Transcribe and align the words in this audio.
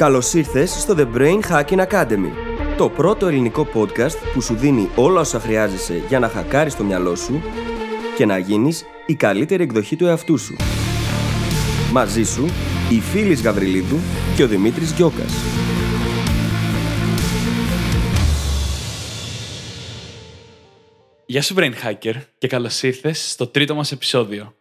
Καλώς 0.00 0.32
ήρθες 0.32 0.70
στο 0.70 0.94
The 0.98 1.16
Brain 1.16 1.40
Hacking 1.50 1.86
Academy, 1.86 2.30
το 2.76 2.88
πρώτο 2.90 3.26
ελληνικό 3.26 3.68
podcast 3.74 4.16
που 4.34 4.40
σου 4.40 4.54
δίνει 4.54 4.90
όλα 4.96 5.20
όσα 5.20 5.40
χρειάζεσαι 5.40 6.02
για 6.08 6.18
να 6.18 6.28
χακάρεις 6.28 6.76
το 6.76 6.84
μυαλό 6.84 7.14
σου 7.16 7.42
και 8.16 8.26
να 8.26 8.38
γίνεις 8.38 8.84
η 9.06 9.14
καλύτερη 9.14 9.62
εκδοχή 9.62 9.96
του 9.96 10.06
εαυτού 10.06 10.38
σου. 10.38 10.56
Μαζί 11.92 12.22
σου, 12.22 12.44
η 12.90 13.00
Φίλης 13.00 13.42
Γαβριλίδου 13.42 13.96
και 14.36 14.42
ο 14.42 14.46
Δημήτρης 14.46 14.92
Γιώκας. 14.92 15.32
Γεια 21.26 21.42
σου 21.42 21.54
Brain 21.58 21.72
Hacker 21.84 22.14
και 22.38 22.46
καλώς 22.46 22.82
ήρθες 22.82 23.30
στο 23.30 23.46
τρίτο 23.46 23.74
μας 23.74 23.92
επεισόδιο. 23.92 24.54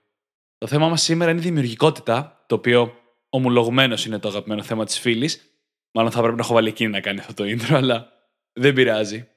Το 0.58 0.68
θέμα 0.68 0.88
μας 0.88 1.02
σήμερα 1.02 1.32
είναι 1.32 1.40
η 1.40 1.44
δημιουργικότητα, 1.44 2.44
το 2.48 2.56
οποίο 2.56 2.94
ομολογουμένως 3.30 4.06
είναι 4.06 4.20
το 4.20 4.28
αγαπημένο 4.28 4.64
θέμα 4.64 4.86
της 4.86 5.00
φίλης. 5.00 5.54
Μάλλον 5.92 6.12
θα 6.12 6.20
πρέπει 6.22 6.36
να 6.36 6.44
έχω 6.44 6.54
βάλει 6.54 6.68
εκείνη 6.68 6.90
να 6.90 7.00
κάνει 7.00 7.20
αυτό 7.20 7.34
το 7.34 7.44
intro, 7.44 7.74
αλλά 7.74 8.12
δεν 8.54 8.74
πειράζει. 8.74 9.28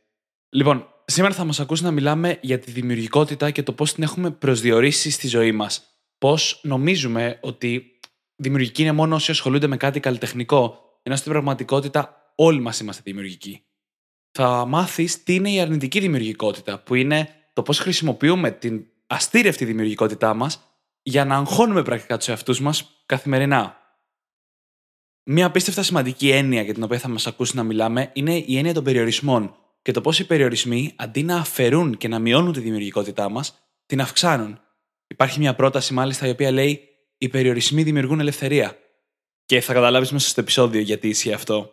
Λοιπόν, 0.48 0.88
σήμερα 1.04 1.34
θα 1.34 1.44
μας 1.44 1.60
ακούσει 1.60 1.82
να 1.82 1.90
μιλάμε 1.90 2.38
για 2.40 2.58
τη 2.58 2.70
δημιουργικότητα 2.70 3.50
και 3.50 3.62
το 3.62 3.72
πώς 3.72 3.92
την 3.92 4.02
έχουμε 4.02 4.30
προσδιορίσει 4.30 5.10
στη 5.10 5.28
ζωή 5.28 5.52
μας. 5.52 5.82
Πώς 6.18 6.60
νομίζουμε 6.62 7.38
ότι 7.42 7.98
δημιουργική 8.36 8.82
είναι 8.82 8.92
μόνο 8.92 9.14
όσοι 9.14 9.30
ασχολούνται 9.30 9.66
με 9.66 9.76
κάτι 9.76 10.00
καλλιτεχνικό, 10.00 10.80
ενώ 11.02 11.16
στην 11.16 11.32
πραγματικότητα 11.32 12.32
όλοι 12.34 12.60
μας 12.60 12.80
είμαστε 12.80 13.02
δημιουργικοί. 13.04 13.64
Θα 14.30 14.66
μάθεις 14.66 15.22
τι 15.22 15.34
είναι 15.34 15.50
η 15.50 15.60
αρνητική 15.60 16.00
δημιουργικότητα, 16.00 16.78
που 16.78 16.94
είναι 16.94 17.28
το 17.52 17.62
πώς 17.62 17.78
χρησιμοποιούμε 17.78 18.50
την 18.50 18.86
αστήρευτη 19.06 19.64
δημιουργικότητά 19.64 20.34
μας 20.34 20.62
για 21.02 21.24
να 21.24 21.36
αγχώνουμε 21.36 21.82
πρακτικά 21.82 22.16
τους 22.16 22.28
εαυτούς 22.28 22.60
μας 22.60 23.02
καθημερινά. 23.06 23.76
Μία 25.24 25.46
απίστευτα 25.46 25.82
σημαντική 25.82 26.30
έννοια 26.30 26.62
για 26.62 26.74
την 26.74 26.82
οποία 26.82 26.98
θα 26.98 27.08
μας 27.08 27.26
ακούσει 27.26 27.56
να 27.56 27.62
μιλάμε 27.62 28.10
είναι 28.12 28.36
η 28.46 28.56
έννοια 28.56 28.74
των 28.74 28.84
περιορισμών 28.84 29.56
και 29.82 29.92
το 29.92 30.00
πώς 30.00 30.18
οι 30.18 30.26
περιορισμοί 30.26 30.92
αντί 30.96 31.22
να 31.22 31.36
αφαιρούν 31.36 31.96
και 31.96 32.08
να 32.08 32.18
μειώνουν 32.18 32.52
τη 32.52 32.60
δημιουργικότητά 32.60 33.28
μας, 33.28 33.54
την 33.86 34.00
αυξάνουν. 34.00 34.60
Υπάρχει 35.06 35.38
μια 35.38 35.54
πρόταση 35.54 35.92
μάλιστα 35.92 36.26
η 36.26 36.30
οποία 36.30 36.50
λέει 36.50 36.88
Οι 37.18 37.28
περιορισμοί 37.28 37.82
δημιουργούν 37.82 38.20
ελευθερία. 38.20 38.76
Και 39.46 39.60
θα 39.60 39.72
καταλάβεις 39.72 40.12
μέσα 40.12 40.28
στο 40.28 40.40
επεισόδιο 40.40 40.80
γιατί 40.80 41.08
ισχύει 41.08 41.32
αυτό. 41.32 41.72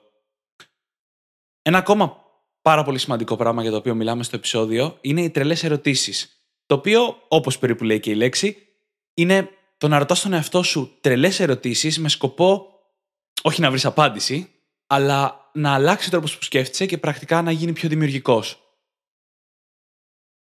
Ένα 1.61 1.77
ακόμα 1.77 2.17
πάρα 2.61 2.83
πολύ 2.83 2.97
σημαντικό 2.97 3.35
πράγμα 3.35 3.61
για 3.61 3.71
το 3.71 3.77
οποίο 3.77 3.95
μιλάμε 3.95 4.23
στο 4.23 4.35
επεισόδιο 4.35 4.97
είναι 5.01 5.21
οι 5.21 5.29
τρελές 5.29 5.63
ερωτήσεις. 5.63 6.43
Το 6.65 6.75
οποίο, 6.75 7.17
όπως 7.27 7.57
περίπου 7.59 7.83
λέει 7.83 7.99
και 7.99 8.09
η 8.11 8.15
λέξη, 8.15 8.57
είναι 9.13 9.49
το 9.77 9.87
να 9.87 9.97
ρωτάς 9.97 10.21
τον 10.21 10.33
εαυτό 10.33 10.63
σου 10.63 10.97
τρελές 11.01 11.39
ερωτήσεις 11.39 11.99
με 11.99 12.09
σκοπό 12.09 12.68
όχι 13.41 13.61
να 13.61 13.69
βρεις 13.69 13.85
απάντηση, 13.85 14.49
αλλά 14.87 15.49
να 15.53 15.73
αλλάξει 15.73 16.07
ο 16.07 16.11
τρόπος 16.11 16.37
που 16.37 16.43
σκέφτεσαι 16.43 16.85
και 16.85 16.97
πρακτικά 16.97 17.41
να 17.41 17.51
γίνει 17.51 17.73
πιο 17.73 17.89
δημιουργικός. 17.89 18.63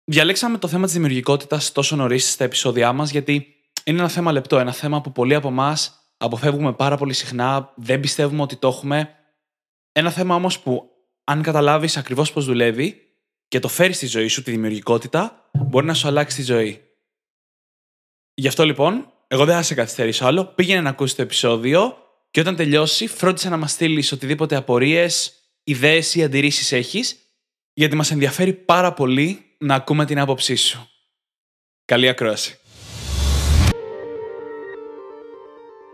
Διαλέξαμε 0.03 0.57
το 0.57 0.67
θέμα 0.67 0.83
της 0.85 0.93
δημιουργικότητας 0.93 1.71
τόσο 1.71 1.95
νωρίς 1.95 2.31
στα 2.31 2.43
επεισόδια 2.43 2.93
μας, 2.93 3.11
γιατί 3.11 3.55
είναι 3.83 3.99
ένα 3.99 4.09
θέμα 4.09 4.31
λεπτό, 4.31 4.59
ένα 4.59 4.71
θέμα 4.71 5.01
που 5.01 5.11
πολλοί 5.11 5.35
από 5.35 5.47
εμάς 5.47 5.99
αποφεύγουμε 6.17 6.73
πάρα 6.73 6.97
πολύ 6.97 7.13
συχνά, 7.13 7.73
δεν 7.75 7.99
πιστεύουμε 7.99 8.41
ότι 8.41 8.55
το 8.55 8.67
έχουμε. 8.67 9.15
Ένα 9.91 10.11
θέμα 10.11 10.35
όμως 10.35 10.59
που, 10.59 10.89
αν 11.23 11.41
καταλάβεις 11.41 11.97
ακριβώς 11.97 12.31
πώς 12.31 12.45
δουλεύει 12.45 13.01
και 13.47 13.59
το 13.59 13.67
φέρεις 13.67 13.95
στη 13.95 14.05
ζωή 14.05 14.27
σου, 14.27 14.43
τη 14.43 14.51
δημιουργικότητα, 14.51 15.49
μπορεί 15.53 15.85
να 15.85 15.93
σου 15.93 16.07
αλλάξει 16.07 16.35
τη 16.35 16.43
ζωή. 16.43 16.83
Γι' 18.33 18.47
αυτό 18.47 18.65
λοιπόν, 18.65 19.13
εγώ 19.27 19.45
δεν 19.45 19.55
θα 19.55 19.61
σε 19.61 19.73
καθυστερήσω 19.73 20.25
άλλο. 20.25 20.45
Πήγαινε 20.45 20.81
να 20.81 20.89
ακούσεις 20.89 21.15
το 21.15 21.21
επεισόδιο 21.21 21.97
και 22.31 22.39
όταν 22.39 22.55
τελειώσει, 22.55 23.07
φρόντισε 23.07 23.49
να 23.49 23.57
μας 23.57 23.71
στείλεις 23.71 24.11
οτιδήποτε 24.11 24.55
απορίες, 24.55 25.33
ιδέες 25.63 26.15
ή 26.15 26.23
αντιρρήσεις 26.23 26.71
έχεις, 26.71 27.17
γιατί 27.73 27.95
μας 27.95 28.11
ενδιαφέρει 28.11 28.53
πάρα 28.53 28.93
πολύ 28.93 29.45
να 29.57 29.75
ακούμε 29.75 30.05
την 30.05 30.19
άποψή 30.19 30.55
σου. 30.55 30.89
Καλή 31.85 32.07
ακρόαση. 32.07 32.59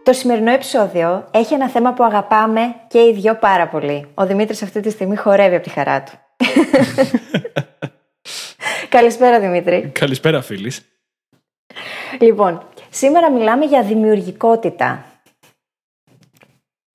Το 0.04 0.14
σημερινό 0.14 0.52
επεισόδιο 0.52 1.28
έχει 1.32 1.54
ένα 1.54 1.70
θέμα 1.70 1.94
που 1.94 2.04
αγαπάμε 2.04 2.62
και 2.88 3.00
οι 3.00 3.14
δυο 3.14 3.36
πάρα 3.36 3.68
πολύ. 3.68 4.08
Ο 4.14 4.26
Δημήτρης 4.26 4.62
αυτή 4.62 4.80
τη 4.80 4.90
στιγμή 4.90 5.16
χορεύει 5.16 5.56
από 5.56 5.64
τη 5.64 5.70
χαρά 5.70 6.04
του. 6.04 6.12
Καλησπέρα 8.90 9.40
Δημήτρη. 9.40 9.90
Καλησπέρα 9.94 10.42
φίλης. 10.42 10.82
Λοιπόν, 12.20 12.68
σήμερα 12.90 13.32
μιλάμε 13.32 13.66
για 13.66 13.84
δημιουργικότητα. 13.84 15.15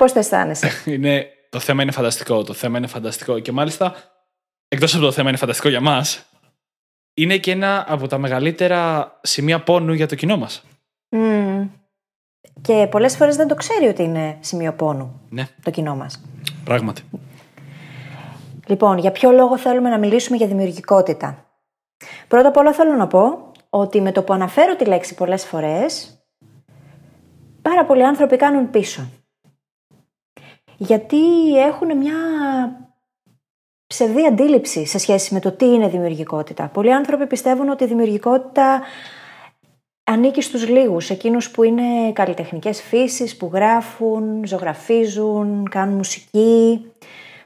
Πώς 0.01 0.13
το 0.13 0.19
αισθάνεσαι; 0.19 0.71
είναι, 0.95 1.27
το 1.51 1.59
θέμα 1.59 1.83
είναι 1.83 1.93
φανταστικό, 1.93 2.45
το 2.45 2.53
θέμα 2.53 2.79
είναι 2.79 2.87
φανταστικό 2.87 3.39
και 3.39 3.53
μάλιστα, 3.53 3.95
εκτός 4.69 4.95
από 4.95 5.05
το 5.05 5.13
θέμα 5.13 5.29
είναι 5.29 5.39
φανταστικό 5.39 5.69
για 5.69 5.81
μας, 5.81 6.27
είναι 7.15 7.37
και 7.37 7.51
ένα 7.51 7.85
από 7.89 8.07
τα 8.07 8.19
μεγαλύτερα 8.19 9.13
σημεία 9.23 9.63
πόνου 9.63 9.93
για 9.93 10.09
το 10.09 10.15
κοινό 10.15 10.37
μας. 10.37 10.63
Mm. 11.17 11.69
Και 12.61 12.87
πολλές 12.91 13.17
φορές 13.17 13.37
δεν 13.37 13.49
το 13.49 13.55
ξέρει 13.55 13.87
ότι 13.87 14.03
είναι 14.03 14.39
σημείο 14.41 14.73
πόνου 14.73 15.21
ναι. 15.29 15.49
το 15.63 15.71
κοινό 15.71 15.97
μας. 15.97 16.23
Πράγματι. 16.65 17.03
Λοιπόν, 18.67 18.99
για 18.99 19.11
ποιο 19.11 19.31
λόγο 19.31 19.59
θέλουμε 19.59 19.89
να 19.89 19.99
μιλήσουμε 19.99 20.37
για 20.37 20.47
δημιουργικότητα; 20.47 21.45
Πρώτα 22.29 22.49
απ' 22.49 22.57
όλα 22.57 22.73
θέλω 22.73 22.95
να 22.95 23.07
πω 23.07 23.53
ότι 23.71 24.01
με 24.01 24.13
το 24.13 24.23
που 24.23 24.33
αναφέρω 24.33 24.77
τη 24.77 24.85
λέξη 24.85 25.15
πολλές 25.15 25.45
φορές, 25.45 26.19
πάρα 27.63 27.85
πολλοί 27.85 28.05
άνθρωποι 28.05 28.37
κάνουν 28.37 28.71
πίσω. 28.71 29.09
Γιατί 30.83 31.57
έχουν 31.59 31.97
μια 31.97 32.15
ψευδή 33.87 34.27
αντίληψη 34.27 34.87
σε 34.87 34.99
σχέση 34.99 35.35
με 35.35 35.41
το 35.41 35.53
τι 35.53 35.65
είναι 35.65 35.89
δημιουργικότητα. 35.89 36.71
Πολλοί 36.73 36.93
άνθρωποι 36.93 37.27
πιστεύουν 37.27 37.69
ότι 37.69 37.85
η 37.85 37.87
δημιουργικότητα 37.87 38.83
ανήκει 40.05 40.41
στους 40.41 40.69
λίγους, 40.69 41.11
εκείνους 41.11 41.51
που 41.51 41.63
είναι 41.63 42.13
καλλιτεχνικές 42.13 42.83
φύσεις, 42.83 43.37
που 43.37 43.51
γράφουν, 43.53 44.47
ζωγραφίζουν, 44.47 45.69
κάνουν 45.69 45.97
μουσική, 45.97 46.93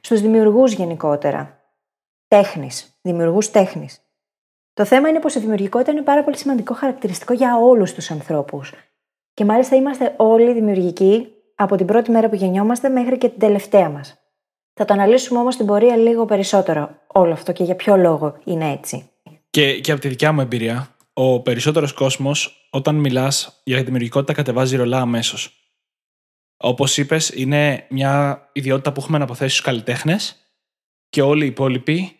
στους 0.00 0.20
δημιουργούς 0.20 0.72
γενικότερα. 0.72 1.58
Τέχνης, 2.28 2.98
δημιουργούς 3.02 3.50
τέχνης. 3.50 4.00
Το 4.72 4.84
θέμα 4.84 5.08
είναι 5.08 5.20
πως 5.20 5.34
η 5.34 5.38
δημιουργικότητα 5.38 5.92
είναι 5.92 6.02
πάρα 6.02 6.24
πολύ 6.24 6.36
σημαντικό 6.36 6.74
χαρακτηριστικό 6.74 7.32
για 7.32 7.56
όλους 7.56 7.94
τους 7.94 8.10
ανθρώπους. 8.10 8.72
Και 9.34 9.44
μάλιστα 9.44 9.76
είμαστε 9.76 10.14
όλοι 10.16 10.52
δημιουργικοί 10.52 11.33
από 11.54 11.76
την 11.76 11.86
πρώτη 11.86 12.10
μέρα 12.10 12.28
που 12.28 12.34
γεννιόμαστε 12.34 12.88
μέχρι 12.88 13.18
και 13.18 13.28
την 13.28 13.38
τελευταία 13.38 13.88
μας. 13.88 14.18
Θα 14.74 14.84
το 14.84 14.94
αναλύσουμε 14.94 15.38
όμως 15.38 15.56
την 15.56 15.66
πορεία 15.66 15.96
λίγο 15.96 16.24
περισσότερο 16.24 16.90
όλο 17.06 17.32
αυτό 17.32 17.52
και 17.52 17.64
για 17.64 17.76
ποιο 17.76 17.96
λόγο 17.96 18.38
είναι 18.44 18.72
έτσι. 18.72 19.10
Και, 19.50 19.80
και 19.80 19.92
από 19.92 20.00
τη 20.00 20.08
δικιά 20.08 20.32
μου 20.32 20.40
εμπειρία, 20.40 20.96
ο 21.12 21.40
περισσότερος 21.40 21.92
κόσμος, 21.92 22.68
όταν 22.70 22.94
μιλάς 22.94 23.60
για 23.64 23.82
δημιουργικότητα, 23.82 24.32
κατεβάζει 24.32 24.76
ρολά 24.76 25.00
αμέσως. 25.00 25.58
Όπως 26.56 26.96
είπες, 26.96 27.28
είναι 27.28 27.86
μια 27.90 28.48
ιδιότητα 28.52 28.92
που 28.92 29.00
έχουμε 29.00 29.18
να 29.18 29.24
αποθέσει 29.24 29.50
στους 29.50 29.64
καλλιτέχνες 29.64 30.36
και 31.08 31.22
όλοι 31.22 31.44
οι 31.44 31.48
υπόλοιποι, 31.48 32.16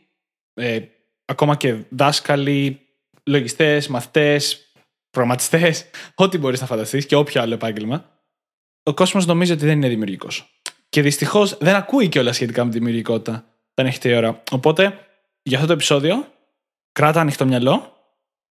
ε, 0.55 0.81
ακόμα 1.25 1.57
και 1.57 1.77
δάσκαλοι, 1.91 2.81
λογιστές, 3.25 3.89
μαθητές, 3.89 4.73
προγραμματιστές, 5.11 5.85
ό,τι 6.15 6.39
μπορείς 6.39 6.61
να 6.61 6.67
φανταστείς 6.67 7.07
και 7.07 7.17
όποιο 7.17 7.41
άλλο 7.41 7.55
επάγγελμα, 7.55 8.14
ο 8.85 8.95
κόσμος 8.95 9.27
νομίζει 9.27 9.53
ότι 9.53 9.67
δεν 9.67 9.77
είναι 9.77 9.89
δημιουργικός. 9.89 10.61
Και 10.89 11.03
δυστυχώς 11.03 11.59
δεν 11.59 11.75
ακούει 11.75 12.09
και 12.09 12.19
όλα 12.19 12.33
σχετικά 12.33 12.65
με 12.65 12.71
τη 12.71 12.79
δημιουργικότητα 12.79 13.45
όταν 13.71 13.87
έχετε 13.87 14.09
η 14.09 14.15
ώρα. 14.15 14.43
Οπότε, 14.51 14.99
για 15.43 15.57
αυτό 15.57 15.67
το 15.69 15.73
επεισόδιο, 15.73 16.27
κράτα 16.93 17.21
ανοιχτό 17.21 17.47
μυαλό 17.47 17.93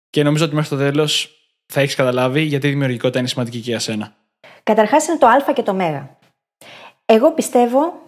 και 0.09 0.23
νομίζω 0.23 0.45
ότι 0.45 0.55
μέχρι 0.55 0.69
το 0.69 0.77
τέλος 0.77 1.29
θα 1.65 1.81
έχεις 1.81 1.95
καταλάβει 1.95 2.41
γιατί 2.41 2.67
η 2.67 2.69
δημιουργικότητα 2.69 3.19
είναι 3.19 3.27
σημαντική 3.27 3.59
και 3.59 3.69
για 3.69 3.79
σένα. 3.79 4.15
Καταρχάς 4.63 5.07
είναι 5.07 5.17
το 5.17 5.27
Α 5.27 5.53
και 5.53 5.63
το 5.63 5.73
Μ. 5.73 5.79
Εγώ 7.05 7.31
πιστεύω 7.31 8.03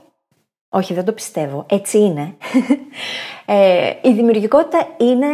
όχι, 0.76 0.94
δεν 0.94 1.06
το 1.06 1.12
πιστεύω. 1.12 1.66
Έτσι 1.70 1.98
είναι. 1.98 2.36
Ε, 3.48 3.94
η 4.02 4.14
δημιουργικότητα 4.14 4.96
είναι 4.98 5.28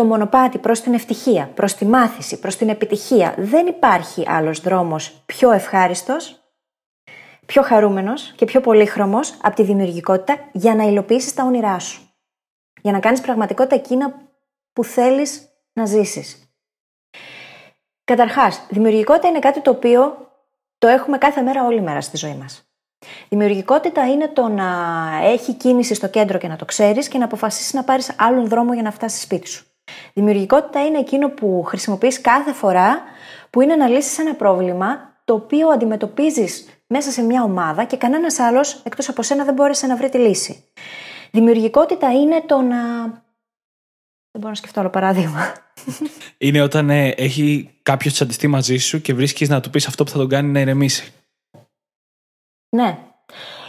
το 0.00 0.06
μονοπάτι 0.06 0.58
προς 0.58 0.80
την 0.80 0.94
ευτυχία, 0.94 1.50
προς 1.54 1.74
τη 1.74 1.84
μάθηση, 1.84 2.38
προς 2.38 2.56
την 2.56 2.68
επιτυχία. 2.68 3.34
Δεν 3.38 3.66
υπάρχει 3.66 4.24
άλλος 4.28 4.60
δρόμος 4.60 5.22
πιο 5.26 5.50
ευχάριστος, 5.50 6.40
πιο 7.46 7.62
χαρούμενος 7.62 8.32
και 8.36 8.44
πιο 8.44 8.60
πολύχρωμος 8.60 9.34
από 9.42 9.56
τη 9.56 9.62
δημιουργικότητα 9.62 10.38
για 10.52 10.74
να 10.74 10.84
υλοποιήσεις 10.84 11.34
τα 11.34 11.44
όνειρά 11.44 11.78
σου. 11.78 12.00
Για 12.82 12.92
να 12.92 13.00
κάνεις 13.00 13.20
πραγματικότητα 13.20 13.74
εκείνα 13.74 14.14
που 14.72 14.84
θέλεις 14.84 15.48
να 15.72 15.86
ζήσεις. 15.86 16.54
Καταρχάς, 18.04 18.66
δημιουργικότητα 18.70 19.28
είναι 19.28 19.38
κάτι 19.38 19.60
το 19.60 19.70
οποίο 19.70 20.30
το 20.78 20.86
έχουμε 20.86 21.18
κάθε 21.18 21.40
μέρα 21.40 21.64
όλη 21.64 21.80
μέρα 21.80 22.00
στη 22.00 22.16
ζωή 22.16 22.34
μας. 22.34 22.70
Δημιουργικότητα 23.28 24.06
είναι 24.06 24.28
το 24.28 24.48
να 24.48 24.68
έχει 25.22 25.54
κίνηση 25.54 25.94
στο 25.94 26.08
κέντρο 26.08 26.38
και 26.38 26.48
να 26.48 26.56
το 26.56 26.64
ξέρεις 26.64 27.08
και 27.08 27.18
να 27.18 27.24
αποφασίσεις 27.24 27.72
να 27.72 27.84
πάρεις 27.84 28.14
άλλον 28.18 28.48
δρόμο 28.48 28.72
για 28.72 28.82
να 28.82 28.90
φτάσεις 28.90 29.22
σπίτι 29.22 29.48
σου. 29.48 29.69
Δημιουργικότητα 30.14 30.86
είναι 30.86 30.98
εκείνο 30.98 31.28
που 31.28 31.62
χρησιμοποιείς 31.66 32.20
κάθε 32.20 32.52
φορά 32.52 33.02
που 33.50 33.60
είναι 33.60 33.76
να 33.76 33.88
λύσεις 33.88 34.18
ένα 34.18 34.34
πρόβλημα 34.34 35.10
το 35.24 35.34
οποίο 35.34 35.68
αντιμετωπίζεις 35.68 36.68
μέσα 36.86 37.10
σε 37.10 37.22
μια 37.22 37.42
ομάδα 37.42 37.84
και 37.84 37.96
κανένας 37.96 38.38
άλλος 38.38 38.82
εκτός 38.84 39.08
από 39.08 39.22
σένα 39.22 39.44
δεν 39.44 39.54
μπόρεσε 39.54 39.86
να 39.86 39.96
βρει 39.96 40.08
τη 40.08 40.18
λύση. 40.18 40.64
Δημιουργικότητα 41.30 42.12
είναι 42.12 42.42
το 42.46 42.60
να. 42.60 43.04
Δεν 44.30 44.40
μπορώ 44.40 44.48
να 44.48 44.54
σκεφτώ 44.54 44.80
άλλο 44.80 44.90
παράδειγμα. 44.90 45.52
Είναι 46.38 46.62
όταν 46.62 46.90
ε, 46.90 47.08
έχει 47.08 47.78
κάποιος 47.82 48.12
τσαντιστεί 48.12 48.46
μαζί 48.46 48.76
σου 48.76 49.00
και 49.00 49.14
βρίσκεις 49.14 49.48
να 49.48 49.60
του 49.60 49.70
πεις 49.70 49.86
αυτό 49.86 50.04
που 50.04 50.10
θα 50.10 50.18
τον 50.18 50.28
κάνει 50.28 50.48
να 50.52 50.60
ηρεμήσει. 50.60 51.12
Ναι. 52.76 52.98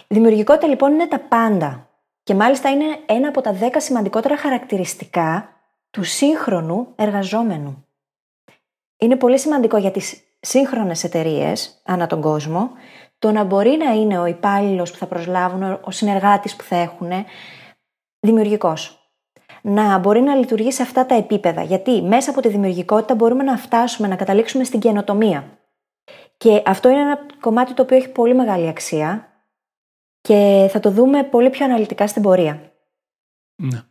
Δημιουργικότητα 0.07 0.67
λοιπόν 0.67 0.93
είναι 0.93 1.07
τα 1.07 1.19
πάντα. 1.19 1.89
Και 2.23 2.33
μάλιστα 2.33 2.69
είναι 2.69 2.99
ένα 3.05 3.27
από 3.27 3.41
τα 3.41 3.53
δέκα 3.53 3.81
σημαντικότερα 3.81 4.37
χαρακτηριστικά 4.37 5.60
του 5.91 6.03
σύγχρονου 6.03 6.87
εργαζόμενου. 6.95 7.85
Είναι 8.97 9.15
πολύ 9.15 9.39
σημαντικό 9.39 9.77
για 9.77 9.91
τις 9.91 10.23
σύγχρονες 10.39 11.03
εταιρείες 11.03 11.81
ανά 11.85 12.07
τον 12.07 12.21
κόσμο 12.21 12.71
το 13.19 13.31
να 13.31 13.43
μπορεί 13.43 13.69
να 13.69 13.91
είναι 13.91 14.19
ο 14.19 14.25
υπάλληλος 14.25 14.91
που 14.91 14.97
θα 14.97 15.05
προσλάβουν, 15.05 15.79
ο 15.83 15.91
συνεργάτης 15.91 16.55
που 16.55 16.63
θα 16.63 16.75
έχουν 16.75 17.11
δημιουργικός. 18.19 19.11
Να 19.61 19.97
μπορεί 19.97 20.21
να 20.21 20.35
λειτουργεί 20.35 20.71
σε 20.71 20.81
αυτά 20.81 21.05
τα 21.05 21.15
επίπεδα. 21.15 21.63
Γιατί 21.63 22.01
μέσα 22.01 22.31
από 22.31 22.41
τη 22.41 22.47
δημιουργικότητα 22.47 23.15
μπορούμε 23.15 23.43
να 23.43 23.57
φτάσουμε 23.57 24.07
να 24.07 24.15
καταλήξουμε 24.15 24.63
στην 24.63 24.79
καινοτομία. 24.79 25.59
Και 26.37 26.63
αυτό 26.65 26.89
είναι 26.89 27.01
ένα 27.01 27.25
κομμάτι 27.39 27.73
το 27.73 27.81
οποίο 27.81 27.97
έχει 27.97 28.09
πολύ 28.09 28.35
μεγάλη 28.35 28.67
αξία 28.67 29.27
και 30.21 30.67
θα 30.71 30.79
το 30.79 30.91
δούμε 30.91 31.23
πολύ 31.23 31.49
πιο 31.49 31.65
αναλυτικά 31.65 32.07
στην 32.07 32.21
πορεία. 32.21 32.71
Ναι. 33.55 33.81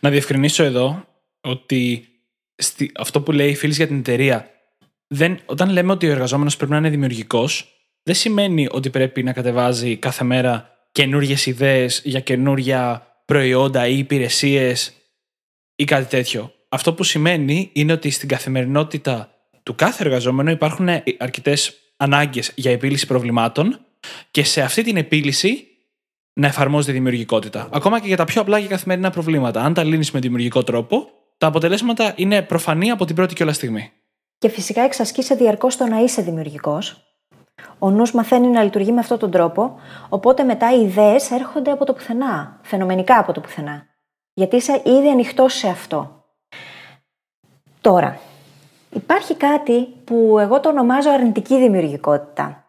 Να 0.00 0.10
διευκρινίσω 0.10 0.64
εδώ 0.64 1.04
ότι 1.40 2.08
στη, 2.56 2.92
αυτό 2.94 3.20
που 3.20 3.32
λέει 3.32 3.50
η 3.50 3.54
φίλης 3.54 3.76
για 3.76 3.86
την 3.86 3.98
εταιρεία, 3.98 4.50
δεν, 5.06 5.38
όταν 5.46 5.70
λέμε 5.70 5.92
ότι 5.92 6.06
ο 6.06 6.10
εργαζόμενος 6.10 6.56
πρέπει 6.56 6.72
να 6.72 6.78
είναι 6.78 6.90
δημιουργικός, 6.90 7.72
δεν 8.02 8.14
σημαίνει 8.14 8.68
ότι 8.70 8.90
πρέπει 8.90 9.22
να 9.22 9.32
κατεβάζει 9.32 9.96
κάθε 9.96 10.24
μέρα 10.24 10.70
καινούριε 10.92 11.36
ιδέες 11.44 12.00
για 12.04 12.20
καινούρια 12.20 13.06
προϊόντα 13.24 13.86
ή 13.86 13.98
υπηρεσίες 13.98 14.92
ή 15.74 15.84
κάτι 15.84 16.04
τέτοιο. 16.04 16.52
Αυτό 16.68 16.94
που 16.94 17.04
σημαίνει 17.04 17.70
είναι 17.72 17.92
ότι 17.92 18.10
στην 18.10 18.28
καθημερινότητα 18.28 19.32
του 19.62 19.74
κάθε 19.74 20.04
εργαζόμενου 20.04 20.50
υπάρχουν 20.50 20.88
αρκετές 21.18 21.74
ανάγκες 21.96 22.52
για 22.54 22.70
επίλυση 22.70 23.06
προβλημάτων 23.06 23.80
και 24.30 24.44
σε 24.44 24.62
αυτή 24.62 24.82
την 24.82 24.96
επίλυση 24.96 25.67
να 26.38 26.46
εφαρμόζεται 26.46 26.92
δημιουργικότητα. 26.92 27.68
Ακόμα 27.72 28.00
και 28.00 28.06
για 28.06 28.16
τα 28.16 28.24
πιο 28.24 28.40
απλά 28.40 28.60
και 28.60 28.66
καθημερινά 28.66 29.10
προβλήματα. 29.10 29.62
Αν 29.62 29.74
τα 29.74 29.84
λύνεις 29.84 30.10
με 30.10 30.20
δημιουργικό 30.20 30.62
τρόπο, 30.62 31.08
τα 31.38 31.46
αποτελέσματα 31.46 32.12
είναι 32.16 32.42
προφανή 32.42 32.90
από 32.90 33.04
την 33.04 33.14
πρώτη 33.14 33.34
κιόλα 33.34 33.52
στιγμή. 33.52 33.92
Και 34.38 34.48
φυσικά 34.48 34.82
εξασκείσαι 34.82 35.34
διαρκώς 35.34 35.76
το 35.76 35.86
να 35.86 35.98
είσαι 35.98 36.22
δημιουργικός. 36.22 37.02
Ο 37.78 37.90
νους 37.90 38.12
μαθαίνει 38.12 38.46
να 38.46 38.62
λειτουργεί 38.62 38.92
με 38.92 39.00
αυτόν 39.00 39.18
τον 39.18 39.30
τρόπο, 39.30 39.80
οπότε 40.08 40.42
μετά 40.42 40.76
οι 40.76 40.80
ιδέες 40.80 41.30
έρχονται 41.30 41.70
από 41.70 41.84
το 41.84 41.92
πουθενά, 41.92 42.60
φαινομενικά 42.62 43.18
από 43.18 43.32
το 43.32 43.40
πουθενά. 43.40 43.86
Γιατί 44.34 44.56
είσαι 44.56 44.82
ήδη 44.84 45.08
ανοιχτό 45.10 45.48
σε 45.48 45.68
αυτό. 45.68 46.24
Τώρα, 47.80 48.18
υπάρχει 48.90 49.34
κάτι 49.34 49.86
που 50.04 50.38
εγώ 50.40 50.60
το 50.60 50.68
ονομάζω 50.68 51.10
αρνητική 51.10 51.58
δημιουργικότητα. 51.58 52.67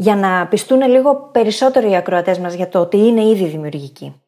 Για 0.00 0.16
να 0.16 0.46
πιστούν 0.46 0.82
λίγο 0.82 1.14
περισσότερο 1.14 1.90
οι 1.90 1.96
ακροατές 1.96 2.38
μας 2.38 2.54
για 2.54 2.68
το 2.68 2.80
ότι 2.80 2.96
είναι 2.96 3.24
ήδη 3.24 3.44
δημιουργικοί. 3.44 4.22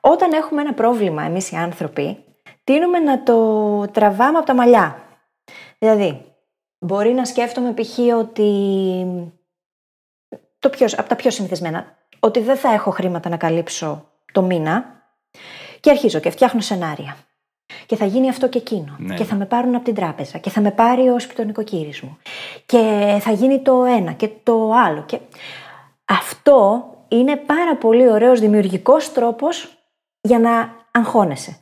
Όταν 0.00 0.32
έχουμε 0.32 0.60
ένα 0.60 0.74
πρόβλημα 0.74 1.22
εμείς 1.22 1.50
οι 1.50 1.56
άνθρωποι, 1.56 2.24
τείνουμε 2.64 2.98
να 2.98 3.22
το 3.22 3.88
τραβάμε 3.92 4.38
από 4.38 4.46
τα 4.46 4.54
μαλλιά. 4.54 5.02
Δηλαδή, 5.78 6.34
μπορεί 6.78 7.12
να 7.12 7.24
σκέφτομαι 7.24 7.74
π.χ. 7.74 7.98
ότι. 8.18 9.32
Το 10.58 10.70
πιο, 10.70 10.86
από 10.96 11.08
τα 11.08 11.16
πιο 11.16 11.30
συνηθισμένα. 11.30 11.96
Ότι 12.20 12.40
δεν 12.40 12.56
θα 12.56 12.72
έχω 12.72 12.90
χρήματα 12.90 13.28
να 13.28 13.36
καλύψω 13.36 14.10
το 14.32 14.42
μήνα 14.42 15.02
και 15.80 15.90
αρχίζω 15.90 16.18
και 16.18 16.30
φτιάχνω 16.30 16.60
σενάρια. 16.60 17.16
Και 17.90 17.96
θα 17.96 18.04
γίνει 18.04 18.28
αυτό 18.28 18.48
και 18.48 18.58
εκείνο. 18.58 18.96
Ναι. 18.98 19.14
Και 19.14 19.24
θα 19.24 19.34
με 19.34 19.46
πάρουν 19.46 19.74
από 19.74 19.84
την 19.84 19.94
τράπεζα. 19.94 20.38
Και 20.38 20.50
θα 20.50 20.60
με 20.60 20.70
πάρει 20.70 21.08
ο 21.08 21.18
σπιτονικοκύρης 21.18 22.00
μου. 22.00 22.18
Και 22.66 23.16
θα 23.20 23.32
γίνει 23.32 23.60
το 23.60 23.84
ένα 23.84 24.12
και 24.12 24.30
το 24.42 24.72
άλλο. 24.72 25.04
Και... 25.06 25.18
Αυτό 26.04 26.84
είναι 27.08 27.36
πάρα 27.36 27.76
πολύ 27.76 28.10
ωραίος 28.10 28.40
δημιουργικός 28.40 29.12
τρόπος 29.12 29.68
για 30.20 30.38
να 30.38 30.72
αγχώνεσαι 30.90 31.56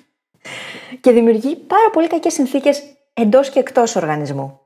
και 1.00 1.10
δημιουργεί 1.10 1.56
πάρα 1.56 1.90
πολύ 1.92 2.06
κακές 2.06 2.32
συνθήκες 2.32 2.82
εντός 3.14 3.50
και 3.50 3.58
εκτός 3.58 3.96
οργανισμού. 3.96 4.60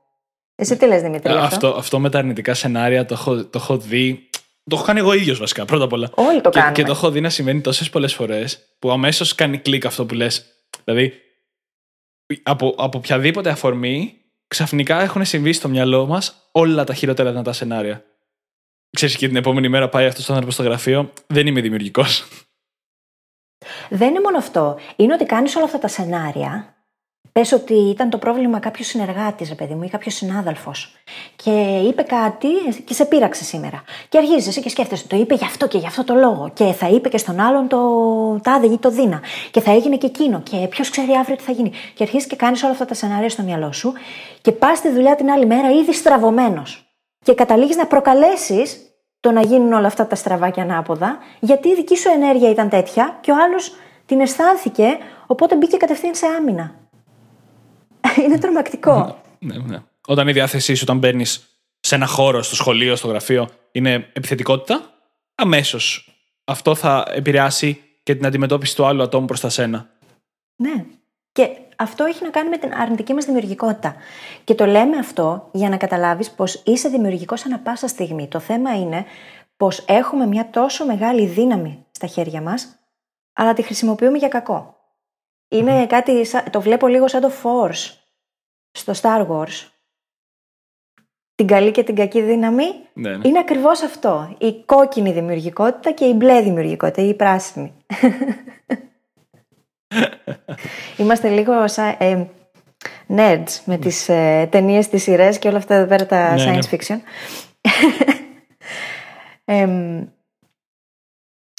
Εσύ 0.55 0.77
τι 0.77 0.85
λες, 0.85 1.01
Δημήτρη. 1.01 1.31
Ε, 1.31 1.35
Αυτό; 1.35 1.45
αυτό, 1.45 1.67
αυτό 1.67 1.99
με 1.99 2.09
τα 2.09 2.17
αρνητικά 2.17 2.53
σενάρια 2.53 3.05
το 3.05 3.13
έχω, 3.13 3.35
το 3.35 3.59
έχω 3.61 3.77
δει. 3.77 4.29
Το 4.69 4.75
έχω 4.75 4.85
κάνει 4.85 4.99
εγώ 4.99 5.13
ίδιος 5.13 5.39
βασικά, 5.39 5.65
πρώτα 5.65 5.83
απ' 5.83 5.93
όλα. 5.93 6.09
Όλοι 6.15 6.41
το 6.41 6.49
και, 6.49 6.59
κάνουμε. 6.59 6.75
και 6.75 6.83
το 6.83 6.91
έχω 6.91 7.11
δει 7.11 7.21
να 7.21 7.29
συμβαίνει 7.29 7.61
τόσες 7.61 7.89
πολλές 7.89 8.13
φορές 8.13 8.59
που 8.79 8.91
αμέσως 8.91 9.35
κάνει 9.35 9.57
κλικ 9.57 9.85
αυτό 9.85 10.05
που 10.05 10.13
λες. 10.13 10.47
Δηλαδή, 10.83 11.13
από, 12.43 12.75
από 12.77 12.97
οποιαδήποτε 12.97 13.49
αφορμή, 13.49 14.21
ξαφνικά 14.47 15.01
έχουν 15.01 15.25
συμβεί 15.25 15.53
στο 15.53 15.69
μυαλό 15.69 16.05
μας 16.05 16.49
όλα 16.51 16.83
τα 16.83 16.93
χειρότερα 16.93 17.29
δυνατά 17.29 17.53
σενάρια. 17.53 18.05
Ξέρεις 18.89 19.15
και 19.15 19.27
την 19.27 19.35
επόμενη 19.35 19.69
μέρα 19.69 19.89
πάει 19.89 20.05
αυτός 20.05 20.29
ο 20.29 20.31
άνθρωπος 20.31 20.53
στο 20.53 20.63
γραφείο. 20.63 21.13
Δεν 21.27 21.47
είμαι 21.47 21.61
δημιουργικός. 21.61 22.27
Δεν 23.89 24.09
είναι 24.09 24.19
μόνο 24.19 24.37
αυτό. 24.37 24.79
Είναι 24.95 25.13
ότι 25.13 25.25
κάνεις 25.25 25.55
όλα 25.55 25.65
αυτά 25.65 25.79
τα 25.79 25.87
σενάρια. 25.87 26.72
Πες 27.31 27.51
ότι 27.51 27.73
ήταν 27.73 28.09
το 28.09 28.17
πρόβλημα 28.17 28.59
κάποιος 28.59 28.87
συνεργάτης, 28.87 29.49
ρε 29.49 29.55
παιδί 29.55 29.73
μου, 29.73 29.83
ή 29.83 29.89
κάποιος 29.89 30.13
συνάδελφος. 30.13 30.95
Και 31.35 31.81
είπε 31.87 32.01
κάτι 32.01 32.47
και 32.85 32.93
σε 32.93 33.05
πείραξε 33.05 33.43
σήμερα. 33.43 33.83
Και 34.09 34.17
αρχίζεις 34.17 34.47
εσύ 34.47 34.61
και 34.61 34.69
σκέφτεσαι, 34.69 35.07
το 35.07 35.15
είπε 35.15 35.35
γι' 35.35 35.43
αυτό 35.45 35.67
και 35.67 35.77
γι' 35.77 35.85
αυτό 35.85 36.03
το 36.03 36.13
λόγο. 36.13 36.51
Και 36.53 36.63
θα 36.63 36.89
είπε 36.89 37.09
και 37.09 37.17
στον 37.17 37.39
άλλον 37.39 37.67
το 37.67 37.79
τάδε 38.43 38.67
ή 38.67 38.77
το 38.77 38.89
δίνα. 38.89 39.21
Και 39.51 39.59
θα 39.59 39.71
έγινε 39.71 39.97
και 39.97 40.05
εκείνο. 40.05 40.41
Και 40.41 40.67
ποιος 40.69 40.89
ξέρει 40.89 41.11
αύριο 41.19 41.35
τι 41.35 41.43
θα 41.43 41.51
γίνει. 41.51 41.71
Και 41.93 42.03
αρχίζεις 42.03 42.27
και 42.27 42.35
κάνεις 42.35 42.63
όλα 42.63 42.71
αυτά 42.71 42.85
τα 42.85 42.93
σενάρια 42.93 43.29
στο 43.29 43.43
μυαλό 43.43 43.71
σου. 43.71 43.93
Και 44.41 44.51
πας 44.51 44.77
στη 44.77 44.89
δουλειά 44.89 45.15
την 45.15 45.29
άλλη 45.29 45.45
μέρα 45.45 45.71
ήδη 45.71 45.93
στραβωμένος. 45.93 46.95
Και 47.23 47.33
καταλήγεις 47.33 47.75
να 47.75 47.85
προκαλέσεις 47.85 48.77
το 49.19 49.31
να 49.31 49.41
γίνουν 49.41 49.73
όλα 49.73 49.87
αυτά 49.87 50.07
τα 50.07 50.15
στραβά 50.15 50.49
και 50.49 50.61
ανάποδα, 50.61 51.17
γιατί 51.39 51.69
η 51.69 51.75
δική 51.75 51.97
σου 51.97 52.09
ενέργεια 52.09 52.49
ήταν 52.49 52.69
τέτοια 52.69 53.17
και 53.21 53.31
ο 53.31 53.35
άλλος 53.43 53.75
την 54.05 54.19
αισθάνθηκε, 54.19 54.97
οπότε 55.27 55.55
μπήκε 55.55 55.77
κατευθείαν 55.77 56.15
σε 56.15 56.25
άμυνα. 56.25 56.82
Είναι 58.23 58.37
τρομακτικό. 58.37 59.21
ναι, 59.39 59.57
ναι. 59.57 59.81
Όταν 60.07 60.27
η 60.27 60.31
διάθεσή 60.31 60.73
σου, 60.73 60.81
όταν 60.83 60.97
μπαίνεις 60.97 61.57
σε 61.79 61.95
ένα 61.95 62.05
χώρο, 62.07 62.41
στο 62.41 62.55
σχολείο, 62.55 62.95
στο 62.95 63.07
γραφείο, 63.07 63.49
είναι 63.71 63.93
επιθετικότητα, 64.13 64.81
αμέσως 65.35 66.15
αυτό 66.43 66.75
θα 66.75 67.05
επηρεάσει 67.15 67.81
και 68.03 68.15
την 68.15 68.25
αντιμετώπιση 68.25 68.75
του 68.75 68.85
άλλου 68.85 69.01
ατόμου 69.01 69.25
προς 69.25 69.39
τα 69.39 69.49
σένα. 69.49 69.89
Ναι. 70.55 70.85
Και 71.31 71.49
αυτό 71.75 72.03
έχει 72.03 72.23
να 72.23 72.29
κάνει 72.29 72.49
με 72.49 72.57
την 72.57 72.73
αρνητική 72.73 73.13
μας 73.13 73.25
δημιουργικότητα. 73.25 73.95
Και 74.43 74.55
το 74.55 74.65
λέμε 74.65 74.97
αυτό 74.97 75.49
για 75.51 75.69
να 75.69 75.77
καταλάβεις 75.77 76.31
πως 76.31 76.61
είσαι 76.65 76.89
δημιουργικός 76.89 77.45
ανα 77.45 77.59
πάσα 77.59 77.87
στιγμή. 77.87 78.27
Το 78.27 78.39
θέμα 78.39 78.75
είναι 78.75 79.05
πως 79.57 79.83
έχουμε 79.87 80.25
μια 80.25 80.49
τόσο 80.49 80.85
μεγάλη 80.85 81.25
δύναμη 81.25 81.85
στα 81.91 82.07
χέρια 82.07 82.41
μας, 82.41 82.79
αλλά 83.33 83.53
τη 83.53 83.61
χρησιμοποιούμε 83.61 84.17
για 84.17 84.27
κακό. 84.27 84.77
Είναι 85.47 85.85
κάτι, 85.85 86.25
σαν- 86.25 86.49
το 86.49 86.61
βλέπω 86.61 86.87
λίγο 86.87 87.07
σαν 87.07 87.21
το 87.21 87.31
Force 87.43 87.91
στο 88.73 88.93
Star 89.01 89.27
Wars. 89.27 89.67
Την 91.35 91.47
καλή 91.47 91.71
και 91.71 91.83
την 91.83 91.95
κακή 91.95 92.21
δύναμη 92.21 92.65
Ναι, 92.93 93.17
ναι. 93.17 93.27
είναι 93.27 93.39
ακριβώς 93.39 93.81
αυτό. 93.81 94.35
Η 94.39 94.63
κόκκινη 94.65 95.11
δημιουργικότητα 95.11 95.91
και 95.91 96.05
η 96.05 96.13
μπλε 96.15 96.41
δημιουργικότητα, 96.41 97.01
ή 97.01 97.07
η 97.07 97.13
πράσινη. 97.13 97.73
Είμαστε 100.97 101.29
λίγο 101.29 101.67
σαν 101.67 101.95
ε, 101.99 102.25
nerds 103.07 103.59
με 103.65 103.77
τις 103.77 104.09
ε, 104.09 104.47
ταινίες, 104.51 104.89
τις 104.89 105.03
σειρές 105.03 105.39
και 105.39 105.47
όλα 105.47 105.57
αυτά 105.57 105.75
εδώ 105.75 105.87
πέρα 105.87 106.05
τα 106.05 106.33
Ναι, 106.33 106.43
ναι. 106.43 106.59
science 106.61 106.75
fiction. 106.75 106.97
Εμ, 109.45 110.07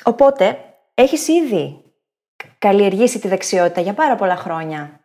οπότε, 0.05 0.59
έχεις 0.95 1.29
ήδη 1.29 1.83
καλλιεργήσει 2.59 3.19
τη 3.19 3.29
δεξιότητα 3.29 3.81
για 3.81 3.95
πάρα 3.95 4.17
πολλά 4.17 4.37
χρόνια, 4.37 5.01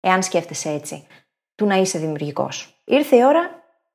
εάν 0.00 0.22
σκέφτεσαι 0.22 0.70
έτσι, 0.70 1.06
του 1.54 1.66
να 1.66 1.74
είσαι 1.76 1.98
δημιουργικός. 1.98 2.74
Ήρθε 2.84 3.16
η 3.16 3.24
ώρα 3.24 3.50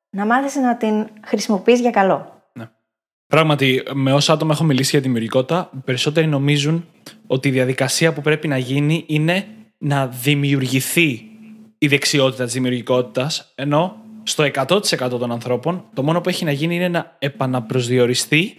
να 0.09 0.25
μάθεις 0.25 0.55
να 0.55 0.77
την 0.77 1.07
χρησιμοποιείς 1.25 1.79
για 1.79 1.91
καλό. 1.91 2.33
Πράγματι, 3.27 3.83
με 3.93 4.13
όσα 4.13 4.33
άτομα 4.33 4.53
έχω 4.53 4.63
μιλήσει 4.63 4.89
για 4.89 4.99
δημιουργικότητα, 4.99 5.69
οι 5.75 5.79
περισσότεροι 5.85 6.27
νομίζουν 6.27 6.85
ότι 7.27 7.47
η 7.47 7.51
διαδικασία 7.51 8.13
που 8.13 8.21
πρέπει 8.21 8.47
να 8.47 8.57
γίνει 8.57 9.03
είναι 9.07 9.47
να 9.77 10.07
δημιουργηθεί 10.07 11.29
η 11.77 11.87
δεξιότητα 11.87 12.43
της 12.43 12.53
δημιουργικότητας, 12.53 13.51
ενώ 13.55 13.95
στο 14.23 14.43
100% 14.43 15.09
των 15.09 15.31
ανθρώπων 15.31 15.85
το 15.93 16.03
μόνο 16.03 16.21
που 16.21 16.29
έχει 16.29 16.45
να 16.45 16.51
γίνει 16.51 16.75
είναι 16.75 16.87
να 16.87 17.15
επαναπροσδιοριστεί 17.19 18.57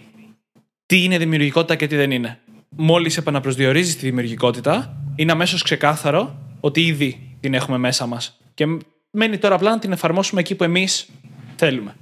τι 0.85 1.03
είναι 1.03 1.17
δημιουργικότητα 1.17 1.75
και 1.75 1.87
τι 1.87 1.95
δεν 1.95 2.11
είναι. 2.11 2.39
Μόλις 2.69 3.17
επαναπροσδιορίζεις 3.17 3.97
τη 3.97 4.05
δημιουργικότητα, 4.05 5.03
είναι 5.15 5.31
αμέσως 5.31 5.61
ξεκάθαρο 5.61 6.35
ότι 6.59 6.85
ήδη 6.85 7.37
την 7.39 7.53
έχουμε 7.53 7.77
μέσα 7.77 8.05
μας. 8.05 8.41
Και 8.53 8.65
μένει 9.11 9.37
τώρα 9.37 9.55
απλά 9.55 9.69
να 9.69 9.79
την 9.79 9.91
εφαρμόσουμε 9.91 10.41
εκεί 10.41 10.55
που 10.55 10.63
εμείς 10.63 11.09
θέλουμε. 11.55 11.95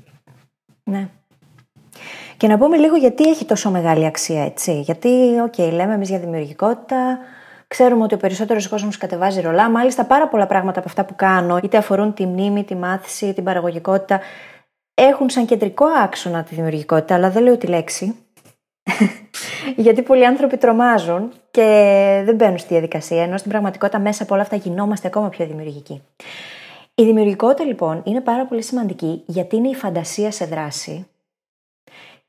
Ναι. 0.84 1.10
Και 2.38 2.48
να 2.48 2.58
πούμε 2.58 2.78
λίγο 2.78 2.96
γιατί 2.96 3.30
έχει 3.30 3.46
τόσο 3.46 3.72
μεγάλη 3.72 4.06
αξία, 4.06 4.44
έτσι. 4.44 4.80
Γιατί, 4.82 5.10
OK, 5.44 5.54
okay, 5.58 5.72
λέμε 5.72 5.94
εμείς 5.94 6.10
για 6.10 6.20
δημιουργικότητα, 6.20 7.20
ξέρουμε 7.68 8.04
ότι 8.04 8.14
ο 8.14 8.18
περισσότερος 8.18 8.68
κόσμος 8.68 8.98
κατεβάζει 8.98 9.42
ρολά. 9.42 9.70
Μάλιστα, 9.70 10.06
πάρα 10.06 10.28
πολλά 10.28 10.48
πράγματα 10.48 10.80
από 10.80 10.88
αυτά 10.88 11.06
που 11.06 11.16
κάνω, 11.16 11.60
είτε 11.64 11.78
αφορούν 11.78 12.14
τη 12.14 12.26
μνήμη, 12.26 12.64
τη 12.64 12.76
μάθηση, 12.76 13.34
την 13.34 13.44
παραγωγικότητα, 13.44 14.20
έχουν 14.94 15.30
σαν 15.30 15.46
κεντρικό 15.46 15.86
άξονα 15.86 16.44
τη 16.44 16.56
δημιουργικότητα, 16.56 17.16
αλλά 17.16 17.30
δεν 17.30 17.44
λέω 17.44 17.58
τη 17.58 17.68
λέξη. 17.68 18.16
Γιατί 19.76 20.02
πολλοί 20.02 20.26
άνθρωποι 20.26 20.58
τρομάζουν 20.58 21.32
και 21.52 21.62
δεν 22.26 22.36
μπαίνουν 22.36 22.58
στη 22.58 22.68
διαδικασία, 22.68 23.24
ενώ 23.24 23.38
στην 23.38 23.52
πραγματικότητα 23.52 24.00
μέσα 24.00 24.24
από 24.24 24.34
όλα 24.34 24.44
αυτά 24.44 24.56
γινόμαστε 24.56 25.08
ακόμα 25.08 25.30
πιο 25.30 25.46
δημιουργικοί. 25.46 26.02
Η 27.00 27.04
δημιουργικότητα 27.04 27.64
λοιπόν 27.64 28.02
είναι 28.06 28.22
πάρα 28.22 28.46
πολύ 28.46 28.62
σημαντική 28.62 29.24
γιατί 29.26 29.56
είναι 29.56 29.70
η 29.70 29.76
φαντασία 29.76 30.32
σε 30.32 30.46
δράση 30.46 31.08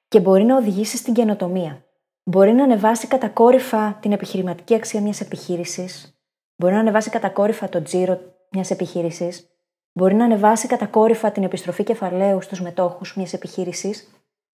και 0.08 0.20
μπορεί 0.20 0.44
να 0.44 0.56
οδηγήσει 0.56 0.96
στην 0.96 1.14
καινοτομία. 1.14 1.84
Μπορεί 2.22 2.52
να 2.52 2.64
ανεβάσει 2.64 3.06
κατακόρυφα 3.06 3.98
την 4.00 4.12
επιχειρηματική 4.12 4.74
αξία 4.74 5.00
μιας 5.00 5.20
επιχείρησης, 5.20 6.18
μπορεί 6.56 6.74
να 6.74 6.80
ανεβάσει 6.80 7.10
κατακόρυφα 7.10 7.68
το 7.68 7.82
τζίρο 7.82 8.20
μιας 8.50 8.70
επιχείρησης, 8.70 9.48
μπορεί 9.92 10.14
να 10.14 10.24
ανεβάσει 10.24 10.66
κατακόρυφα 10.66 11.30
την 11.30 11.42
επιστροφή 11.42 11.84
κεφαλαίου 11.84 12.40
στους 12.42 12.60
μετόχους 12.60 13.16
μιας 13.16 13.32
επιχείρησης. 13.32 14.10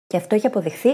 Και 0.07 0.17
αυτό 0.17 0.35
έχει 0.35 0.47
αποδειχθεί 0.47 0.91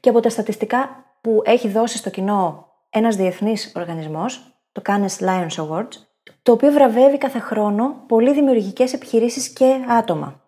και 0.00 0.08
από 0.08 0.20
τα 0.20 0.28
στατιστικά 0.28 1.04
που 1.20 1.42
έχει 1.44 1.68
δώσει 1.68 1.96
στο 1.96 2.10
κοινό 2.10 2.68
ένας 2.90 3.16
διεθνής 3.16 3.72
οργανισμός, 3.76 4.62
το 4.72 4.82
Cannes 4.86 5.18
Lions 5.18 5.56
Awards, 5.56 6.11
το 6.42 6.52
οποίο 6.52 6.70
βραβεύει 6.72 7.18
κάθε 7.18 7.38
χρόνο 7.38 8.04
πολύ 8.06 8.32
δημιουργικές 8.32 8.92
επιχειρήσεις 8.92 9.48
και 9.48 9.84
άτομα. 9.88 10.40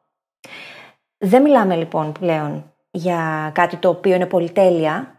Δεν 1.19 1.43
μιλάμε 1.43 1.77
λοιπόν 1.77 2.13
πλέον 2.13 2.73
για 2.91 3.51
κάτι 3.55 3.77
το 3.77 3.89
οποίο 3.89 4.15
είναι 4.15 4.27
πολυτέλεια. 4.27 5.19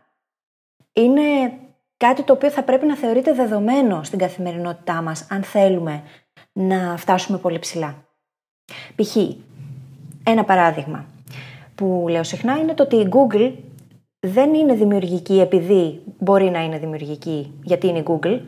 Είναι 0.93 1.21
κάτι 1.97 2.23
το 2.23 2.33
οποίο 2.33 2.49
θα 2.49 2.63
πρέπει 2.63 2.85
να 2.85 2.95
θεωρείται 2.95 3.33
δεδομένο 3.33 4.03
στην 4.03 4.19
καθημερινότητά 4.19 5.01
μας, 5.01 5.27
αν 5.29 5.43
θέλουμε 5.43 6.03
να 6.51 6.97
φτάσουμε 6.97 7.37
πολύ 7.37 7.59
ψηλά. 7.59 7.95
Π.χ. 8.95 9.15
ένα 10.23 10.43
παράδειγμα 10.43 11.05
που 11.75 12.05
λέω 12.09 12.23
συχνά 12.23 12.57
είναι 12.57 12.73
το 12.73 12.83
ότι 12.83 12.95
η 12.95 13.09
Google 13.11 13.53
δεν 14.19 14.53
είναι 14.53 14.73
δημιουργική 14.73 15.39
επειδή 15.39 16.01
μπορεί 16.19 16.49
να 16.49 16.63
είναι 16.63 16.77
δημιουργική 16.77 17.59
γιατί 17.63 17.87
είναι 17.87 17.99
η 17.99 18.03
Google, 18.07 18.39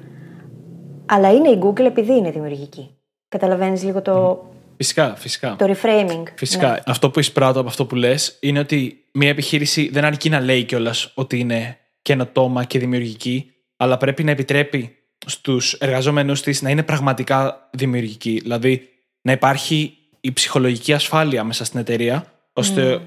αλλά 1.08 1.34
είναι 1.34 1.50
η 1.50 1.60
Google 1.64 1.86
επειδή 1.86 2.14
είναι 2.14 2.32
δημιουργική. 2.32 2.90
Καταλαβαίνεις 3.28 3.84
λίγο 3.84 4.02
το... 4.02 4.46
Φυσικά, 4.78 5.16
φυσικά. 5.16 5.56
Το 5.58 5.66
reframing. 5.66 6.24
Φυσικά. 6.36 6.72
Ναι. 6.72 6.80
Αυτό 6.86 7.10
που 7.10 7.20
εισπράττω 7.20 7.60
από 7.60 7.70
αυτό 7.70 7.86
που 7.86 7.96
λες 7.96 8.38
είναι 8.40 8.60
ότι 8.60 9.04
μια 9.12 9.30
επιχείρηση 9.30 9.90
δεν 9.90 10.06
αρκεί 10.06 10.30
να 10.30 10.40
λέει 10.40 10.64
κιόλας 10.64 11.12
ότι 11.14 11.40
είναι 11.40 11.78
καινοτόμα 12.02 12.64
και 12.64 12.80
δημιουργική, 12.80 13.52
αλλά 13.78 13.98
πρέπει 13.98 14.24
να 14.24 14.32
επιτρέπει 14.32 14.96
στους 15.26 15.74
εργαζόμενους 15.74 16.42
της 16.42 16.62
να 16.62 16.70
είναι 16.70 16.84
πραγματικά 16.84 17.70
δημιουργικοί. 17.72 18.40
Δηλαδή 18.40 18.90
να 19.22 19.32
υπάρχει 19.32 19.98
η 20.20 20.32
ψυχολογική 20.32 20.94
ασφάλεια 20.94 21.44
μέσα 21.44 21.66
στην 21.66 21.80
εταιρεία, 21.80 22.34
ώστε 22.54 23.02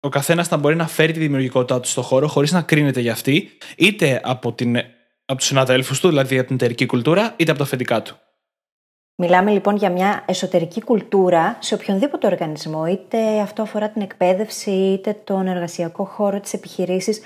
ο 0.00 0.08
καθένας 0.08 0.50
να 0.50 0.56
μπορεί 0.56 0.76
να 0.76 0.86
φέρει 0.88 1.12
τη 1.12 1.18
δημιουργικότητά 1.18 1.80
του 1.80 1.88
στο 1.88 2.02
χώρο 2.02 2.28
χωρίς 2.28 2.52
να 2.52 2.62
κρίνεται 2.62 3.00
για 3.00 3.12
αυτή, 3.12 3.50
είτε 3.76 4.20
από, 4.24 4.52
την, 4.52 4.76
από 5.24 5.38
τους 5.38 5.46
συναδέλφους 5.46 6.00
του, 6.00 6.08
δηλαδή 6.08 6.38
από 6.38 6.46
την 6.46 6.56
εταιρική 6.56 6.86
κουλτούρα, 6.86 7.34
είτε 7.36 7.50
από 7.50 7.58
τα 7.58 7.64
αφεντικά 7.64 8.02
του. 8.02 8.18
Μιλάμε 9.16 9.50
λοιπόν 9.50 9.76
για 9.76 9.90
μια 9.90 10.24
εσωτερική 10.26 10.82
κουλτούρα 10.82 11.56
σε 11.60 11.74
οποιονδήποτε 11.74 12.26
οργανισμό, 12.26 12.86
είτε 12.86 13.40
αυτό 13.40 13.62
αφορά 13.62 13.90
την 13.90 14.02
εκπαίδευση, 14.02 14.70
είτε 14.70 15.12
τον 15.12 15.46
εργασιακό 15.46 16.04
χώρο 16.04 16.40
της 16.40 16.52
επιχειρήσης. 16.52 17.20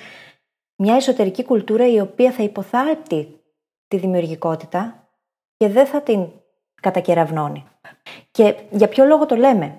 Μια 0.77 0.95
εσωτερική 0.95 1.45
κουλτούρα 1.45 1.89
η 1.93 2.01
οποία 2.01 2.33
θα 2.33 2.43
υποθάλπτει 2.43 3.41
τη 3.89 3.97
δημιουργικότητα 3.97 5.09
και 5.57 5.69
δεν 5.69 5.87
θα 5.87 6.03
την 6.03 6.27
κατακεραυνώνει. 6.83 7.65
Και 8.31 8.57
για 8.71 8.89
ποιο 8.89 9.05
λόγο 9.05 9.27
το 9.27 9.35
λέμε; 9.35 9.77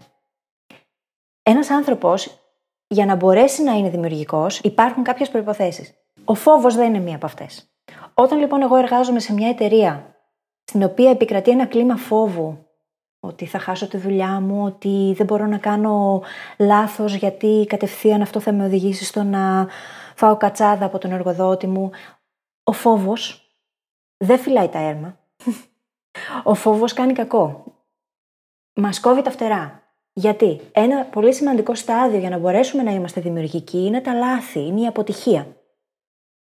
Ένας 1.43 1.69
άνθρωπος 1.69 2.39
για 2.87 3.05
να 3.05 3.15
μπορέσει 3.15 3.63
να 3.63 3.73
είναι 3.73 3.89
δημιουργικός 3.89 4.59
υπάρχουν 4.59 5.03
κάποιες 5.03 5.29
προϋποθέσεις. 5.29 5.93
Ο 6.23 6.33
φόβος 6.33 6.75
δεν 6.75 6.93
είναι 6.93 7.03
μία 7.03 7.15
από 7.15 7.25
αυτές. 7.25 7.69
Όταν 8.13 8.39
λοιπόν 8.39 8.61
εγώ 8.61 8.75
εργάζομαι 8.75 9.19
σε 9.19 9.33
μια 9.33 9.49
εταιρεία 9.49 10.15
στην 10.63 10.83
οποία 10.83 11.09
επικρατεί 11.09 11.51
ένα 11.51 11.65
κλίμα 11.65 11.95
φόβου 11.95 12.67
ότι 13.19 13.45
θα 13.45 13.59
χάσω 13.59 13.87
τη 13.87 13.97
δουλειά 13.97 14.39
μου, 14.39 14.65
ότι 14.65 15.13
δεν 15.15 15.25
μπορώ 15.25 15.45
να 15.45 15.57
κάνω 15.57 16.21
λάθος 16.57 17.13
γιατί 17.13 17.65
κατευθείαν 17.67 18.21
αυτό 18.21 18.39
θα 18.39 18.51
με 18.51 18.65
οδηγήσει 18.65 19.05
στο 19.05 19.23
να 19.23 19.67
φάω 20.15 20.37
κατσάδα 20.37 20.85
από 20.85 20.97
τον 20.97 21.11
εργοδότη 21.11 21.67
μου. 21.67 21.91
Ο 22.63 22.71
φόβος 22.71 23.53
δεν 24.17 24.37
φυλάει 24.37 24.67
τα 24.67 24.79
έρμα. 24.79 25.17
Ο 26.43 26.53
φόβος 26.53 26.93
κάνει 26.93 27.13
κακό. 27.13 27.63
Μας 28.73 28.99
κόβει 28.99 29.21
τα 29.21 29.31
φτερά. 29.31 29.83
Γιατί; 30.13 30.59
Ένα 30.71 31.03
πολύ 31.05 31.33
σημαντικό 31.33 31.75
στάδιο 31.75 32.19
για 32.19 32.29
να 32.29 32.37
μπορέσουμε 32.37 32.83
να 32.83 32.91
είμαστε 32.91 33.21
δημιουργικοί 33.21 33.77
είναι 33.77 34.01
τα 34.01 34.13
λάθη, 34.13 34.59
είναι 34.59 34.81
η 34.81 34.87
αποτυχία. 34.87 35.47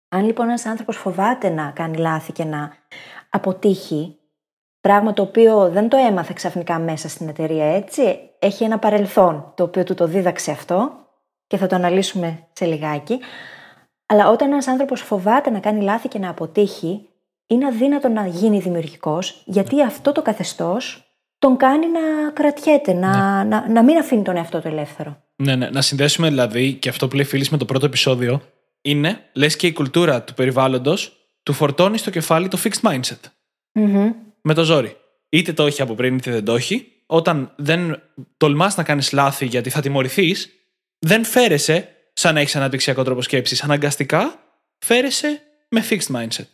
Αν 0.08 0.24
λοιπόν 0.24 0.48
ένας 0.48 0.66
άνθρωπος 0.66 0.96
φοβάται 0.96 1.48
να 1.48 1.70
κάνει 1.70 1.96
λάθη 1.96 2.32
και 2.32 2.44
να 2.44 2.72
αποτύχει, 3.30 4.18
πράγμα 4.80 5.12
το 5.12 5.22
οποίο 5.22 5.68
δεν 5.68 5.88
το 5.88 5.96
έμαθε 5.96 6.32
ξαφνικά 6.36 6.78
μέσα 6.78 7.08
στην 7.08 7.28
εταιρεία 7.28 7.64
έτσι, 7.74 8.18
έχει 8.38 8.64
ένα 8.64 8.78
παρελθόν 8.78 9.52
το 9.56 9.62
οποίο 9.62 9.84
του 9.84 9.94
το 9.94 10.06
δίδαξε 10.06 10.50
αυτό 10.50 10.92
και 11.46 11.56
θα 11.56 11.66
το 11.66 11.74
αναλύσουμε 11.74 12.46
σε 12.52 12.64
λιγάκι. 12.64 13.18
Αλλά 14.06 14.28
όταν 14.28 14.52
ένας 14.52 14.66
άνθρωπος 14.66 15.00
φοβάται 15.00 15.50
να 15.50 15.58
κάνει 15.58 15.82
λάθη 15.82 16.08
και 16.08 16.18
να 16.18 16.28
αποτύχει, 16.28 17.08
είναι 17.46 17.66
αδύνατο 17.66 18.08
να 18.08 18.26
γίνει 18.26 18.58
δημιουργικός, 18.58 19.42
γιατί 19.44 19.82
αυτό 19.82 20.12
το 20.12 20.22
καθεστώς 20.22 21.00
τον 21.38 21.56
κάνει 21.56 21.86
να 21.86 22.30
κρατιέται, 22.32 22.92
να, 22.92 23.44
ναι. 23.44 23.48
να, 23.48 23.68
να 23.68 23.82
μην 23.82 23.98
αφήνει 23.98 24.22
τον 24.22 24.36
εαυτό 24.36 24.60
του 24.60 24.68
ελεύθερο. 24.68 25.22
Ναι, 25.36 25.56
ναι. 25.56 25.70
Να 25.70 25.82
συνδέσουμε 25.82 26.28
δηλαδή 26.28 26.72
και 26.72 26.88
αυτό 26.88 27.08
που 27.08 27.14
λέει 27.16 27.24
φίλης 27.24 27.50
με 27.50 27.56
το 27.56 27.64
πρώτο 27.64 27.86
επεισόδιο 27.86 28.40
είναι, 28.86 29.20
λες 29.32 29.56
και 29.56 29.66
η 29.66 29.72
κουλτούρα 29.72 30.22
του 30.22 30.34
περιβάλλοντος 30.34 31.16
του 31.42 31.52
φορτώνει 31.52 31.98
στο 31.98 32.10
κεφάλι 32.10 32.48
το 32.48 32.58
fixed 32.64 32.90
mindset. 32.90 33.20
mm 33.72 34.12
Με 34.40 34.54
το 34.54 34.64
ζόρι. 34.64 34.96
Είτε 35.28 35.52
το 35.52 35.66
έχει 35.66 35.82
από 35.82 35.94
πριν, 35.94 36.16
είτε 36.16 36.30
δεν 36.30 36.44
το 36.44 36.54
έχει. 36.54 36.92
Όταν 37.06 37.52
δεν 37.56 38.02
τολμάς 38.36 38.76
να 38.76 38.82
κάνεις 38.82 39.12
λάθη 39.12 39.46
γιατί 39.46 39.70
θα 39.70 39.80
τιμωρηθείς, 39.80 40.50
δεν 40.98 41.24
φέρεσαι 41.24 41.88
σαν 42.12 42.34
να 42.34 42.40
έχεις 42.40 42.56
αναπτυξιακό 42.56 43.02
τρόπο 43.02 43.22
σκέψης. 43.22 43.62
Αναγκαστικά 43.62 44.38
φέρεσαι 44.78 45.42
με 45.68 45.84
fixed 45.90 46.16
mindset. 46.16 46.46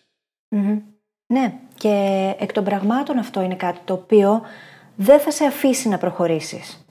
Ναι, 1.27 1.55
και 1.75 2.35
εκ 2.39 2.53
των 2.53 2.65
πραγμάτων 2.65 3.19
αυτό 3.19 3.43
είναι 3.43 3.57
κάτι 3.57 3.81
το 3.85 3.93
οποίο 3.93 4.43
δεν 4.95 5.21
θα 5.21 5.31
σε 5.31 5.45
αφήσει 5.45 5.89
να 5.89 5.99
προχωρήσεις. 5.99 6.82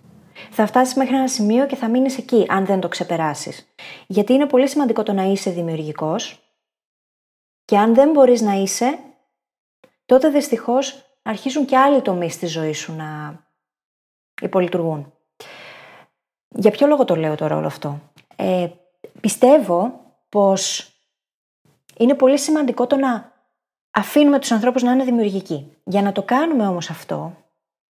Θα 0.49 0.65
φτάσεις 0.65 0.95
μέχρι 0.95 1.15
ένα 1.15 1.27
σημείο 1.27 1.65
και 1.65 1.75
θα 1.75 1.87
μείνεις 1.87 2.17
εκεί, 2.17 2.45
αν 2.47 2.65
δεν 2.65 2.79
το 2.79 2.87
ξεπεράσεις. 2.87 3.73
Γιατί 4.07 4.33
είναι 4.33 4.45
πολύ 4.45 4.67
σημαντικό 4.67 5.03
το 5.03 5.13
να 5.13 5.23
είσαι 5.23 5.51
δημιουργικός 5.51 6.39
και 7.65 7.77
αν 7.77 7.93
δεν 7.93 8.11
μπορείς 8.11 8.41
να 8.41 8.53
είσαι, 8.53 8.99
τότε 10.05 10.29
δυστυχώς 10.29 11.05
αρχίζουν 11.21 11.65
και 11.65 11.77
άλλοι 11.77 12.01
τομείς 12.01 12.33
στη 12.33 12.45
ζωή 12.45 12.73
σου 12.73 12.95
να 12.95 13.39
υπολειτουργούν. 14.41 15.13
Για 16.47 16.71
ποιο 16.71 16.87
λόγο 16.87 17.05
το 17.05 17.15
λέω 17.15 17.35
τώρα 17.35 17.55
όλο 17.55 17.67
αυτό; 17.67 17.99
Ε, 18.35 18.69
πιστεύω 19.21 19.99
πως 20.29 20.91
είναι 21.97 22.13
πολύ 22.13 22.37
σημαντικό 22.37 22.87
το 22.87 22.95
να 22.95 23.31
αφήνουμε 23.91 24.39
τους 24.39 24.51
ανθρώπους 24.51 24.83
να 24.83 24.91
είναι 24.91 25.03
δημιουργικοί. 25.03 25.77
Για 25.83 26.01
να 26.01 26.11
το 26.11 26.23
κάνουμε 26.23 26.67
όμως 26.67 26.89
αυτό, 26.89 27.35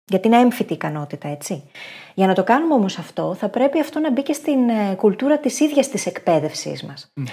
γιατί 0.06 0.28
είναι 0.28 0.38
έμφυτη 0.38 0.74
ικανότητα, 0.74 1.28
έτσι. 1.28 1.70
Για 2.14 2.28
να 2.28 2.34
το 2.34 2.44
κάνουμε 2.44 2.74
όμως 2.74 2.98
αυτό, 2.98 3.34
θα 3.34 3.50
πρέπει 3.50 3.80
αυτό 3.80 4.00
να 4.00 4.12
μπει 4.12 4.24
και 4.24 4.34
στην 4.34 4.70
ε, 4.70 4.96
κουλτούρα 4.96 5.40
της 5.40 5.60
ίδιας 5.60 5.88
της 5.88 6.06
εκπαίδευσής 6.06 6.84
μας. 6.84 7.12
Ναι. 7.14 7.32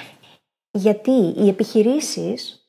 Γιατί 0.71 1.35
οι 1.37 1.49
επιχειρήσεις 1.49 2.69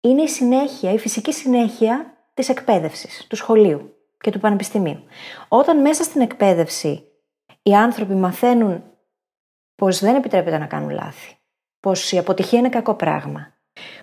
είναι 0.00 0.22
η 0.22 0.28
συνέχεια, 0.28 0.92
η 0.92 0.98
φυσική 0.98 1.32
συνέχεια 1.32 2.14
της 2.34 2.48
εκπαίδευσης, 2.48 3.26
του 3.28 3.36
σχολείου 3.36 3.94
και 4.20 4.30
του 4.30 4.40
πανεπιστημίου. 4.40 5.04
Όταν 5.48 5.80
μέσα 5.80 6.02
στην 6.02 6.20
εκπαίδευση 6.20 7.04
οι 7.62 7.74
άνθρωποι 7.74 8.14
μαθαίνουν 8.14 8.82
πως 9.74 9.98
δεν 9.98 10.14
επιτρέπεται 10.14 10.58
να 10.58 10.66
κάνουν 10.66 10.90
λάθη, 10.90 11.36
πως 11.80 12.12
η 12.12 12.18
αποτυχία 12.18 12.58
είναι 12.58 12.68
κακό 12.68 12.94
πράγμα, 12.94 13.52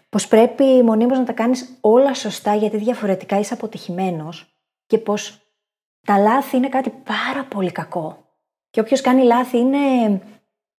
πως 0.10 0.28
πρέπει 0.28 0.64
μονίμως 0.64 1.18
να 1.18 1.24
τα 1.24 1.34
κάνεις 1.34 1.78
όλα 1.82 2.14
σωστά 2.14 2.56
γιατί 2.56 2.78
διαφορετικά 2.78 3.40
είσαι 3.40 3.54
αποτυχημένος 3.54 4.51
και 4.92 4.98
πως 4.98 5.42
τα 6.08 6.18
λάθη 6.18 6.58
είναι 6.58 6.70
κάτι 6.70 6.90
πάρα 6.90 7.44
πολύ 7.44 7.72
κακό. 7.72 8.18
Και 8.70 8.80
όποιος 8.80 9.02
κάνει 9.02 9.24
λάθη 9.24 9.58
είναι 9.58 9.78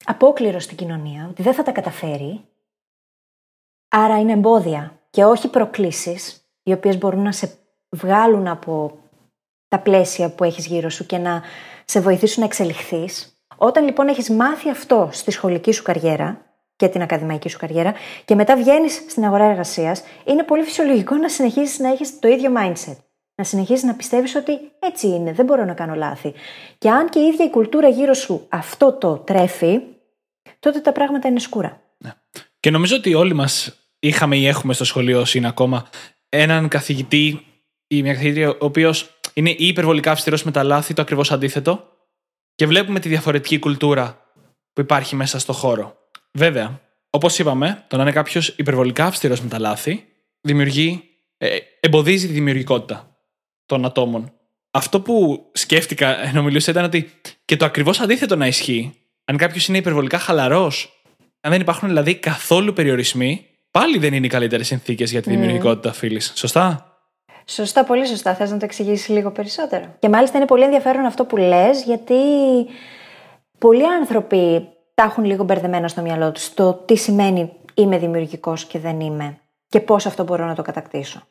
απόκληρο 0.05 0.59
στην 0.59 0.77
κοινωνία, 0.77 1.27
ότι 1.31 1.43
δεν 1.43 1.55
θα 1.55 1.63
τα 1.63 1.73
καταφέρει. 1.73 2.45
Άρα 3.89 4.21
είναι 4.21 4.33
εμπόδια 4.33 5.01
και 5.11 5.25
όχι 5.25 5.49
προκλήσεις, 5.49 6.49
οι 6.63 6.73
οποίες 6.73 6.99
μπορούν 6.99 7.23
να 7.23 7.33
σε 7.33 7.59
βγάλουν 7.91 8.49
από 8.49 8.99
τα 9.69 9.79
πλαίσια 9.79 10.35
που 10.35 10.45
έχεις 10.45 10.67
γύρω 10.67 10.89
σου 10.89 11.07
και 11.07 11.19
να 11.19 11.43
σε 11.85 12.01
βοηθήσουν 12.01 12.41
να 12.41 12.47
εξελιχθείς. 12.47 13.37
Όταν 13.57 13.85
λοιπόν 13.85 14.09
έχεις 14.09 14.31
μάθει 14.31 14.71
αυτό 14.71 15.09
στη 15.13 15.31
σχολική 15.31 15.73
σου 15.73 15.83
καριέρα 15.83 16.47
και 16.77 16.89
την 16.89 17.03
ακαδημαϊκή 17.03 17.49
σου 17.49 17.59
καριέρα 17.59 17.95
και 18.25 18.35
μετά 18.35 18.57
βγαίνεις 18.57 19.05
στην 19.09 19.25
αγορά 19.25 19.45
εργασίας, 19.45 20.03
είναι 20.25 20.43
πολύ 20.43 20.63
φυσιολογικό 20.63 21.17
να 21.17 21.29
συνεχίσει 21.29 21.83
να 21.83 21.89
έχεις 21.89 22.19
το 22.19 22.29
ίδιο 22.29 22.53
mindset. 22.57 22.97
Να 23.35 23.45
συνεχίσει 23.45 23.87
να 23.87 23.95
πιστεύεις 23.95 24.35
ότι 24.35 24.53
έτσι 24.79 25.07
είναι, 25.07 25.33
δεν 25.33 25.45
μπορώ 25.45 25.65
να 25.65 25.75
κάνω 25.75 25.95
λάθη. 25.95 26.35
Και 26.79 26.91
αν 26.91 27.09
και 27.09 27.19
η 27.19 27.27
ίδια 27.27 27.45
η 27.45 27.51
κουλτούρα 27.51 27.89
γύρω 27.89 28.15
σου 28.15 28.47
αυτό 28.49 28.93
το 28.93 29.17
τρέφει, 29.17 29.81
τότε 30.59 30.81
τα 30.81 30.93
πράγματα 30.93 31.29
είναι 31.29 31.39
σκούρα. 31.39 31.83
Ναι. 31.99 32.13
Και 32.61 32.71
νομίζω 32.71 32.97
ότι 32.97 33.15
όλοι 33.15 33.35
μας 33.35 33.77
είχαμε 33.99 34.37
ή 34.37 34.47
έχουμε 34.47 34.73
στο 34.73 34.85
σχολείο, 34.85 35.21
όσοι 35.21 35.39
είναι 35.39 35.49
ακόμα, 35.49 35.89
έναν 36.29 36.69
καθηγητή 36.69 37.47
ή 37.87 38.03
μια 38.03 38.13
καθηγήτρια, 38.13 38.51
ο 38.51 38.57
οποίος 38.59 39.19
είναι 39.35 39.51
ή 39.51 39.67
υπερβολικά 39.67 40.11
αυστηρός 40.11 40.43
με 40.43 40.51
τα 40.51 40.63
λάθη, 40.63 40.95
το 40.95 41.03
ακριβώς 41.03 41.33
αντίθετο, 41.33 41.89
και 42.55 42.67
βλέπουμε 42.67 43.01
τη 43.01 43.09
διαφορετική 43.09 43.59
κουλτούρα 43.59 44.33
που 44.73 44.81
υπάρχει 44.81 45.17
μέσα 45.17 45.39
στο 45.39 45.53
χώρο. 45.53 45.97
Βέβαια, 46.33 46.81
όπως 47.11 47.39
είπαμε, 47.39 47.85
το 47.89 47.97
να 47.97 48.03
είναι 48.03 48.13
κάποιος 48.13 48.49
υπερβολικά 48.49 49.05
αυστηρός 49.05 49.41
με 49.41 49.49
τα 49.49 49.59
λάθη 49.59 50.05
δημιουργεί, 50.41 51.03
ε, 51.37 51.57
εμποδίζει 51.81 52.27
τη 52.27 52.33
δημιουργικότητα 52.33 53.12
των 53.67 53.85
ατόμων. 53.85 54.33
Αυτό 54.71 55.01
που 55.01 55.45
σκέφτηκα 55.53 56.25
ενώ 56.25 56.43
μιλούσα 56.43 56.71
ήταν 56.71 56.85
ότι 56.85 57.11
και 57.45 57.57
το 57.57 57.65
ακριβώς 57.65 58.01
αντίθετο 58.01 58.37
να 58.37 58.47
ισχύει. 58.47 58.95
Αν 59.25 59.37
κάποιος 59.37 59.69
είναι 59.69 59.79
υπερβολικά 59.79 60.19
χαλαρός, 60.19 61.03
αν 61.41 61.51
δεν 61.51 61.61
υπάρχουν 61.61 61.89
δηλαδή 61.89 62.15
καθόλου 62.15 62.73
περιορισμοί, 62.73 63.47
πάλι 63.71 63.99
δεν 63.99 64.15
είναι 64.15 64.27
οι 64.27 64.29
καλύτερες 64.29 64.67
συνθήκες 64.67 65.11
για 65.11 65.23
τη 65.23 65.31
δημιουργικότητα, 65.31 65.91
mm. 65.91 65.95
φίλη. 65.95 66.21
Σωστά; 66.21 66.93
Σωστά, 67.47 67.85
πολύ 67.85 68.07
σωστά. 68.07 68.35
Θες 68.35 68.51
να 68.51 68.57
το 68.57 68.65
εξηγήσεις 68.65 69.09
λίγο 69.09 69.31
περισσότερο; 69.31 69.97
Και 69.99 70.09
μάλιστα 70.09 70.37
είναι 70.37 70.47
πολύ 70.47 70.65
ενδιαφέρον 70.65 71.05
αυτό 71.05 71.25
που 71.25 71.37
λες, 71.37 71.83
γιατί 71.83 72.15
πολλοί 73.59 73.87
άνθρωποι 73.87 74.69
τα 74.95 75.03
έχουν 75.03 75.25
λίγο 75.25 75.45
μπερδεμένα 75.45 75.89
στο 75.89 76.03
μυαλό 76.03 76.33
τους 76.33 76.55
το 76.55 76.73
τι 76.73 76.97
σημαίνει 76.97 77.53
είμαι 77.75 77.99
δημιουργικός 77.99 78.65
και 78.65 78.79
δεν 78.79 79.01
είμαι 79.01 79.39
και 79.69 79.81
πώς 79.81 80.07
αυτό 80.07 80.25
μπορώ 80.25 80.47
να 80.47 80.55
το 80.55 80.63
κατακτήσω. 80.63 81.23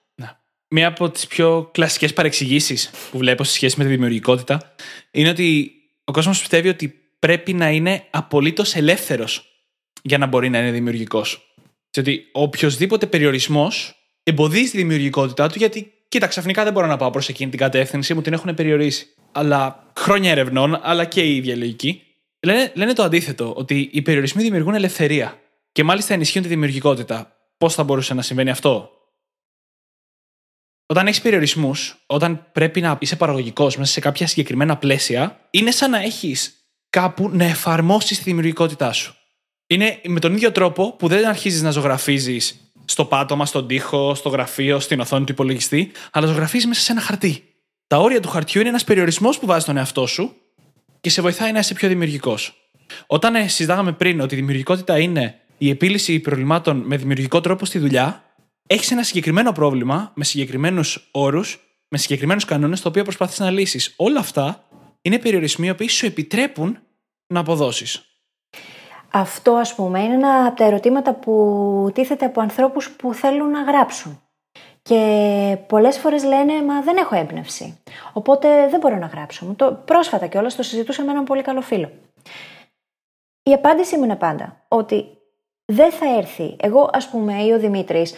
Ναι. 0.72 0.80
Μία 0.80 0.88
από 0.88 1.10
τις 1.10 1.28
πιο 1.28 1.70
κλασικές 1.72 2.14
παρεξηγήσεις 2.14 2.92
που 3.12 3.18
βλέπω 3.18 3.44
σε 3.44 3.54
σχέση 3.54 3.76
με 3.78 3.84
τη 3.84 3.90
δημιουργικότητα 3.90 4.76
είναι 5.12 5.30
ότι 5.30 5.72
ο 6.04 6.12
κόσμος 6.12 6.40
πιστεύει 6.40 6.68
ότι 6.68 6.96
πρέπει 7.20 7.54
να 7.54 7.70
είναι 7.70 8.04
απολύτως 8.10 8.76
ελεύθερος 8.76 9.46
για 10.02 10.18
να 10.18 10.26
μπορεί 10.26 10.50
να 10.50 10.60
είναι 10.60 10.72
δημιουργικός. 10.72 11.56
Και 11.90 12.00
ότι 12.00 12.26
οποιοδήποτε 12.32 13.06
περιορισμός 13.06 13.96
εμποδίζει 14.24 14.72
τη 14.72 14.78
δημιουργικότητά 14.78 15.50
του 15.50 15.58
γιατί, 15.58 15.92
κοίτα, 16.08 16.28
ξαφνικά 16.28 16.64
δεν 16.64 16.74
μπορώ 16.74 16.88
να 16.88 16.98
πάω 16.98 17.10
προς 17.10 17.30
εκείνη 17.30 17.50
την 17.50 17.60
κατεύθυνση, 17.60 18.14
μου 18.14 18.22
την 18.22 18.34
έχουν 18.34 18.54
περιορίσει. 18.54 19.08
Αλλά 19.32 19.92
χρόνια 20.00 20.32
ερευνών, 20.32 20.80
αλλά 20.82 21.06
και 21.06 21.22
η 21.22 21.36
ίδια 21.36 21.56
λογική, 21.56 22.02
λένε, 22.40 22.72
λένε 22.76 22.94
το 22.94 23.04
αντίθετο, 23.04 23.54
ότι 23.56 23.90
οι 23.94 24.02
περιορισμοί 24.02 24.44
δημιουργούν 24.44 24.74
ελευθερία. 24.76 25.40
Και 25.72 25.84
μάλιστα 25.84 26.14
ενισχύουν 26.14 26.44
τη 26.44 26.50
δημιουργικότητα. 26.50 27.36
Πώς 27.58 27.74
θα 27.74 27.84
μπορούσε 27.84 28.14
να 28.14 28.22
συμβαίνει 28.22 28.50
αυτό, 28.50 29.01
όταν 30.92 31.08
έχεις 31.08 31.22
περιορισμούς, 31.22 31.96
όταν 32.06 32.48
πρέπει 32.52 32.82
να 32.82 32.98
είσαι 33.00 33.16
παραγωγικός 33.16 33.78
μέσα 33.78 33.92
σε 33.92 34.00
κάποια 34.00 34.28
συγκεκριμένα 34.28 34.78
πλαίσια, 34.78 35.40
είναι 35.50 35.72
σαν 35.72 35.90
να 35.90 36.02
έχεις 36.02 36.54
κάπου 36.90 37.30
να 37.34 37.44
εφαρμόσεις 37.44 38.18
τη 38.18 38.24
δημιουργικότητά 38.24 38.92
σου. 38.92 39.16
Είναι 39.68 40.02
με 40.08 40.20
τον 40.20 40.34
ίδιο 40.34 40.52
τρόπο 40.52 40.92
που 40.92 41.08
δεν 41.08 41.28
αρχίζεις 41.28 41.62
να 41.62 41.72
ζωγραφίζεις 41.72 42.74
στο 42.86 43.06
πάτωμα, 43.06 43.46
στον 43.46 43.68
τοίχο, 43.68 44.16
στο 44.16 44.30
γραφείο, 44.30 44.80
στην 44.80 45.00
οθόνη 45.00 45.26
του 45.26 45.32
υπολογιστή, 45.32 45.92
αλλά 46.12 46.28
ζωγραφίζεις 46.28 46.68
μέσα 46.68 46.82
σε 46.82 46.92
ένα 46.92 47.02
χαρτί. 47.02 47.44
Τα 47.88 47.98
όρια 47.98 48.20
του 48.20 48.30
χαρτιού 48.30 48.60
είναι 48.60 48.70
ένας 48.70 48.84
περιορισμός 48.84 49.40
που 49.40 49.46
βάζει 49.46 49.66
τον 49.66 49.78
εαυτό 49.78 50.08
σου 50.08 50.36
και 51.02 51.10
σε 51.10 51.22
βοηθάει 51.22 51.52
να 51.52 51.60
είσαι 51.60 51.74
πιο 51.74 51.88
δημιουργικός. 51.88 52.54
Όταν 53.08 53.36
ε, 53.36 53.48
συζητάγαμε 53.48 53.92
πριν 53.92 54.22
ότι 54.22 54.34
η 54.34 54.38
δημιουργικότητα 54.38 55.00
είναι 55.00 55.36
η 55.58 55.70
επίλυση 55.70 56.20
προβλημάτων 56.20 56.78
με 56.78 56.98
δημιουργικό 56.98 57.42
τρόπο 57.42 57.66
στη 57.66 57.80
δουλειά, 57.80 58.24
έχεις 58.74 58.92
ένα 58.92 59.04
συγκεκριμένο 59.04 59.52
πρόβλημα 59.52 60.12
με 60.16 60.24
συγκεκριμένους 60.24 61.10
όρους, 61.12 61.60
με 61.88 61.98
συγκεκριμένους 61.98 62.46
κανόνες, 62.46 62.82
το 62.82 62.90
οποίο 62.90 63.04
προσπαθείς 63.04 63.40
να 63.40 63.50
λύσεις. 63.50 63.94
Όλα 63.98 64.20
αυτά 64.20 64.64
είναι 65.02 65.20
περιορισμοί 65.20 65.76
που 65.76 65.90
σου 65.90 66.06
επιτρέπουν 66.06 66.80
να 67.28 67.40
αποδώσεις. 67.40 68.06
Αυτό, 69.12 69.52
ας 69.52 69.76
πούμε, 69.76 70.00
είναι 70.04 70.14
ένα 70.14 70.46
από 70.46 70.56
τα 70.56 70.66
ερωτήματα 70.66 71.14
που 71.14 71.92
τίθεται 71.94 72.26
από 72.26 72.42
ανθρώπους 72.42 72.90
που 72.92 73.14
θέλουν 73.14 73.50
να 73.50 73.62
γράψουν. 73.62 74.22
Και 74.82 75.58
πολλές 75.68 75.98
φορές 75.98 76.24
λένε, 76.24 76.64
μα 76.64 76.82
δεν 76.82 76.98
έχω 76.98 77.16
έμπνευση. 77.16 77.78
Οπότε 78.14 78.68
δεν 78.70 78.80
μπορώ 78.80 78.98
να 78.98 79.06
γράψω. 79.06 79.54
Το, 79.56 79.82
πρόσφατα 79.86 80.28
κιόλας 80.28 80.56
το 80.56 80.64
συζητούσα 80.64 81.04
με 81.04 81.12
έναν 81.12 81.24
πολύ 81.24 81.42
καλό 81.42 81.62
φίλο. 81.62 81.92
Η 83.44 83.54
απάντηση 83.54 83.98
μου 83.98 84.04
είναι 84.04 84.16
πάντα 84.16 84.66
ότι 84.68 85.06
δεν 85.66 85.92
θα 85.92 86.18
έρθει. 86.18 86.56
Εγώ, 86.60 86.90
ας 86.94 87.10
πούμε, 87.10 87.44
ή 87.44 87.52
ο 87.52 87.60
Δημήτρης, 87.60 88.14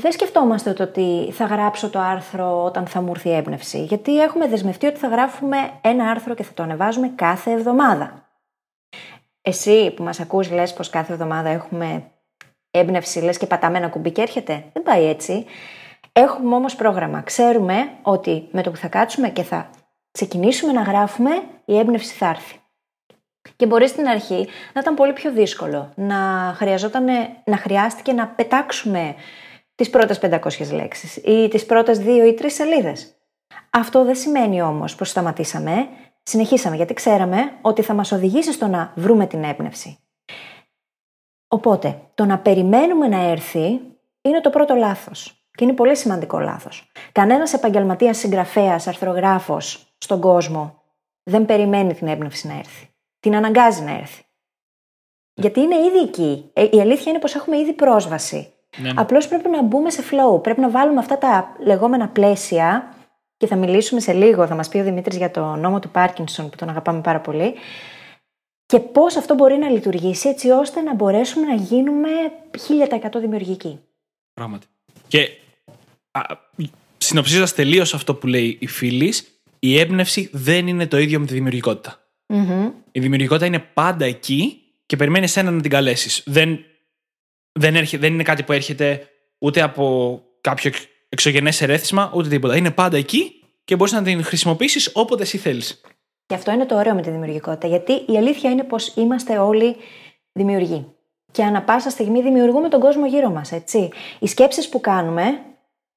δεν 0.00 0.12
σκεφτόμαστε 0.12 0.72
το 0.72 0.82
ότι 0.82 1.30
θα 1.32 1.44
γράψω 1.44 1.90
το 1.90 1.98
άρθρο 1.98 2.64
όταν 2.64 2.86
θα 2.86 3.00
μου 3.00 3.10
έρθει 3.10 3.28
η 3.28 3.34
έμπνευση. 3.34 3.84
Γιατί 3.84 4.20
έχουμε 4.22 4.48
δεσμευτεί 4.48 4.86
ότι 4.86 4.98
θα 4.98 5.08
γράφουμε 5.08 5.56
ένα 5.80 6.10
άρθρο 6.10 6.34
και 6.34 6.42
θα 6.42 6.52
το 6.54 6.62
ανεβάζουμε 6.62 7.08
κάθε 7.08 7.50
εβδομάδα. 7.50 8.28
Εσύ 9.42 9.90
που 9.96 10.02
μας 10.02 10.20
ακούς 10.20 10.50
λες 10.50 10.72
πως 10.72 10.90
κάθε 10.90 11.12
εβδομάδα 11.12 11.48
έχουμε 11.48 12.10
έμπνευση, 12.70 13.20
λες 13.20 13.38
και 13.38 13.46
πατάμε 13.46 13.78
ένα 13.78 13.88
κουμπί 13.88 14.10
και 14.10 14.22
έρχεται; 14.22 14.64
Δεν 14.72 14.82
πάει 14.82 15.04
έτσι. 15.04 15.44
Έχουμε 16.12 16.54
όμως 16.54 16.76
πρόγραμμα. 16.76 17.20
Ξέρουμε 17.20 17.90
ότι 18.02 18.48
με 18.50 18.62
το 18.62 18.70
που 18.70 18.76
θα 18.76 18.88
κάτσουμε 18.88 19.28
και 19.28 19.42
θα 19.42 19.70
ξεκινήσουμε 20.10 20.72
να 20.72 20.82
γράφουμε, 20.82 21.30
η 21.64 21.78
έμπνευση 21.78 22.14
θα 22.14 22.28
έρθει. 22.28 22.60
Και 23.56 23.66
μπορεί 23.66 23.88
στην 23.88 24.08
αρχή 24.08 24.48
να 24.72 24.80
ήταν 24.80 24.94
πολύ 24.94 25.12
πιο 25.12 25.32
δύσκολο. 25.32 25.92
Να, 25.94 26.16
χρειαζόταν, 26.56 27.04
να 27.44 27.56
χρειάστηκε 27.56 28.12
να 28.12 28.26
πετάξουμε 28.26 29.14
τις 29.76 29.90
πρώτες 29.90 30.18
500 30.18 30.72
λέξεις 30.72 31.16
ή 31.16 31.48
τις 31.48 31.66
πρώτες 31.66 31.98
2 31.98 32.26
ή 32.26 32.34
3 32.34 32.50
σελίδες. 32.50 33.14
Αυτό 33.70 34.04
δεν 34.04 34.14
σημαίνει 34.14 34.62
όμως 34.62 34.94
πως 34.94 35.08
σταματήσαμε 35.08 35.88
συνεχίσαμε 36.22 36.76
γιατί 36.76 36.94
ξέραμε 36.94 37.58
ότι 37.60 37.82
θα 37.82 37.94
μας 37.94 38.12
οδηγήσει 38.12 38.52
στο 38.52 38.66
να 38.66 38.92
βρούμε 38.96 39.26
την 39.26 39.44
έμπνευση. 39.44 39.98
Οπότε, 41.48 42.00
το 42.14 42.24
να 42.24 42.38
περιμένουμε 42.38 43.08
να 43.08 43.20
έρθει 43.22 43.80
είναι 44.22 44.40
το 44.40 44.50
πρώτο 44.50 44.74
λάθος. 44.74 45.46
Και 45.50 45.64
είναι 45.64 45.72
πολύ 45.72 45.96
σημαντικό 45.96 46.38
λάθος. 46.38 46.92
Κανένας 47.12 47.52
επαγγελματίας 47.52 48.18
συγγραφέας, 48.18 48.86
αρθρογράφος 48.86 49.94
στον 49.98 50.20
κόσμο 50.20 50.82
δεν 51.22 51.46
περιμένει 51.46 51.94
την 51.94 52.06
έμπνευση 52.06 52.46
να 52.46 52.58
έρθει. 52.58 52.88
Την 53.20 53.36
αναγκάζει 53.36 53.82
να 53.82 53.90
έρθει. 53.90 54.22
Γιατί 55.34 55.60
είναι 55.60 55.76
ήδη 55.76 55.98
εκεί. 55.98 56.50
Ε, 56.52 56.68
η 56.72 56.80
αλήθεια 56.80 57.10
είναι 57.10 57.20
πως 57.20 57.34
έχουμε 57.34 57.58
ήδη 57.58 57.72
πρόσβαση. 57.72 58.52
Ναι. 58.76 58.92
ναι. 58.92 59.00
Απλώς 59.00 59.28
πρέπει 59.28 59.48
να 59.48 59.62
μπούμε 59.62 59.90
σε 59.90 60.02
flow. 60.10 60.42
Πρέπει 60.42 60.60
να 60.60 60.70
βάλουμε 60.70 60.98
αυτά 60.98 61.18
τα 61.18 61.56
λεγόμενα 61.58 62.08
πλαίσια 62.08 62.94
και 63.36 63.46
θα 63.46 63.56
μιλήσουμε 63.56 64.00
σε 64.00 64.12
λίγο, 64.12 64.46
θα 64.46 64.54
μας 64.54 64.68
πει 64.68 64.78
ο 64.78 64.84
Δημήτρης 64.84 65.16
για 65.16 65.30
το 65.30 65.56
νόμο 65.56 65.78
του 65.78 65.90
Πάρκινσον 65.90 66.50
που 66.50 66.56
τον 66.56 66.68
αγαπάμε 66.68 67.00
πάρα 67.00 67.20
πολύ 67.20 67.54
και 68.66 68.78
πώς 68.78 69.16
αυτό 69.16 69.34
μπορεί 69.34 69.56
να 69.56 69.68
λειτουργήσει 69.68 70.28
έτσι 70.28 70.50
ώστε 70.50 70.80
να 70.80 70.94
μπορέσουμε 70.94 71.46
να 71.46 71.54
γίνουμε 71.54 72.08
1000% 73.16 73.20
δημιουργικοί. 73.20 73.80
Πράγματι. 74.34 74.66
Και 75.08 75.28
συνοψίζοντας 76.98 77.54
τελείως 77.54 77.94
αυτό 77.94 78.14
που 78.14 78.26
λέει 78.26 78.58
η 78.60 78.66
φίλη, 78.66 79.14
η 79.58 79.78
έμπνευση 79.78 80.30
δεν 80.32 80.66
είναι 80.66 80.86
το 80.86 80.98
ίδιο 80.98 81.20
με 81.20 81.26
τη 81.26 81.34
δημιουργικοτητα 81.34 82.08
Η 82.92 83.00
δημιουργικότητα 83.00 83.46
είναι 83.46 83.58
πάντα 83.58 84.04
εκεί 84.04 84.60
και 84.86 84.96
περιμένεις 84.96 85.30
εσένα 85.30 85.50
να 85.50 85.60
την 85.60 85.70
καλέσεις. 85.70 86.22
Δεν, 86.26 86.58
δεν, 87.56 87.86
δεν 87.92 88.12
είναι 88.12 88.22
κάτι 88.22 88.42
που 88.42 88.52
έρχεται 88.52 89.08
ούτε 89.38 89.62
από 89.62 90.20
κάποιο 90.40 90.70
εξωγενές 91.08 91.62
ερέθισμα, 91.62 92.12
ούτε 92.14 92.28
τίποτα. 92.28 92.56
Είναι 92.56 92.70
πάντα 92.70 92.96
εκεί 92.96 93.42
και 93.64 93.76
μπορείς 93.76 93.92
να 93.92 94.02
την 94.02 94.24
χρησιμοποιήσεις 94.24 94.90
όποτε 94.92 95.22
εσύ 95.22 95.38
θέλεις. 95.38 95.80
Και 96.26 96.34
αυτό 96.34 96.52
είναι 96.52 96.66
το 96.66 96.76
ωραίο 96.76 96.94
με 96.94 97.02
τη 97.02 97.10
δημιουργικότητα. 97.10 97.66
Γιατί 97.66 97.92
η 97.92 98.16
αλήθεια 98.16 98.50
είναι 98.50 98.62
πως 98.62 98.92
είμαστε 98.96 99.38
όλοι 99.38 99.76
δημιουργοί. 100.32 100.86
Και 101.32 101.42
ανα 101.42 101.62
πάσα 101.62 101.90
στιγμή 101.90 102.22
δημιουργούμε 102.22 102.68
τον 102.68 102.80
κόσμο 102.80 103.06
γύρω 103.06 103.30
μας, 103.30 103.52
έτσι. 103.52 103.88
Οι 104.18 104.26
σκέψεις 104.26 104.68
που 104.68 104.80
κάνουμε 104.80 105.22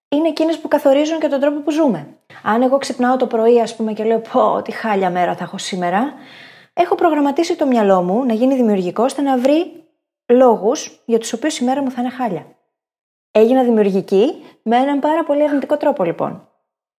είναι 0.10 0.28
εκείνες 0.28 0.60
που 0.60 0.68
καθορίζουν 0.68 1.20
και 1.20 1.28
τον 1.28 1.40
τρόπο 1.40 1.60
που 1.60 1.72
ζούμε. 1.72 2.08
Αν 2.44 2.62
εγώ 2.62 2.78
ξυπνάω 2.78 3.18
το 3.18 3.28
πρωί, 3.28 3.62
ας 3.62 3.76
πούμε, 3.76 3.94
και 3.94 4.04
λέω 4.04 4.20
Πω, 4.20 4.62
τι 4.62 4.72
χάλια 4.72 5.10
μέρα 5.10 5.36
θα 5.36 5.44
έχω 5.44 5.58
σήμερα, 5.58 6.14
έχω 6.74 6.96
προγραμματίσει 6.96 7.56
το 7.56 7.66
μυαλό 7.68 8.02
μου 8.02 8.26
να 8.26 8.34
γίνει 8.34 8.56
δημιουργικό 8.56 9.04
ώστε 9.04 9.22
να 9.22 9.38
βρει 9.38 9.80
λόγους 10.30 11.02
για 11.06 11.20
τους 11.20 11.34
οποίους 11.34 11.58
η 11.58 11.64
μέρα 11.64 11.82
μου 11.82 11.92
θα 11.92 12.02
είναι 12.02 12.10
χάλια. 12.10 12.46
Έγινα 13.32 13.64
δημιουργική 13.64 14.34
με 14.62 14.78
έναν 14.78 15.00
πάρα 15.00 15.24
πολύ 15.24 15.44
αρνητικό 15.44 15.78
τρόπο, 15.78 16.04
λοιπόν. 16.04 16.48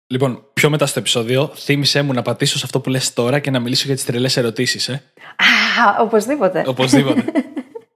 Λοιπόν, 0.08 0.46
πιο 0.54 0.70
μετά 0.70 0.86
στο 0.86 1.00
επεισόδιο, 1.00 1.52
θύμισέ 1.56 2.02
μου 2.02 2.14
να 2.14 2.22
πατήσω 2.22 2.58
σε 2.58 2.66
αυτό 2.66 2.80
που 2.80 2.90
λες 2.90 3.14
τώρα 3.14 3.40
και 3.40 3.52
να 3.52 3.60
μιλήσω 3.60 3.84
για 3.86 3.96
τις 3.96 4.06
τρελές 4.06 4.38
ερωτήσεις, 4.38 4.90
ε. 4.90 4.94
Α, 5.84 6.02
οπωσδήποτε. 6.02 6.64
Οπωσδήποτε. 6.68 7.24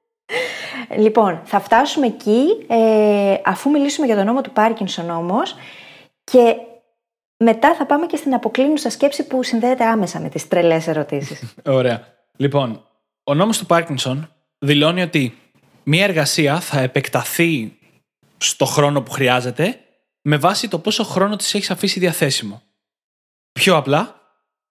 λοιπόν, 1.04 1.42
θα 1.44 1.60
φτάσουμε 1.60 2.06
εκεί, 2.06 2.66
ε, 2.68 3.36
αφού 3.46 3.70
μιλήσουμε 3.70 4.06
για 4.06 4.16
τον 4.16 4.26
νόμο 4.26 4.42
του 4.42 4.52
Πάρκινσον 4.52 5.10
όμως, 5.10 5.56
και 6.24 6.56
μετά 7.38 7.76
θα 7.76 7.86
πάμε 7.86 8.06
και 8.06 8.16
στην 8.16 8.34
αποκλίνουσα 8.34 8.90
σκέψη 8.90 9.28
που 9.28 9.44
συνδέεται 9.44 9.84
άμεσα 9.86 10.20
με 10.20 10.30
τις 10.30 10.48
τρελές 10.48 10.88
ερωτήσεις. 10.88 11.56
Ωραία. 11.66 12.08
Λοιπόν, 12.38 12.86
ο 13.24 13.34
νόμος 13.34 13.58
του 13.58 13.66
Πάρκινσον 13.66 14.30
δηλώνει 14.64 15.02
ότι 15.02 15.38
μία 15.84 16.04
εργασία 16.04 16.60
θα 16.60 16.80
επεκταθεί 16.80 17.78
στο 18.38 18.66
χρόνο 18.66 19.02
που 19.02 19.12
χρειάζεται 19.12 19.80
με 20.22 20.38
βάση 20.38 20.68
το 20.68 20.80
πόσο 20.80 21.04
χρόνο 21.04 21.36
της 21.36 21.54
έχεις 21.54 21.72
αφήσει 21.72 22.00
διαθέσιμο. 22.00 22.62
Πιο 23.52 23.76
απλά, 23.76 24.22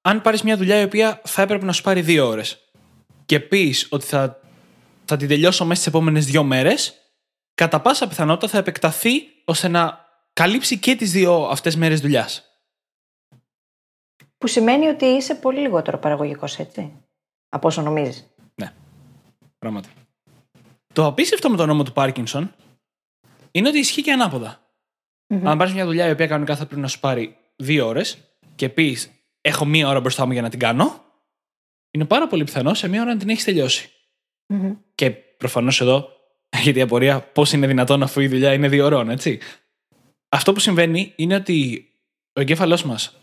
αν 0.01 0.21
πάρεις 0.21 0.43
μια 0.43 0.57
δουλειά 0.57 0.81
η 0.81 0.85
οποία 0.85 1.21
θα 1.25 1.43
έπρεπε 1.43 1.65
να 1.65 1.73
σου 1.73 1.83
πάρει 1.83 2.01
δύο 2.03 2.27
ώρες 2.27 2.59
και 3.27 3.41
πεις 3.41 3.87
ότι 3.91 4.05
θα, 4.05 4.41
θα 5.05 5.17
την 5.17 5.29
τελειώσω 5.29 5.65
μέσα 5.65 5.81
στις 5.81 5.93
επόμενες 5.93 6.27
δύο 6.27 6.43
μέρες, 6.43 6.95
κατά 7.55 7.81
πάσα 7.81 8.09
πιθανότητα 8.09 8.49
θα 8.49 8.59
επεκταθεί 8.59 9.13
ώστε 9.45 9.69
να 9.69 10.07
καλύψει 10.33 10.79
και 10.79 10.95
τις 10.95 11.13
δύο 11.13 11.43
αυτές 11.43 11.77
μέρες 11.77 12.01
δουλειάς. 12.01 12.47
Που 14.39 14.47
σημαίνει 14.47 14.87
ότι 14.87 15.05
είσαι 15.05 15.35
πολύ 15.35 15.61
λιγότερο 15.61 15.99
παραγωγικός, 15.99 16.59
έτσι. 16.59 16.93
Από 17.49 17.69
όσο 17.69 17.83
νομίζεις. 17.83 18.32
Ναι. 19.63 19.71
Πράγματι. 19.71 19.89
Το 20.93 21.07
απίστευτο 21.07 21.51
με 21.51 21.57
τον 21.57 21.67
νόμο 21.69 21.83
του 21.83 21.93
Πάρκινσον 21.93 22.55
είναι 23.51 23.69
ότι 23.69 23.79
ισχύει 23.79 24.03
και 24.03 24.13
ανάποδα. 24.13 24.61
Αν 25.43 25.59
πάρεις 25.59 25.75
μια 25.75 25.85
δουλειά 25.85 26.09
η 26.09 26.11
οποία 26.11 26.27
κανονικά 26.27 26.57
θα 26.57 26.67
πρέπει 26.67 26.81
να 26.81 26.89
σου 26.89 27.01
πάρει 27.01 27.37
δύο 27.57 27.87
ώρες 27.87 28.19
και 28.55 28.69
πεις 28.69 29.11
Έχω 29.45 29.65
μία 29.65 29.89
ώρα 29.89 30.01
μπροστά 30.01 30.27
μου 30.27 30.33
για 30.33 30.43
να 30.43 30.49
την 30.49 30.59
κάνω, 30.59 31.05
είναι 31.91 32.05
πάρα 32.05 32.27
πολύ 32.27 32.45
πιθανό 32.45 32.75
σε 32.75 32.89
μία 32.89 33.03
ώρα 33.03 33.13
να 33.13 33.19
την 33.19 33.29
έχεις 33.29 33.45
τελειώσει. 33.45 33.91
Και 34.95 35.11
προφανώς 35.11 35.81
εδώ 35.81 36.09
έχετε 36.49 36.79
η 36.79 36.83
απορία 36.83 37.21
πώς 37.21 37.53
είναι 37.53 37.67
δυνατόν 37.67 38.03
αφού 38.03 38.21
η 38.21 38.29
δουλειά 38.29 38.53
είναι 38.53 38.69
δύο 38.69 38.85
ώρων, 38.85 39.11
έτσι. 39.11 39.41
Αυτό 40.29 40.53
που 40.53 40.61
συμβαίνει 40.61 41.13
είναι 41.17 41.35
ότι 41.35 41.89
ο 42.33 42.41
εγκέφαλός 42.41 42.85
μας 42.85 43.21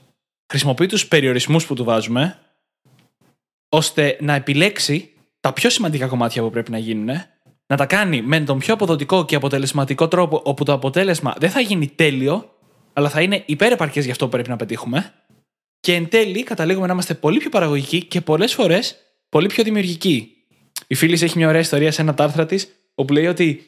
χρησιμοποιεί 0.50 0.86
τους 0.86 1.08
περιορισμούς 1.08 1.66
που 1.66 1.76
του 1.76 1.84
βάζουμε 1.84 2.40
ώστε 3.70 4.18
να 4.22 4.34
επιλέξει 4.34 5.14
τα 5.40 5.54
πιο 5.54 5.70
σημαντικά 5.70 6.08
κομμάτια 6.08 6.42
που 6.42 6.50
πρέπει 6.50 6.72
να 6.72 6.78
γίνουν, 6.78 7.10
να 7.68 7.78
τα 7.78 7.86
κάνει 7.86 8.22
με 8.22 8.40
τον 8.40 8.60
πιο 8.60 8.74
αποδοτικό 8.74 9.26
και 9.26 9.36
αποτελεσματικό 9.36 10.08
τρόπο, 10.08 10.42
όπου 10.44 10.64
το 10.64 10.74
αποτέλεσμα 10.74 11.36
δεν 11.40 11.50
θα 11.50 11.60
γίνει 11.60 11.88
τέλειο, 11.88 12.54
αλλά 12.94 13.10
θα 13.10 13.22
είναι 13.22 13.44
υπερεπαρκές 13.46 14.04
για 14.04 14.12
αυτό 14.12 14.26
που 14.26 14.32
πρέπει 14.32 14.50
να 14.50 14.56
πετύχουμε. 14.56 15.14
Και 15.80 15.94
εν 15.96 16.10
τέλει 16.10 16.44
καταλήγουμε 16.44 16.88
να 16.88 16.94
είμαστε 16.94 17.14
πολύ 17.14 17.38
πιο 17.40 17.50
παραγωγικοί 17.50 18.04
και 18.04 18.22
πολλές 18.22 18.54
φορές 18.54 18.96
πολύ 19.30 19.48
πιο 19.48 19.64
δημιουργικοί. 19.64 20.32
Η 20.88 20.96
φίλης 20.96 21.22
έχει 21.22 21.38
μια 21.38 21.48
ωραία 21.48 21.62
ιστορία 21.62 21.92
σε 21.92 22.02
ένα 22.02 22.14
τάρθρα 22.14 22.46
της, 22.46 22.68
όπου 22.96 23.14
λέει 23.14 23.26
ότι 23.28 23.64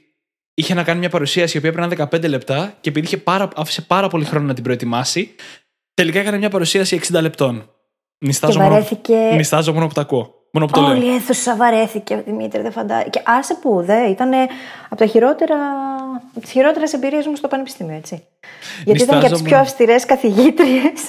είχε 0.54 0.74
να 0.74 0.84
κάνει 0.84 1.00
μια 1.00 1.10
παρουσίαση 1.10 1.56
η 1.56 1.60
οποία 1.60 1.70
έπαιρνε 1.70 2.08
15 2.12 2.30
λεπτά 2.30 2.78
και 2.82 2.90
επειδή 2.90 3.06
είχε 3.06 3.18
πάρα, 3.18 3.50
άφησε 3.56 3.82
πάρα 3.82 4.08
πολύ 4.08 4.26
χρόνο 4.26 4.46
να 4.46 4.54
την 4.54 4.64
προετοιμάσει, 4.64 5.36
τελικά 5.94 6.20
έκανε 6.20 6.38
μια 6.38 6.50
παρουσίαση 6.50 7.00
60 7.12 7.22
λεπτών. 7.22 7.70
Νιστάζω, 8.18 8.60
Και 8.60 8.66
βαρέθηκε- 8.66 9.14
μόνο, 9.14 9.36
νιστάζω 9.36 9.74
μόνο 9.74 9.88
που 9.88 9.94
τα 9.94 10.02
ακούω. 10.02 10.36
Μόνο 10.54 10.66
που 10.66 10.72
το 10.72 10.86
Όλη 10.86 11.00
λέω. 11.00 11.12
η 11.12 11.16
αίθουσα 11.16 11.56
βαρέθηκε, 11.56 12.16
Δημήτρη, 12.26 12.62
δεν 12.62 12.72
φαντάζομαι. 12.72 13.10
Και 13.10 13.22
άσε 13.26 13.54
που, 13.62 13.82
δε, 13.82 14.08
ήταν 14.10 14.32
από, 14.86 14.96
τα 14.96 15.06
χειρότερα, 15.06 15.56
από 16.32 16.40
τις 16.42 16.52
χειρότερες 16.52 16.94
εμπειρίες 16.94 17.26
μου 17.28 17.36
στο 17.36 17.48
πανεπιστήμιο, 17.48 17.96
έτσι. 17.96 18.24
Γιατί 18.86 19.02
ήταν 19.04 19.20
και 19.20 19.26
από 19.26 19.34
τις 19.36 19.42
Νιστάζομαι. 19.42 19.50
πιο 19.50 19.58
αυστηρές 19.58 20.06
καθηγήτριες. 20.06 21.02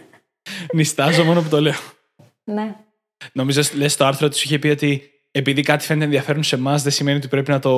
Νιστάζω 0.74 1.24
μόνο 1.24 1.42
που 1.42 1.48
το 1.48 1.60
λέω. 1.60 1.74
ναι. 2.44 2.74
Νομίζω 3.32 3.60
λες 3.74 3.92
στο 3.92 4.04
άρθρο 4.04 4.26
ότι 4.26 4.36
σου 4.36 4.42
είχε 4.46 4.58
πει 4.58 4.68
ότι 4.68 5.02
επειδή 5.30 5.62
κάτι 5.62 5.84
φαίνεται 5.84 6.04
ενδιαφέρον 6.04 6.42
σε 6.42 6.54
εμάς, 6.56 6.82
δεν 6.82 6.92
σημαίνει 6.92 7.16
ότι 7.16 7.28
πρέπει 7.28 7.50
να 7.50 7.58
το 7.58 7.70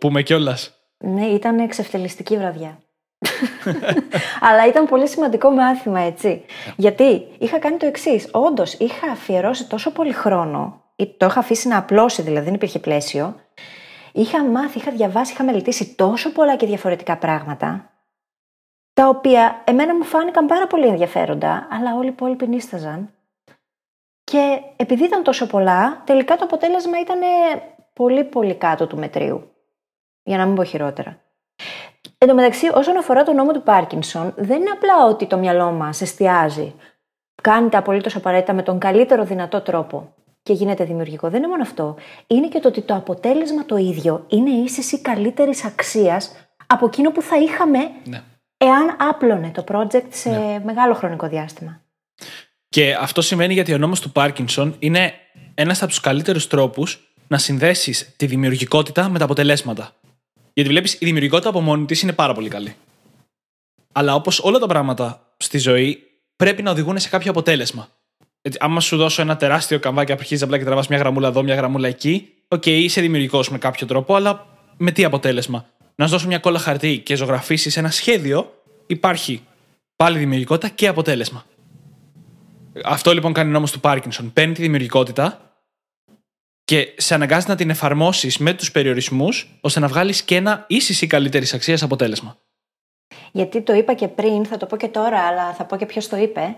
πούμε 0.00 0.22
κιόλας. 0.22 0.74
Ναι, 0.98 1.24
ήταν 1.26 1.58
εξευτελιστική 1.58 2.36
βραδιά. 2.36 2.78
Αλλά 4.48 4.66
ήταν 4.66 4.86
πολύ 4.86 5.08
σημαντικό 5.08 5.50
μάθημα, 5.50 6.00
έτσι. 6.00 6.44
Γιατί 6.76 7.26
είχα 7.38 7.58
κάνει 7.58 7.76
το 7.76 7.86
εξής. 7.86 8.28
Όντως, 8.32 8.72
είχα 8.72 9.10
αφιερώσει 9.10 9.68
τόσο 9.68 9.92
πολύ 9.92 10.12
χρόνο, 10.12 10.82
ή 10.96 11.14
το 11.16 11.26
είχα 11.26 11.40
αφήσει 11.40 11.68
να 11.68 11.76
απλώσει, 11.76 12.22
δηλαδή 12.22 12.44
δεν 12.44 12.54
υπήρχε 12.54 12.78
πλαίσιο. 12.78 13.36
Είχα 14.12 14.44
μάθει, 14.44 14.78
είχα 14.78 14.90
διαβάσει, 14.90 15.32
είχα 15.32 15.44
μελετήσει 15.44 15.94
τόσο 15.94 16.32
πολλά 16.32 16.56
και 16.56 16.66
διαφορετικά 16.66 17.16
πράγματα, 17.16 17.90
τα 18.94 19.08
οποία 19.08 19.62
εμένα 19.64 19.94
μου 19.94 20.04
φάνηκαν 20.04 20.46
πάρα 20.46 20.66
πολύ 20.66 20.86
ενδιαφέροντα, 20.86 21.68
αλλά 21.70 21.94
όλοι 21.94 22.06
οι 22.06 22.12
υπόλοιποι 22.12 22.48
νίσταζαν. 22.48 23.12
Και 24.24 24.60
επειδή 24.76 25.04
ήταν 25.04 25.22
τόσο 25.22 25.46
πολλά, 25.46 26.02
τελικά 26.06 26.36
το 26.36 26.44
αποτέλεσμα 26.44 27.00
ήταν 27.00 27.18
πολύ 27.92 28.24
πολύ 28.24 28.54
κάτω 28.54 28.86
του 28.86 28.98
μετρίου. 28.98 29.52
Για 30.22 30.36
να 30.36 30.46
μην 30.46 30.54
πω 30.54 30.64
χειρότερα. 30.64 31.18
Εν 32.18 32.28
τω 32.28 32.34
μεταξύ, 32.34 32.66
όσον 32.74 32.96
αφορά 32.96 33.22
τον 33.22 33.34
νόμο 33.34 33.52
του 33.52 33.62
Πάρκινσον, 33.62 34.32
δεν 34.36 34.60
είναι 34.60 34.70
απλά 34.70 35.04
ότι 35.08 35.26
το 35.26 35.36
μυαλό 35.36 35.70
μας 35.70 36.00
εστιάζει, 36.00 36.74
κάνει 37.42 37.68
τα 37.68 37.78
απολύτως 37.78 38.16
απαραίτητα 38.16 38.52
με 38.52 38.62
τον 38.62 38.78
καλύτερο 38.78 39.24
δυνατό 39.24 39.60
τρόπο 39.60 40.14
και 40.42 40.52
γίνεται 40.52 40.84
δημιουργικό. 40.84 41.28
Δεν 41.28 41.38
είναι 41.38 41.48
μόνο 41.48 41.62
αυτό. 41.62 41.96
Είναι 42.26 42.48
και 42.48 42.60
το 42.60 42.68
ότι 42.68 42.80
το 42.80 42.94
αποτέλεσμα 42.94 43.64
το 43.64 43.76
ίδιο 43.76 44.24
είναι 44.28 44.50
ίσης 44.50 44.92
ή 44.92 45.00
καλύτερης 45.00 45.64
αξίας 45.64 46.32
από 46.66 46.86
εκείνο 46.86 47.10
που 47.10 47.22
θα 47.22 47.36
είχαμε 47.38 47.78
Ναι. 48.04 48.22
εάν 48.56 48.96
άπλωνε 48.98 49.50
το 49.54 49.64
project 49.68 50.06
σε 50.08 50.60
μεγάλο 50.64 50.94
χρονικό 50.94 51.28
διάστημα. 51.28 51.80
Και 52.68 52.94
αυτό 53.00 53.22
σημαίνει 53.22 53.52
γιατί 53.52 53.74
ο 53.74 53.78
νόμος 53.78 54.00
του 54.00 54.12
Πάρκινσον 54.12 54.76
είναι 54.78 55.12
ένας 55.54 55.78
από 55.82 55.90
τους 55.90 56.00
καλύτερους 56.00 56.46
τρόπους 56.46 57.12
να 57.28 57.38
συνδέσεις 57.38 58.14
τη 58.16 58.26
δημιουργικότητα 58.26 59.08
με 59.08 59.18
τα 59.18 59.24
αποτελέσματα. 59.24 59.92
Γιατί 60.58 60.72
βλέπεις, 60.72 60.92
η 60.94 61.04
δημιουργικότητα 61.04 61.48
από 61.48 61.60
μόνη 61.60 61.84
της 61.84 62.02
είναι 62.02 62.12
πάρα 62.12 62.34
πολύ 62.34 62.48
καλή. 62.48 62.74
Αλλά 63.92 64.14
όπως 64.14 64.38
όλα 64.38 64.58
τα 64.58 64.66
πράγματα 64.66 65.20
στη 65.36 65.58
ζωή, 65.58 66.02
πρέπει 66.36 66.62
να 66.62 66.70
οδηγούν 66.70 66.98
σε 66.98 67.08
κάποιο 67.08 67.30
αποτέλεσμα. 67.30 67.88
Έτσι, 68.42 68.58
άμα 68.62 68.80
σου 68.80 68.96
δώσω 68.96 69.22
ένα 69.22 69.36
τεράστιο 69.36 69.78
καμβάκι 69.78 70.06
και 70.06 70.12
αρχίζεις 70.12 70.44
απλά 70.44 70.58
και 70.58 70.64
τραβάς 70.64 70.84
μια 70.88 70.98
γραμμούλα 70.98 71.28
εδώ, 71.28 71.42
μια 71.42 71.54
γραμμούλα 71.54 71.88
εκεί, 71.88 72.28
οκ, 72.48 72.66
είσαι 72.66 73.00
δημιουργικός 73.00 73.50
με 73.50 73.58
κάποιο 73.58 73.86
τρόπο, 73.86 74.14
αλλά 74.14 74.46
με 74.76 74.90
τι 74.90 75.04
αποτέλεσμα; 75.04 75.66
Να 75.94 76.04
σου 76.04 76.12
δώσω 76.12 76.26
μια 76.26 76.38
κόλλα 76.38 76.58
χαρτί 76.58 76.98
και 76.98 77.16
ζωγραφίσεις 77.16 77.76
ένα 77.76 77.90
σχέδιο, 77.90 78.52
υπάρχει 78.86 79.42
πάλι 79.96 80.18
δημιουργικότητα 80.18 80.68
και 80.68 80.88
αποτέλεσμα. 80.88 81.44
Αυτό 82.84 83.12
λοιπόν 83.12 83.32
κάνει 83.32 83.48
ο 83.48 83.52
νόμος 83.52 83.72
του 83.72 83.80
Πάρκινσον. 83.80 84.32
Παίρνει 84.32 84.54
τη 84.54 84.62
δημιουργικότητα 84.62 85.47
και 86.68 86.94
σε 86.96 87.14
αναγκάζει 87.14 87.48
να 87.48 87.54
την 87.54 87.70
εφαρμόσεις 87.70 88.38
με 88.38 88.54
τους 88.54 88.70
περιορισμούς 88.70 89.58
ώστε 89.60 89.80
να 89.80 89.88
βγάλεις 89.88 90.22
και 90.22 90.36
ένα 90.36 90.64
ίσης 90.68 91.02
ή 91.02 91.06
καλύτερης 91.06 91.54
αξίας 91.54 91.82
αποτέλεσμα. 91.82 92.36
Γιατί 93.32 93.60
το 93.62 93.72
είπα 93.72 93.94
και 93.94 94.08
πριν, 94.08 94.44
θα 94.44 94.56
το 94.56 94.66
πω 94.66 94.76
και 94.76 94.88
τώρα, 94.88 95.20
αλλά 95.20 95.52
θα 95.52 95.64
πω 95.64 95.76
και 95.76 95.86
ποιος 95.86 96.08
το 96.08 96.16
είπε. 96.16 96.56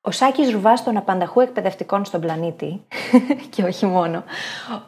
Ο 0.00 0.10
Σάκης 0.10 0.50
Ρουβάς 0.50 0.84
των 0.84 0.96
απανταχού 0.96 1.40
εκπαιδευτικών 1.40 2.04
στον 2.04 2.20
πλανήτη, 2.20 2.86
και 3.54 3.62
όχι 3.62 3.86
μόνο, 3.86 4.24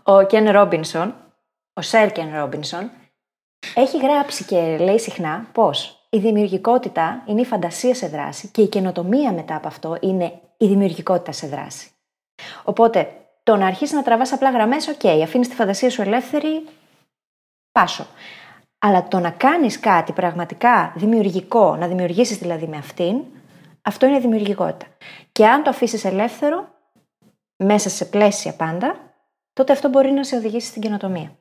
ο 0.02 0.26
Κεν 0.26 0.50
Ρόμπινσον, 0.50 1.14
ο 1.72 1.80
Σερ 1.80 2.12
Κεν 2.12 2.34
Ρόμπινσον, 2.34 2.90
έχει 3.74 3.98
γράψει 3.98 4.44
και 4.44 4.76
λέει 4.80 4.98
συχνά 4.98 5.48
πως 5.52 6.06
η 6.10 6.18
δημιουργικότητα 6.18 7.22
είναι 7.26 7.40
η 7.40 7.44
φαντασία 7.44 7.94
σε 7.94 8.08
δράση 8.08 8.48
και 8.48 8.62
η 8.62 8.68
καινοτομία 8.68 9.32
μετά 9.32 9.56
από 9.56 9.68
αυτό 9.68 9.96
είναι 10.00 10.40
η 10.56 10.66
δημιουργικότητα 10.66 11.32
σε 11.32 11.46
δράση. 11.46 11.90
Οπότε, 12.64 13.25
το 13.46 13.56
να 13.56 13.66
αρχίσεις 13.66 13.94
να 13.94 14.02
τραβάς 14.02 14.32
απλά 14.32 14.50
γραμμές, 14.50 14.88
οκ, 14.88 15.04
αφήνεις 15.22 15.48
τη 15.48 15.54
φαντασία 15.54 15.90
σου 15.90 16.02
ελεύθερη, 16.02 16.64
πάσο. 17.72 18.06
Αλλά 18.78 19.08
το 19.08 19.18
να 19.18 19.30
κάνεις 19.30 19.80
κάτι 19.80 20.12
πραγματικά 20.12 20.92
δημιουργικό, 20.96 21.76
να 21.76 21.86
δημιουργήσεις 21.86 22.38
δηλαδή 22.38 22.66
με 22.66 22.76
αυτήν, 22.76 23.22
αυτό 23.82 24.06
είναι 24.06 24.18
δημιουργικότητα. 24.18 24.86
Και 25.32 25.46
αν 25.46 25.62
το 25.62 25.70
αφήσεις 25.70 26.04
ελεύθερο, 26.04 26.68
μέσα 27.56 27.88
σε 27.88 28.04
πλαίσια 28.04 28.54
πάντα, 28.54 29.14
τότε 29.52 29.72
αυτό 29.72 29.88
μπορεί 29.88 30.10
να 30.10 30.24
σε 30.24 30.36
οδηγήσει 30.36 30.66
στην 30.68 30.82
καινοτομία. 30.82 31.36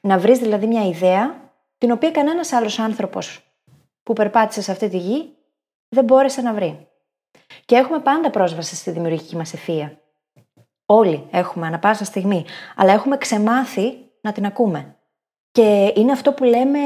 Να 0.00 0.18
βρεις 0.18 0.38
δηλαδή 0.38 0.66
μια 0.66 0.86
ιδέα, 0.86 1.52
την 1.78 1.90
οποία 1.90 2.10
κανένας 2.10 2.52
άλλος 2.52 2.78
άνθρωπος 2.78 3.52
που 4.02 4.12
περπάτησε 4.12 4.62
σε 4.62 4.72
αυτή 4.72 4.88
τη 4.88 4.98
γη 4.98 5.36
δεν 5.88 6.04
μπόρεσε 6.04 6.40
να 6.40 6.54
βρει. 6.54 6.88
Και 7.64 7.76
έχουμε 7.76 7.98
πάντα 7.98 8.30
πρόσβαση 8.30 8.76
στη 8.76 8.90
δημιουργική 8.90 9.36
μας 9.36 9.52
ευφία. 9.52 9.98
Όλοι 10.90 11.26
έχουμε 11.30 11.66
ανα 11.66 11.78
πάσα 11.78 12.04
στιγμή, 12.04 12.44
αλλά 12.76 12.92
έχουμε 12.92 13.16
ξεμάθει 13.16 13.94
να 14.20 14.32
την 14.32 14.46
ακούμε. 14.46 14.96
Και 15.50 15.92
είναι 15.96 16.12
αυτό 16.12 16.32
που 16.32 16.44
λέμε 16.44 16.78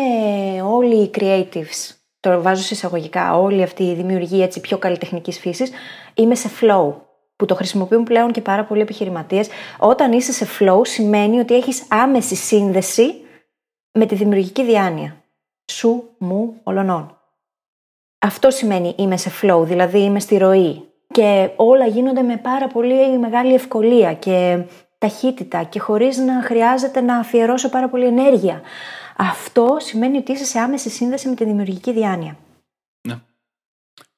όλοι 0.62 0.96
οι 0.96 1.10
creatives, 1.18 1.94
το 2.20 2.42
βάζω 2.42 2.62
σε 2.62 2.74
εισαγωγικά, 2.74 3.38
όλη 3.38 3.62
αυτή 3.62 3.82
η 3.82 3.94
δημιουργία 3.94 4.44
έτσι 4.44 4.60
πιο 4.60 4.78
καλλιτεχνικής 4.78 5.38
φύσης, 5.38 5.70
είμαι 6.14 6.34
σε 6.34 6.50
flow, 6.60 6.94
που 7.36 7.44
το 7.44 7.54
χρησιμοποιούν 7.54 8.04
πλέον 8.04 8.32
και 8.32 8.40
πάρα 8.40 8.64
πολλοί 8.64 8.80
επιχειρηματίες. 8.80 9.48
Όταν 9.78 10.12
είσαι 10.12 10.32
σε 10.32 10.46
flow 10.58 10.80
σημαίνει 10.86 11.38
ότι 11.38 11.54
έχεις 11.54 11.86
άμεση 11.88 12.34
σύνδεση 12.34 13.14
με 13.92 14.06
τη 14.06 14.14
δημιουργική 14.14 14.64
διάνοια. 14.64 15.24
Σου, 15.72 16.14
μου, 16.18 16.60
ολονών. 16.62 17.16
Αυτό 18.18 18.50
σημαίνει 18.50 18.94
είμαι 18.98 19.16
σε 19.16 19.30
flow, 19.42 19.62
δηλαδή 19.64 19.98
είμαι 19.98 20.20
στη 20.20 20.36
ροή. 20.36 20.91
Και 21.12 21.51
όλα 21.57 21.87
γίνονται 21.87 22.22
με 22.22 22.37
πάρα 22.37 22.66
πολύ 22.66 23.18
μεγάλη 23.18 23.55
ευκολία 23.55 24.14
και 24.14 24.62
ταχύτητα 24.98 25.62
και 25.62 25.79
χωρίς 25.79 26.18
να 26.18 26.42
χρειάζεται 26.42 27.01
να 27.01 27.16
αφιερώσω 27.16 27.68
πάρα 27.68 27.88
πολύ 27.88 28.07
ενέργεια. 28.07 28.61
Αυτό 29.16 29.77
σημαίνει 29.81 30.16
ότι 30.16 30.33
είσαι 30.33 30.44
σε 30.44 30.59
άμεση 30.59 30.90
σύνδεση 30.90 31.29
με 31.29 31.35
τη 31.35 31.44
δημιουργική 31.44 31.92
διάνοια. 31.92 32.37
Ναι. 33.09 33.14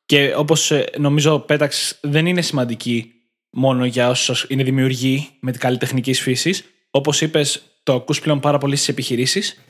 Και 0.06 0.34
όπως 0.36 0.72
νομίζω 0.98 1.38
πέταξες, 1.38 1.98
δεν 2.02 2.26
είναι 2.26 2.40
σημαντική 2.40 3.12
μόνο 3.50 3.84
για 3.84 4.08
όσους 4.08 4.46
είναι 4.48 4.62
δημιουργοί 4.62 5.28
με 5.40 5.50
την 5.50 5.60
καλλιτεχνική 5.60 6.12
φύση. 6.12 6.64
Όπως 6.90 7.20
είπες, 7.20 7.62
το 7.82 7.94
ακούς 7.94 8.20
πλέον 8.20 8.40
πάρα 8.40 8.58
πολύ 8.58 8.76
στις 8.76 8.88
επιχειρήσεις. 8.88 9.64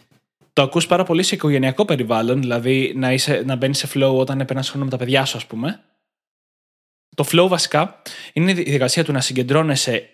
Το 0.52 0.62
ακούς 0.62 0.86
πάρα 0.86 1.04
πολύ 1.04 1.22
σε 1.22 1.34
οικογενειακό 1.34 1.84
περιβάλλον, 1.84 2.40
δηλαδή 2.40 2.92
να, 2.96 3.12
είσαι, 3.12 3.42
να 3.46 3.56
μπαίνεις 3.56 3.78
σε 3.78 3.88
flow 3.94 4.14
όταν 4.14 4.40
έπαιρνε 4.40 4.62
χρόνο 4.62 4.84
με 4.84 4.90
τα 4.90 4.96
παιδιά 4.96 5.24
σου, 5.24 5.36
ας 5.36 5.46
πούμε. 5.46 5.80
Το 7.14 7.26
flow 7.32 7.46
βασικά 7.48 8.02
είναι 8.32 8.50
η 8.50 8.54
διαδικασία 8.54 9.04
του 9.04 9.12
να 9.12 9.20
συγκεντρώνεσαι 9.20 10.08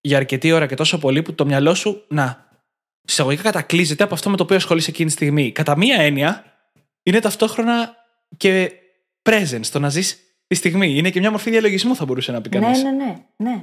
για 0.00 0.16
αρκετή 0.16 0.52
ώρα 0.52 0.66
και 0.66 0.74
τόσο 0.74 0.98
πολύ 0.98 1.22
που 1.22 1.34
το 1.34 1.44
μυαλό 1.44 1.74
σου 1.74 2.04
να 2.08 2.48
εισαγωγικά 3.02 3.42
κατακλείζεται 3.42 4.04
από 4.04 4.14
αυτό 4.14 4.30
με 4.30 4.36
το 4.36 4.42
οποίο 4.42 4.56
ασχολείσαι 4.56 4.90
εκείνη 4.90 5.08
τη 5.08 5.14
στιγμή. 5.14 5.52
Κατά 5.52 5.76
μία 5.76 6.00
έννοια, 6.00 6.44
είναι 7.02 7.18
ταυτόχρονα 7.18 7.94
και 8.36 8.72
presence, 9.22 9.66
το 9.72 9.78
να 9.78 9.88
ζεις 9.88 10.18
τη 10.46 10.54
στιγμή. 10.54 10.96
Είναι 10.96 11.10
και 11.10 11.20
μια 11.20 11.30
μορφή 11.30 11.50
διαλογισμού, 11.50 11.96
θα 11.96 12.04
μπορούσε 12.04 12.32
να 12.32 12.40
πει 12.40 12.48
κανείς. 12.48 12.82
Ναι, 12.82 12.90
ναι, 12.90 13.04
ναι, 13.04 13.50
ναι. 13.50 13.62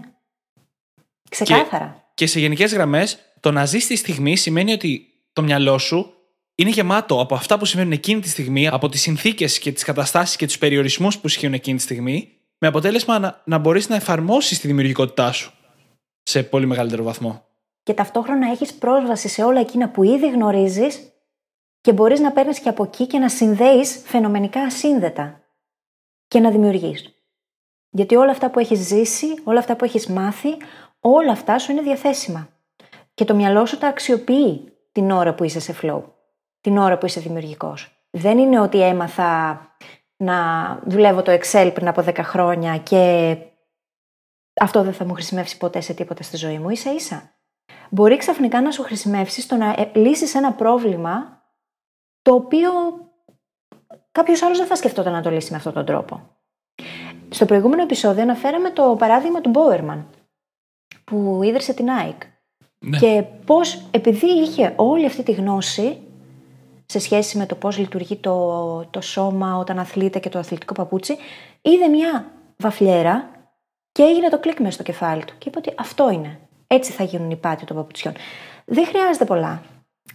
Ξεκάθαρα. 1.29 1.95
Και, 1.95 2.13
και 2.13 2.31
σε 2.31 2.39
γενικές 2.39 2.73
γραμμές, 2.73 3.17
το 3.39 3.51
να 3.51 3.65
ζεις 3.65 3.87
τη 3.87 3.95
στιγμή 3.95 4.35
σημαίνει 4.35 4.71
ότι 4.71 5.07
το 5.33 5.41
μυαλό 5.41 5.77
σου 5.77 6.13
είναι 6.55 6.69
γεμάτο 6.69 7.21
από 7.21 7.35
αυτά 7.35 7.57
που 7.57 7.65
συμβαίνουν 7.65 7.91
εκείνη 7.91 8.21
τη 8.21 8.29
στιγμή, 8.29 8.67
από 8.67 8.89
τις 8.89 9.01
συνθήκες 9.01 9.59
και 9.59 9.71
τις 9.71 9.83
καταστάσεις 9.83 10.35
και 10.35 10.45
τους 10.45 10.57
περιορισμούς 10.57 11.17
που 11.17 11.27
ισχύουν 11.27 11.53
εκείνη 11.53 11.77
τη 11.77 11.83
στιγμή, 11.83 12.36
με 12.57 12.67
αποτέλεσμα 12.67 13.19
να, 13.19 13.41
να 13.45 13.57
μπορείς 13.57 13.89
να 13.89 13.95
εφαρμόσεις 13.95 14.59
τη 14.59 14.67
δημιουργικότητά 14.67 15.31
σου 15.31 15.51
σε 16.23 16.43
πολύ 16.43 16.65
μεγαλύτερο 16.65 17.03
βαθμό. 17.03 17.45
Και 17.83 17.93
ταυτόχρονα 17.93 18.51
έχεις 18.51 18.73
πρόσβαση 18.73 19.27
σε 19.27 19.43
όλα 19.43 19.59
εκείνα 19.59 19.89
που 19.89 20.03
ήδη 20.03 20.29
γνωρίζεις 20.29 21.11
και 21.81 21.93
μπορείς 21.93 22.19
να 22.19 22.31
παίρνεις 22.31 22.59
και 22.59 22.69
από 22.69 22.83
εκεί 22.83 23.07
και 23.07 23.19
να 23.19 23.29
συνδέεις 23.29 24.01
φαινομενικά 24.05 24.61
ασύνδετα 24.61 25.41
και 26.27 26.39
να 26.39 26.51
δημιουργείς. 26.51 27.11
Γιατί 27.89 28.15
όλα 28.15 28.31
αυτά 28.31 28.49
που 28.49 28.59
έχεις 28.59 28.79
ζήσει, 28.79 29.27
όλα 29.43 29.59
αυτά 29.59 29.75
που 29.75 29.85
έχεις 29.85 30.07
μάθει, 30.07 30.49
όλα 30.99 31.31
αυτά 31.31 31.59
σου 31.59 31.71
είναι 31.71 31.81
διαθέσιμα. 31.81 32.49
Και 33.13 33.25
το 33.25 33.35
μυαλό 33.35 33.65
σου 33.65 33.77
τα 33.77 33.87
αξιοποιεί 33.87 34.73
την 34.91 35.11
ώρα 35.11 35.33
που 35.33 35.43
είσαι 35.43 35.59
σε 35.59 35.75
flow, 35.81 36.01
την 36.61 36.77
ώρα 36.77 36.97
που 36.97 37.05
είσαι 37.05 37.19
δημιουργικός. 37.19 38.07
Δεν 38.09 38.37
είναι 38.37 38.59
ότι 38.59 38.81
έμαθα 38.81 39.61
να 40.17 40.79
δουλεύω 40.85 41.21
το 41.21 41.31
Excel 41.31 41.71
πριν 41.73 41.87
από 41.87 42.03
10 42.05 42.13
χρόνια 42.17 42.77
και 42.77 43.35
αυτό 44.59 44.83
δεν 44.83 44.93
θα 44.93 45.05
μου 45.05 45.13
χρησιμεύσει 45.13 45.57
ποτέ 45.57 45.81
σε 45.81 45.93
τίποτα 45.93 46.23
στη 46.23 46.37
ζωή 46.37 46.59
μου. 46.59 46.75
σα 46.75 46.91
ίσα. 46.91 47.31
Μπορεί 47.89 48.17
ξαφνικά 48.17 48.61
να 48.61 48.71
σου 48.71 48.83
χρησιμεύσει 48.83 49.41
στο 49.41 49.55
να 49.55 49.69
ε, 49.69 49.91
λύσεις 49.93 50.35
ένα 50.35 50.53
πρόβλημα 50.53 51.41
το 52.21 52.33
οποίο 52.33 52.71
κάποιος 54.11 54.41
άλλος 54.41 54.57
δεν 54.57 54.67
θα 54.67 54.75
σκεφτόταν 54.75 55.13
να 55.13 55.21
το 55.21 55.29
λύσει 55.29 55.51
με 55.51 55.57
αυτόν 55.57 55.73
τον 55.73 55.85
τρόπο. 55.85 56.37
Στο 57.29 57.45
προηγούμενο 57.45 57.81
επεισόδιο 57.81 58.21
αναφέραμε 58.21 58.69
το 58.69 58.95
παράδειγμα 58.99 59.41
του 59.41 59.49
Μπόερμαν 59.49 60.09
που 61.03 61.39
ίδρυσε 61.43 61.73
την 61.73 61.89
ΑΕΚ. 61.89 62.21
Ναι. 62.79 62.97
Και 62.97 63.23
πώς 63.45 63.87
επειδή 63.91 64.27
είχε 64.27 64.73
όλη 64.75 65.05
αυτή 65.05 65.23
τη 65.23 65.31
γνώση 65.31 66.06
σε 66.89 66.99
σχέση 66.99 67.37
με 67.37 67.45
το 67.45 67.55
πώς 67.55 67.77
λειτουργεί 67.77 68.15
το, 68.15 68.85
το 68.85 69.01
σώμα 69.01 69.57
όταν 69.57 69.79
αθλείται 69.79 70.19
και 70.19 70.29
το 70.29 70.39
αθλητικό 70.39 70.73
παπούτσι, 70.73 71.17
είδε 71.61 71.87
μια 71.87 72.31
βαφλιέρα 72.57 73.29
και 73.91 74.03
έγινε 74.03 74.29
το 74.29 74.39
κλικ 74.39 74.59
μέσα 74.59 74.71
στο 74.71 74.83
κεφάλι 74.83 75.25
του. 75.25 75.33
Και 75.37 75.49
είπε 75.49 75.57
ότι 75.57 75.73
αυτό 75.77 76.09
είναι. 76.09 76.39
Έτσι 76.67 76.91
θα 76.91 77.03
γίνουν 77.03 77.31
οι 77.31 77.35
πάτοι 77.35 77.65
των 77.65 77.75
παπουτσιών. 77.75 78.13
Δεν 78.65 78.85
χρειάζεται 78.85 79.25
πολλά. 79.25 79.61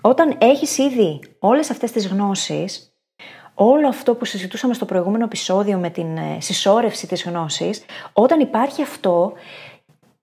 Όταν 0.00 0.37
έχεις 0.38 0.78
ήδη 0.78 1.20
όλες 1.38 1.70
αυτές 1.70 1.92
τις 1.92 2.08
γνώσεις, 2.08 2.96
όλο 3.54 3.88
αυτό 3.88 4.14
που 4.14 4.24
συζητούσαμε 4.24 4.74
στο 4.74 4.85
προηγούμενο 4.85 5.24
επεισόδιο 5.24 5.78
με 5.78 5.90
την 5.90 6.16
ε, 6.16 6.40
συσσόρευση 6.40 7.06
της 7.06 7.24
γνώσης, 7.24 7.85
όταν 8.12 8.40
υπάρχει 8.40 8.82
αυτό 8.82 9.32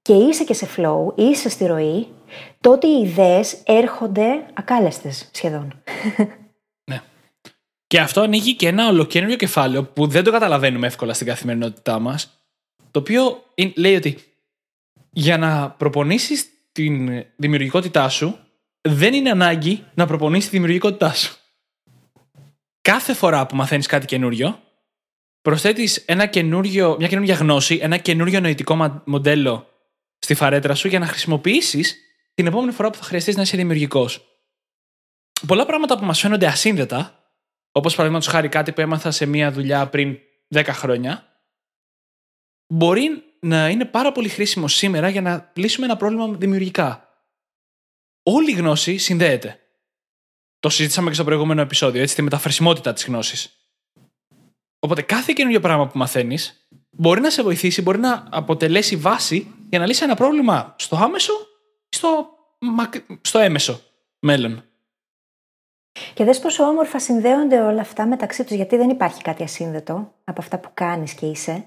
και 0.01 0.13
είσαι 0.13 0.43
και 0.43 0.53
σε 0.53 0.67
flow, 0.77 1.13
είσαι 1.15 1.49
στη 1.49 1.65
ροή, 1.65 2.07
τότε 2.61 2.87
οι 2.87 3.01
ιδέες 3.01 3.61
έρχονται 3.65 4.45
ακάλεστες 4.53 5.29
σχεδόν. 5.31 5.81
Ναι. 7.93 7.99
Και 7.99 7.99
αυτό 7.99 8.21
ανοίγει 8.21 8.55
και 8.55 8.67
ένα 8.67 8.87
ολοκένουργιο 8.87 9.37
κεφάλαιο 9.37 9.83
που 9.83 10.07
δεν 10.07 10.23
το 10.23 10.31
καταλαβαίνουμε 10.31 10.87
εύκολα 10.87 11.13
στην 11.13 11.27
καθημερινότητά 11.27 11.99
μας, 11.99 12.43
το 12.91 12.99
οποίο 12.99 13.43
λέει 13.75 13.95
ότι 13.95 14.17
για 15.11 15.37
να 15.37 15.69
προπονήσεις 15.69 16.49
την 16.71 17.25
δημιουργικότητά 17.35 18.09
σου, 18.09 18.39
δεν 18.81 19.13
είναι 19.13 19.29
ανάγκη 19.29 19.85
να 19.93 20.05
προπονήσεις 20.05 20.49
τη 20.49 20.55
δημιουργικότητά 20.55 21.13
σου. 21.13 21.35
Κάθε 22.81 23.13
φορά 23.13 23.45
που 23.45 23.55
μαθαίνεις 23.55 23.87
κάτι 23.87 24.05
καινούριο, 24.05 24.59
προσθέτεις 25.41 25.97
ένα 25.97 26.25
καινούριο, 26.25 26.95
μια 26.99 27.07
καινούργια 27.07 27.35
γνώση, 27.35 27.79
ένα 27.81 27.97
καινούριο 27.97 28.39
νοητικό 28.39 29.01
μοντέλο 29.05 29.67
στη 30.19 30.33
φαρέτρα 30.33 30.75
σου 30.75 30.87
για 30.87 30.99
να 30.99 31.05
χρησιμοποιήσεις 31.05 31.97
την 32.33 32.47
επόμενη 32.47 32.71
φορά 32.71 32.89
που 32.89 32.97
θα 32.97 33.03
χρειαστείς 33.03 33.35
να 33.35 33.41
είσαι 33.41 33.57
δημιουργικός. 33.57 34.25
Πολλά 35.47 35.65
πράγματα 35.65 35.97
που 35.97 36.05
μας 36.05 36.19
φαίνονται 36.19 36.47
ασύνδετα, 36.47 37.18
όπως 37.71 37.95
παραδείγματος 37.95 38.31
χάρη 38.33 38.49
κάτι 38.49 38.71
που 38.71 38.81
έμαθα 38.81 39.11
σε 39.11 39.25
μία 39.25 39.51
δουλειά 39.51 39.87
πριν 39.87 40.17
10 40.55 40.63
χρόνια, 40.67 41.43
μπορεί 42.73 43.23
να 43.39 43.69
είναι 43.69 43.85
πάρα 43.85 44.11
πολύ 44.11 44.29
χρήσιμο 44.29 44.67
σήμερα 44.67 45.09
για 45.09 45.21
να 45.21 45.51
λύσουμε 45.55 45.85
ένα 45.85 45.97
πρόβλημα 45.97 46.27
δημιουργικά. 46.27 47.09
Όλη 48.23 48.51
η 48.51 48.55
γνώση 48.55 48.97
συνδέεται. 48.97 49.59
Το 50.59 50.69
συζήτησαμε 50.69 51.07
και 51.07 51.15
στο 51.15 51.23
προηγούμενο 51.23 51.61
επεισόδιο, 51.61 52.01
έτσι, 52.01 52.15
τη 52.15 52.21
μεταφρασιμότητα 52.21 52.93
της 52.93 53.05
γνώσης. 53.05 53.53
Οπότε 54.79 55.01
κάθε 55.01 55.33
καινούργιο 55.35 55.59
πράγμα 55.59 55.87
που 55.87 55.97
μαθαίνεις 55.97 56.67
μπορεί 56.89 57.21
να 57.21 57.29
σε 57.29 57.43
βοηθήσει, 57.43 57.81
μπορεί 57.81 57.99
να 57.99 58.27
αποτελέσει 58.29 58.95
βάση 58.95 59.53
για 59.69 59.79
να 59.79 59.85
λύσει 59.85 60.03
ένα 60.03 60.15
πρόβλημα 60.15 60.75
στο 60.77 60.95
άμεσο 60.95 61.33
ή 61.89 61.95
στο, 61.95 62.29
στο 63.21 63.39
έμεσο 63.39 63.81
μέλλον. 64.19 64.68
Και 66.13 66.23
δες 66.23 66.39
πόσο 66.39 66.63
όμορφα 66.63 66.99
συνδέονται 66.99 67.61
όλα 67.61 67.81
αυτά 67.81 68.05
μεταξύ 68.05 68.43
τους, 68.43 68.55
γιατί 68.55 68.77
δεν 68.77 68.89
υπάρχει 68.89 69.21
κάτι 69.21 69.43
ασύνδετο 69.43 70.13
από 70.23 70.41
αυτά 70.41 70.57
που 70.57 70.69
κάνεις 70.73 71.13
και 71.13 71.25
είσαι. 71.25 71.65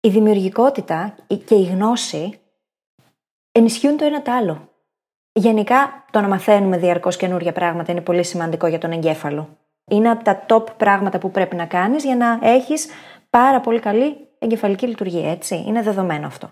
Η 0.00 0.08
δημιουργικότητα 0.08 1.14
και 1.44 1.54
η 1.54 1.62
γνώση 1.62 2.40
ενισχύουν 3.52 3.96
το 3.96 4.04
ένα 4.04 4.22
το 4.22 4.32
άλλο. 4.32 4.68
Γενικά, 5.32 6.04
το 6.10 6.20
να 6.20 6.28
μαθαίνουμε 6.28 6.78
διαρκώς 6.78 7.16
καινούργια 7.16 7.52
πράγματα 7.52 7.92
είναι 7.92 8.00
πολύ 8.00 8.24
σημαντικό 8.24 8.66
για 8.66 8.78
τον 8.78 8.92
εγκέφαλο. 8.92 9.58
Είναι 9.90 10.10
από 10.10 10.24
τα 10.24 10.46
top 10.48 10.76
πράγματα 10.76 11.18
που 11.18 11.30
πρέπει 11.30 11.56
να 11.56 11.66
κάνεις 11.66 12.04
για 12.04 12.16
να 12.16 12.38
έχεις 12.42 12.88
πάρα 13.30 13.60
πολύ 13.60 13.80
καλή 13.80 14.16
εγκεφαλική 14.38 14.86
λειτουργία, 14.86 15.30
έτσι. 15.30 15.64
Είναι 15.66 15.82
δεδομένο 15.82 16.26
αυτό. 16.26 16.50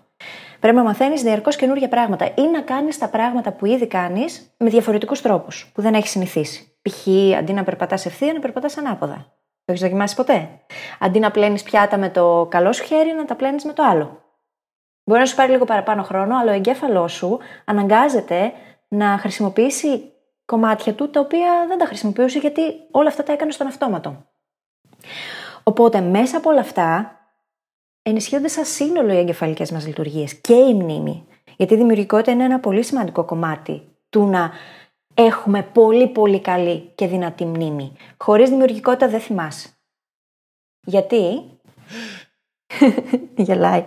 Πρέπει 0.59 0.75
να 0.75 0.83
μαθαίνεις 0.83 1.21
διαρκώς 1.21 1.55
καινούργια 1.55 1.87
πράγματα 1.87 2.25
ή 2.25 2.41
να 2.41 2.61
κάνεις 2.61 2.97
τα 2.97 3.09
πράγματα 3.09 3.51
που 3.51 3.65
ήδη 3.65 3.87
κάνεις 3.87 4.53
με 4.57 4.69
διαφορετικούς 4.69 5.21
τρόπους 5.21 5.71
που 5.73 5.81
δεν 5.81 5.93
έχεις 5.93 6.09
συνηθίσει. 6.09 6.70
Π.χ. 6.81 7.07
αντί 7.37 7.53
να 7.53 7.63
περπατάς 7.63 8.05
ευθεία, 8.05 8.33
να 8.33 8.39
περπατάς 8.39 8.77
ανάποδα. 8.77 9.15
Το 9.65 9.71
έχεις 9.71 9.81
δοκιμάσει 9.81 10.15
ποτέ; 10.15 10.49
Αντί 10.99 11.19
να 11.19 11.31
πλένεις 11.31 11.63
πιάτα 11.63 11.97
με 11.97 12.09
το 12.09 12.47
καλό 12.49 12.73
σου 12.73 12.83
χέρι, 12.83 13.13
να 13.13 13.25
τα 13.25 13.35
πλένεις 13.35 13.65
με 13.65 13.73
το 13.73 13.83
άλλο. 13.83 14.21
Μπορεί 15.03 15.19
να 15.19 15.25
σου 15.25 15.35
πάρει 15.35 15.51
λίγο 15.51 15.65
παραπάνω 15.65 16.03
χρόνο, 16.03 16.37
αλλά 16.37 16.51
ο 16.51 16.55
εγκέφαλός 16.55 17.13
σου 17.13 17.39
αναγκάζεται 17.65 18.53
να 18.87 19.17
χρησιμοποιήσει 19.17 20.11
κομμάτια 20.45 20.93
του 20.93 21.09
τα 21.09 21.19
οποία 21.19 21.65
δεν 21.67 21.77
τα 21.77 21.85
χρησιμοποιούσε 21.85 22.39
γιατί 22.39 22.61
όλα 22.91 23.07
αυτά 23.07 23.23
τα 23.23 23.33
έκανε 23.33 23.51
στον 23.51 23.67
αυτόματο. 23.67 24.25
Οπότε 25.63 26.01
μέσα 26.01 26.37
από 26.37 26.49
όλα 26.49 26.59
αυτά 26.59 27.15
ενισχύονται 28.01 28.47
σαν 28.47 28.65
σύνολο 28.65 29.13
οι 29.13 29.17
εγκεφαλικές 29.17 29.71
μας 29.71 29.87
λειτουργίες 29.87 30.33
και 30.33 30.53
η 30.53 30.73
μνήμη. 30.73 31.27
Γιατί 31.57 31.73
η 31.73 31.77
δημιουργικότητα 31.77 32.31
είναι 32.31 32.43
ένα 32.43 32.59
πολύ 32.59 32.83
σημαντικό 32.83 33.23
κομμάτι 33.25 33.81
του 34.09 34.25
να 34.25 34.51
έχουμε 35.25 35.63
πολύ 35.63 36.07
πολύ 36.07 36.39
καλή 36.39 36.91
και 36.95 37.07
δυνατή 37.07 37.45
μνήμη. 37.45 37.93
Χωρίς 38.17 38.49
δημιουργικότητα 38.49 39.09
δεν 39.09 39.19
θυμάσαι. 39.19 39.69
Γιατί; 40.85 41.41
Γελάει. 43.45 43.85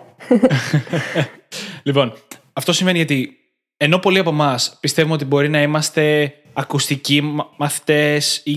λοιπόν, 1.83 2.13
αυτό 2.53 2.73
σημαίνει 2.73 2.97
γιατί 2.97 3.39
ενώ 3.77 3.99
πολλοί 3.99 4.19
από 4.19 4.31
εμάς 4.31 4.77
πιστεύουμε 4.81 5.15
ότι 5.15 5.25
μπορεί 5.25 5.49
να 5.49 5.63
είμαστε 5.63 6.35
ακουστικοί 6.53 7.23
μαθητές 7.57 8.43
ή 8.45 8.55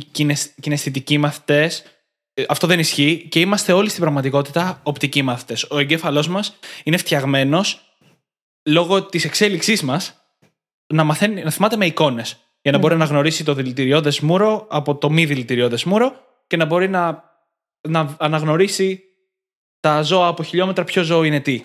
κιναισθητικοί 0.61 1.17
μαθητές, 1.17 1.83
ε, 2.33 2.43
αυτό 2.47 2.67
δεν 2.67 2.79
ισχύει 2.79 3.27
και 3.29 3.39
είμαστε 3.39 3.73
όλοι 3.73 3.89
στην 3.89 4.01
πραγματικότητα 4.01 4.79
οπτικοί 4.83 5.21
μαθητές. 5.21 5.63
Ο 5.69 5.77
εγκέφαλός 5.77 6.27
μας 6.27 6.59
είναι 6.83 6.97
φτιαγμένος 6.97 7.95
λόγω 8.65 9.03
της 9.03 9.25
εξέλιξής 9.25 9.81
μας 9.81 10.21
να, 10.93 11.03
μαθαίνει, 11.03 11.43
να 11.43 11.51
θυμάται 11.51 11.75
με 11.75 11.85
εικόνες. 11.85 12.46
Για 12.67 12.75
να 12.75 12.81
μπορεί 12.81 12.95
να 12.95 13.05
γνωρίσει 13.05 13.43
το 13.43 13.53
δηλητηριώδε 13.53 14.11
μούρο 14.21 14.67
από 14.69 14.95
το 14.95 15.09
μη 15.09 15.25
δηλητηριώδε 15.25 15.77
μούρο 15.85 16.13
και 16.47 16.57
να 16.57 16.65
μπορεί 16.65 16.89
να, 16.89 17.23
να 17.89 18.15
αναγνωρίσει 18.19 19.03
τα 19.79 20.01
ζώα 20.01 20.27
από 20.27 20.43
χιλιόμετρα 20.43 20.83
ποιο 20.83 21.03
ζώο 21.03 21.23
είναι 21.23 21.39
τι. 21.39 21.61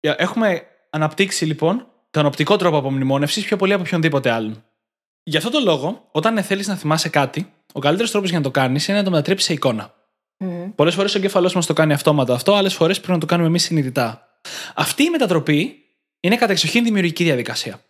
Έχουμε 0.00 0.62
αναπτύξει 0.90 1.44
λοιπόν 1.44 1.86
τον 2.10 2.26
οπτικό 2.26 2.56
τρόπο 2.56 2.76
απομνημόνευσης 2.76 3.44
πιο 3.44 3.56
πολύ 3.56 3.72
από 3.72 3.82
οποιονδήποτε 3.82 4.30
άλλον. 4.30 4.64
Γι' 5.22 5.36
αυτό 5.36 5.50
το 5.50 5.60
λόγο, 5.64 6.08
όταν 6.12 6.42
θέλεις 6.42 6.66
να 6.66 6.76
θυμάσαι 6.76 7.08
κάτι, 7.08 7.52
ο 7.72 7.80
καλύτερος 7.80 8.10
τρόπος 8.10 8.28
για 8.28 8.38
να 8.38 8.44
το 8.44 8.50
κάνεις 8.50 8.88
είναι 8.88 8.98
να 8.98 9.04
το 9.04 9.10
μετατρέψεις 9.10 9.46
σε 9.46 9.52
εικόνα. 9.52 9.94
Mm. 10.38 10.72
Πολλές 10.74 10.94
φορές 10.94 11.14
ο 11.14 11.18
εγκέφαλός 11.18 11.54
μας 11.54 11.66
το 11.66 11.72
κάνει 11.72 11.92
αυτόματα 11.92 12.34
αυτό, 12.34 12.54
άλλες 12.54 12.74
φορές 12.74 12.96
πρέπει 12.98 13.12
να 13.12 13.18
το 13.18 13.26
κάνουμε 13.26 13.48
εμείς 13.48 13.62
συνειδητά. 13.62 14.28
Αυτή 14.74 15.02
η 15.02 15.10
μετατροπή 15.10 15.76
είναι 16.20 16.36
κατεξοχήν 16.36 16.84
δημιουργική 16.84 17.24
διαδικασία. 17.24 17.80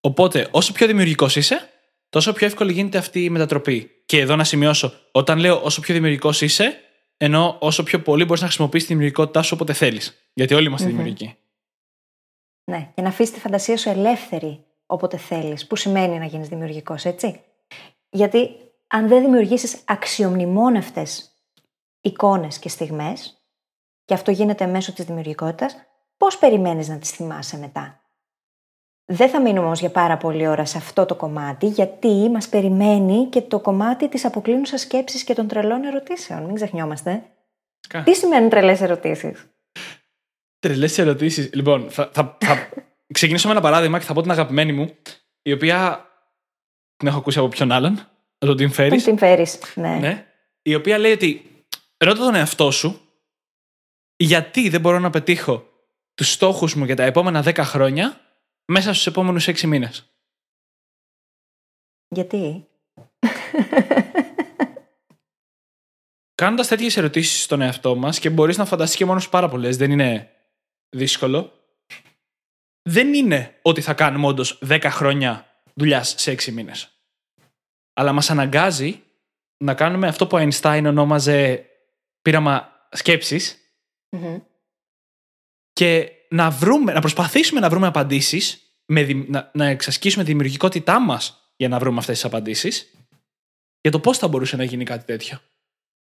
Οπότε, 0.00 0.48
όσο 0.50 0.72
πιο 0.72 0.86
δημιουργικός 0.86 1.36
είσαι, 1.36 1.70
τόσο 2.08 2.32
πιο 2.32 2.46
εύκολη 2.46 2.72
γίνεται 2.72 2.98
αυτή 2.98 3.24
η 3.24 3.30
μετατροπή. 3.30 3.90
Και 4.06 4.20
εδώ 4.20 4.36
να 4.36 4.44
σημειώσω, 4.44 4.92
όταν 5.12 5.38
λέω 5.38 5.62
όσο 5.62 5.80
πιο 5.80 5.94
δημιουργικός 5.94 6.40
είσαι, 6.40 6.80
ενώ 7.16 7.56
όσο 7.60 7.82
πιο 7.82 8.02
πολύ 8.02 8.24
μπορείς 8.24 8.40
να 8.40 8.46
χρησιμοποιήσεις 8.46 8.86
τη 8.86 8.92
δημιουργικότητά 8.92 9.42
σου 9.42 9.50
όποτε 9.54 9.72
θέλεις. 9.72 10.30
Γιατί 10.32 10.54
όλοι 10.54 10.66
είμαστε 10.66 10.86
δημιουργικοί. 10.86 11.36
Ναι, 12.64 12.92
και 12.94 13.02
να 13.02 13.08
αφήσεις 13.08 13.34
τη 13.34 13.40
φαντασία 13.40 13.76
σου 13.76 13.88
ελεύθερη 13.88 14.64
όποτε 14.86 15.16
θέλεις. 15.16 15.66
Που 15.66 15.76
σημαίνει 15.76 16.18
να 16.18 16.24
γίνεις 16.24 16.48
δημιουργικός, 16.48 17.04
έτσι. 17.04 17.40
Γιατί 18.10 18.50
αν 18.86 19.08
δεν 19.08 19.22
δημιουργήσεις 19.22 19.80
αξιομνημόνευτες 19.84 21.30
εικόνες 22.00 22.58
και 22.58 22.68
στιγμές, 22.68 23.44
και 24.04 24.14
αυτό 24.14 24.30
γίνεται 24.30 24.66
μέσω 24.66 24.92
της 24.92 25.04
δημιουργικότητας, 25.04 25.76
πώς 26.16 26.38
περιμένεις 26.38 26.88
να 26.88 26.98
τις 26.98 27.10
θυμάσαι 27.10 27.58
μετά; 27.58 28.02
Δεν 29.12 29.28
θα 29.28 29.40
μείνουμε 29.40 29.66
όμως 29.66 29.80
για 29.80 29.90
πάρα 29.90 30.16
πολλή 30.16 30.46
ώρα 30.46 30.64
σε 30.64 30.78
αυτό 30.78 31.06
το 31.06 31.14
κομμάτι, 31.14 31.66
γιατί 31.66 32.28
μας 32.32 32.48
περιμένει 32.48 33.26
και 33.26 33.40
το 33.40 33.60
κομμάτι 33.60 34.08
της 34.08 34.24
αποκλίνουσας 34.24 34.80
σκέψης 34.80 35.24
και 35.24 35.34
των 35.34 35.48
τρελών 35.48 35.84
ερωτήσεων. 35.84 36.44
Μην 36.44 36.54
ξεχνιόμαστε. 36.54 37.22
Τι 38.04 38.14
σημαίνουν 38.14 38.48
τρελές 38.48 38.80
ερωτήσεις; 38.80 39.46
Τρελές 40.58 40.98
ερωτήσεις. 40.98 41.50
Λοιπόν, 41.54 41.90
θα, 41.90 42.10
θα, 42.12 42.36
θα 42.40 42.68
ξεκινήσω 43.12 43.46
με 43.46 43.52
ένα 43.52 43.62
παράδειγμα 43.62 43.98
και 43.98 44.04
θα 44.04 44.12
πω 44.12 44.22
την 44.22 44.30
αγαπημένη 44.30 44.72
μου, 44.72 44.96
η 45.42 45.52
οποία 45.52 46.06
την 46.96 47.08
έχω 47.08 47.18
ακούσει 47.18 47.38
από 47.38 47.48
ποιον 47.48 47.72
άλλον. 47.72 48.08
Από 48.38 48.54
τον 48.54 48.56
Tim 48.58 48.80
Ferriss. 48.80 49.02
Τον 49.04 49.16
Tim 49.18 49.22
Ferriss, 49.22 49.58
ναι. 49.74 49.96
ναι. 50.00 50.26
Η 50.62 50.74
οποία 50.74 50.98
λέει 50.98 51.12
ότι 51.12 51.64
ρώτα 51.96 52.18
τον 52.24 52.34
εαυτό 52.34 52.70
σου 52.70 53.00
γιατί 54.16 54.68
δεν 54.68 54.80
μπορώ 54.80 54.98
να 54.98 55.10
πετύχω 55.10 55.68
τους 56.14 56.30
στόχους 56.30 56.74
μου 56.74 56.84
για 56.84 56.96
τα 56.96 57.02
επόμενα 57.02 57.44
10 57.44 57.56
χρόνια 57.58 58.20
μέσα 58.64 58.92
στους 58.92 59.06
επόμενους 59.06 59.48
έξι 59.48 59.66
μήνες. 59.66 60.14
Γιατί; 62.08 62.68
Κάνοντας 66.34 66.68
τέτοιες 66.68 66.96
ερωτήσεις 66.96 67.42
στον 67.42 67.60
εαυτό 67.60 67.96
μας 67.96 68.18
και 68.18 68.30
μπορείς 68.30 68.56
να 68.56 68.64
φανταστείς 68.64 68.96
και 68.96 69.04
μόνος 69.04 69.28
πάρα 69.28 69.48
πολλές, 69.48 69.76
δεν 69.76 69.90
είναι 69.90 70.30
δύσκολο. 70.88 71.52
Δεν 72.82 73.14
είναι 73.14 73.58
ότι 73.62 73.80
θα 73.80 73.94
κάνουμε 73.94 74.26
όντως 74.26 74.58
10 74.62 74.90
χρόνια 74.90 75.62
δουλειάς 75.74 76.14
σε 76.18 76.30
6 76.30 76.52
μήνες. 76.52 77.04
Αλλά 77.92 78.12
μας 78.12 78.30
αναγκάζει 78.30 79.02
να 79.56 79.74
κάνουμε 79.74 80.08
αυτό 80.08 80.26
που 80.26 80.36
ο 80.36 80.40
Einstein 80.40 80.82
ονόμαζε 80.86 81.66
πείραμα 82.22 82.86
σκέψης 82.90 83.58
και 85.72 86.12
να, 86.30 86.50
βρούμε, 86.50 86.92
να 86.92 87.00
προσπαθήσουμε 87.00 87.60
να 87.60 87.68
βρούμε 87.68 87.86
απαντήσεις, 87.86 88.60
να, 89.26 89.50
να 89.52 89.66
εξασκήσουμε 89.66 90.24
τη 90.24 90.30
δημιουργικότητά 90.30 91.00
μας 91.00 91.52
για 91.56 91.68
να 91.68 91.78
βρούμε 91.78 91.98
αυτές 91.98 92.14
τις 92.14 92.24
απαντήσεις, 92.24 92.92
για 93.80 93.90
το 93.90 94.00
πώς 94.00 94.18
θα 94.18 94.28
μπορούσε 94.28 94.56
να 94.56 94.64
γίνει 94.64 94.84
κάτι 94.84 95.04
τέτοιο. 95.04 95.38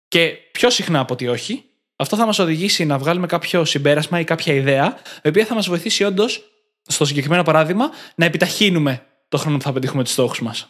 Και 0.08 0.38
πιο 0.52 0.70
συχνά 0.70 1.00
από 1.00 1.14
ότι 1.14 1.28
όχι, 1.28 1.70
αυτό 1.96 2.16
θα 2.16 2.26
μας 2.26 2.40
οδηγήσει 2.40 2.86
να 2.86 2.98
βγάλουμε 2.98 3.28
κάποιο 3.28 3.66
συμπέρασμα 3.66 4.20
ή 4.20 4.24
κάποια 4.24 4.54
ιδέα, 4.54 4.98
η 5.24 5.28
οποία 5.28 5.46
θα 5.46 5.56
μας 5.56 5.68
βοηθήσει 5.68 6.04
όντως, 6.04 6.52
στο 6.82 7.06
συγκεκριμένο 7.06 7.44
παράδειγμα, 7.44 7.90
να 8.16 8.26
επιταχύνουμε 8.26 9.06
το 9.28 9.38
χρόνο 9.38 9.58
που 9.58 9.64
θα 9.64 9.74
πετύχουμε 9.74 10.04
τους 10.04 10.12
στόχους 10.12 10.42
μας. 10.42 10.70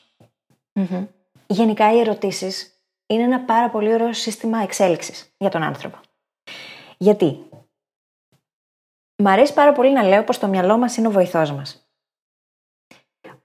Mm-hmm. 0.80 1.08
Γενικά, 1.48 1.94
οι 1.94 2.00
ερωτήσεις 2.00 2.72
είναι 3.08 3.24
ένα 3.24 3.40
πάρα 3.40 3.70
πολύ 3.70 3.94
ωραίο 3.94 4.14
σύστημα 4.14 4.62
εξέλιξης 4.62 5.34
για 5.38 5.50
τον 5.50 5.64
άνθρωπο. 5.64 6.00
Γιατί; 6.98 7.38
Μ' 9.18 9.28
αρέσει 9.28 9.54
πάρα 9.54 9.72
πολύ 9.72 9.92
να 9.92 10.04
λέω 10.04 10.24
πως 10.24 10.40
το 10.40 10.48
μυαλό 10.48 10.78
μας 10.78 10.98
είναι 10.98 11.08
ο 11.08 11.12
βοηθός 11.12 11.52
μας. 11.52 11.90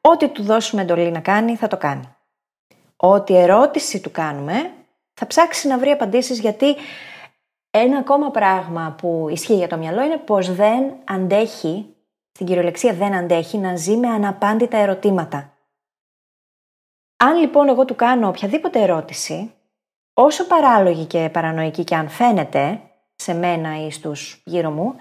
Ό,τι 0.00 0.28
του 0.28 0.42
δώσουμε 0.42 0.82
εντολή 0.82 1.10
να 1.10 1.20
κάνει, 1.20 1.56
θα 1.56 1.68
το 1.68 1.76
κάνει. 1.76 2.14
Ό,τι 2.96 3.36
ερώτηση 3.36 4.00
του 4.00 4.10
κάνουμε, 4.10 4.72
θα 5.14 5.26
ψάξει 5.26 5.68
να 5.68 5.78
βρει 5.78 5.90
απαντήσεις 5.90 6.40
γιατί 6.40 6.76
ένα 7.70 7.98
ακόμα 7.98 8.30
πράγμα 8.30 8.94
που 8.98 9.26
ισχύει 9.30 9.54
για 9.54 9.68
το 9.68 9.76
μυαλό 9.76 10.02
είναι 10.02 10.16
πως 10.16 10.54
δεν 10.54 10.94
αντέχει, 11.04 11.94
στην 12.32 12.46
κυριολεξία 12.46 12.94
δεν 12.94 13.14
αντέχει, 13.14 13.58
να 13.58 13.76
ζει 13.76 13.96
με 13.96 14.08
αναπάντητα 14.08 14.76
ερωτήματα. 14.76 15.52
Αν 17.16 17.36
λοιπόν 17.36 17.68
εγώ 17.68 17.84
του 17.84 17.94
κάνω 17.94 18.28
οποιαδήποτε 18.28 18.82
ερώτηση, 18.82 19.54
όσο 20.14 20.46
παράλογη 20.46 21.04
και 21.04 21.30
παρανοϊκή 21.32 21.84
και 21.84 21.94
αν 21.94 22.08
φαίνεται 22.08 22.80
σε 23.14 23.34
μένα 23.34 23.86
ή 23.86 23.90
στους 23.90 24.42
γύρω 24.44 24.70
μου, 24.70 24.96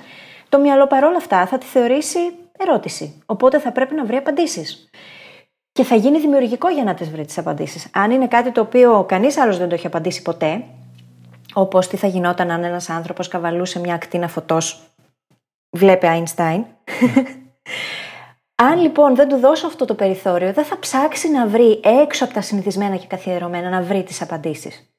το 0.50 0.60
μυαλό 0.60 0.88
παρόλα 0.88 1.18
αυτά 1.18 1.46
θα 1.46 1.58
τη 1.58 1.66
θεωρήσει 1.66 2.20
ερώτηση. 2.58 3.22
Οπότε 3.26 3.60
θα 3.60 3.72
πρέπει 3.72 3.96
να 3.96 4.06
βρει 4.06 4.16
απαντήσεις. 4.16 4.90
Και 5.72 5.84
θα 5.84 5.96
γίνει 5.96 6.20
δημιουργικό 6.20 6.70
για 6.70 6.84
να 6.84 6.94
τι 6.94 7.04
βρει 7.04 7.26
τις 7.26 7.38
απαντήσεις. 7.38 7.90
Αν 7.94 8.12
είναι 8.12 8.28
κάτι 8.28 8.52
το 8.52 8.62
οποίο 8.62 9.06
κανείς 9.08 9.38
άλλος 9.38 9.58
δεν 9.58 9.70
το 9.70 9.76
έχει 9.76 9.88
απαντήσει 9.88 10.22
ποτέ, 10.22 10.64
όπως 11.54 11.88
τι 11.88 11.98
θα 11.98 12.08
γινόταν 12.08 12.52
αν 12.52 12.64
ένας 12.64 12.90
άνθρωπος 12.90 13.28
καβαλούσε 13.28 13.80
μια 13.80 13.94
ακτίνα 13.94 14.28
φωτός, 14.28 14.84
βλέπε 15.70 16.08
Einstein. 16.08 16.64
αν 18.56 18.80
λοιπόν 18.80 19.16
δεν 19.16 19.28
του 19.28 19.38
δώσω 19.38 19.68
αυτό 19.68 19.86
το 19.86 19.96
περιθώριο, 19.96 20.54
δεν 20.54 20.66
θα 20.66 20.80
ψάξει 20.80 21.30
να 21.30 21.48
βρει 21.48 21.80
έξω 21.84 22.24
από 22.24 22.34
τα 22.34 22.42
συνηθισμένα 22.42 22.96
και 22.96 23.08
καθιερωμένα 23.08 23.70
να 23.70 23.82
βρει 23.82 24.04
τις 24.04 24.22
απαντήσεις. 24.22 24.94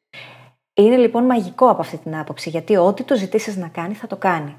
Είναι 0.75 0.97
λοιπόν 0.97 1.25
μαγικό 1.25 1.71
από 1.71 1.81
αυτή 1.81 1.97
την 1.97 2.17
άποψη, 2.17 2.51
γιατί 2.51 2.77
ό,τι 2.77 3.03
το 3.03 3.17
ζητήσεις 3.17 3.57
να 3.57 3.69
κάνει 3.69 3.95
θα 3.95 4.07
το 4.07 4.17
κάνει. 4.17 4.57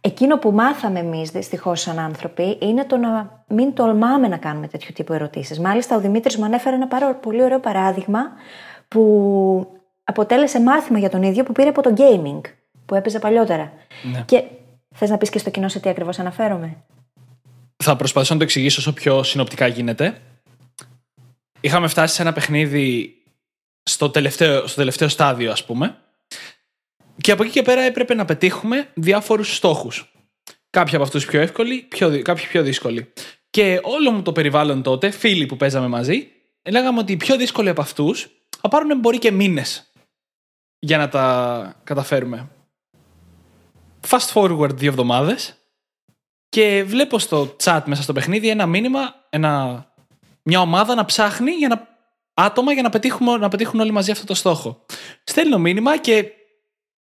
Εκείνο 0.00 0.38
που 0.38 0.50
μάθαμε 0.50 0.98
εμείς 0.98 1.30
δυστυχώς 1.30 1.80
σαν 1.80 1.98
άνθρωποι 1.98 2.58
είναι 2.60 2.84
το 2.84 2.96
να 2.96 3.44
μην 3.48 3.74
τολμάμε 3.74 4.28
να 4.28 4.36
κάνουμε 4.36 4.68
τέτοιου 4.68 4.90
τύπου 4.94 5.12
ερωτήσεις. 5.12 5.58
Μάλιστα, 5.58 5.96
ο 5.96 6.00
Δημήτρης 6.00 6.36
μου 6.36 6.44
ανέφερε 6.44 6.76
ένα 6.76 6.86
πάρα 6.86 7.14
πολύ 7.14 7.42
ωραίο 7.42 7.60
παράδειγμα 7.60 8.20
που 8.88 9.66
αποτέλεσε 10.04 10.60
μάθημα 10.60 10.98
για 10.98 11.10
τον 11.10 11.22
ίδιο 11.22 11.44
που 11.44 11.52
πήρε 11.52 11.68
από 11.68 11.82
το 11.82 11.94
gaming 11.96 12.40
που 12.86 12.94
έπαιζε 12.94 13.18
παλιότερα. 13.18 13.72
Ναι. 14.12 14.22
Και 14.26 14.44
θες 14.94 15.10
να 15.10 15.18
πεις 15.18 15.30
και 15.30 15.38
στο 15.38 15.50
κοινό 15.50 15.68
σε 15.68 15.80
τι 15.80 15.88
ακριβώς 15.88 16.18
αναφέρομαι; 16.18 16.76
Θα 17.76 17.96
προσπαθήσω 17.96 18.32
να 18.32 18.38
το 18.38 18.44
εξηγήσω 18.44 18.80
όσο 18.80 18.92
πιο 18.92 19.22
συνοπτικά 19.22 19.66
γίνεται. 19.66 20.18
Είχαμε 21.60 21.88
φτάσει 21.88 22.14
σε 22.14 22.22
ένα 22.22 22.32
παιχνίδι 22.32 23.12
στο 23.82 24.10
τελευταίο, 24.10 24.66
στο 24.66 24.76
τελευταίο 24.76 25.08
στάδιο, 25.08 25.52
ας 25.52 25.64
πούμε, 25.64 25.96
και 27.28 27.34
από 27.34 27.42
εκεί 27.42 27.52
και 27.52 27.62
πέρα 27.62 27.80
έπρεπε 27.80 28.14
να 28.14 28.24
πετύχουμε 28.24 28.88
διάφορους 28.94 29.56
στόχους. 29.56 30.12
Κάποιοι 30.70 30.94
από 30.94 31.04
αυτούς 31.04 31.26
πιο 31.26 31.40
εύκολοι, 31.40 31.82
πιο, 31.82 32.22
κάποιοι 32.22 32.46
πιο 32.46 32.62
δύσκολοι. 32.62 33.12
Και 33.50 33.80
όλο 33.82 34.10
μου 34.10 34.22
το 34.22 34.32
περιβάλλον 34.32 34.82
τότε, 34.82 35.10
φίλοι 35.10 35.46
που 35.46 35.56
παίζαμε 35.56 35.86
μαζί, 35.88 36.28
λέγαμε 36.70 36.98
ότι 36.98 37.12
οι 37.12 37.16
πιο 37.16 37.36
δύσκολοι 37.36 37.68
από 37.68 37.80
αυτούς 37.80 38.28
θα 38.60 38.68
πάρουν 38.68 38.98
μπορεί 38.98 39.18
και 39.18 39.30
μήνες 39.30 39.92
για 40.78 40.98
να 40.98 41.08
τα 41.08 41.80
καταφέρουμε. 41.84 42.48
Fast 44.08 44.32
forward 44.32 44.74
δύο 44.74 44.88
εβδομάδες 44.88 45.56
και 46.48 46.84
βλέπω 46.86 47.18
στο 47.18 47.56
chat 47.62 47.80
μέσα 47.84 48.02
στο 48.02 48.12
παιχνίδι 48.12 48.48
ένα 48.48 48.66
μήνυμα, 48.66 49.14
ένα, 49.30 49.84
μια 50.42 50.60
ομάδα 50.60 50.94
να 50.94 51.04
ψάχνει 51.04 51.50
για 51.50 51.68
να, 51.68 51.88
άτομα 52.34 52.72
για 52.72 52.82
να, 52.82 52.90
πετύχουμε, 52.90 53.36
να 53.36 53.48
πετύχουν 53.48 53.80
όλοι 53.80 53.92
μαζί 53.92 54.10
αυτό 54.10 54.26
το 54.26 54.34
στόχο. 54.34 54.84
Στέλνω 55.24 55.58
μήνυμα 55.58 55.98
και 55.98 56.32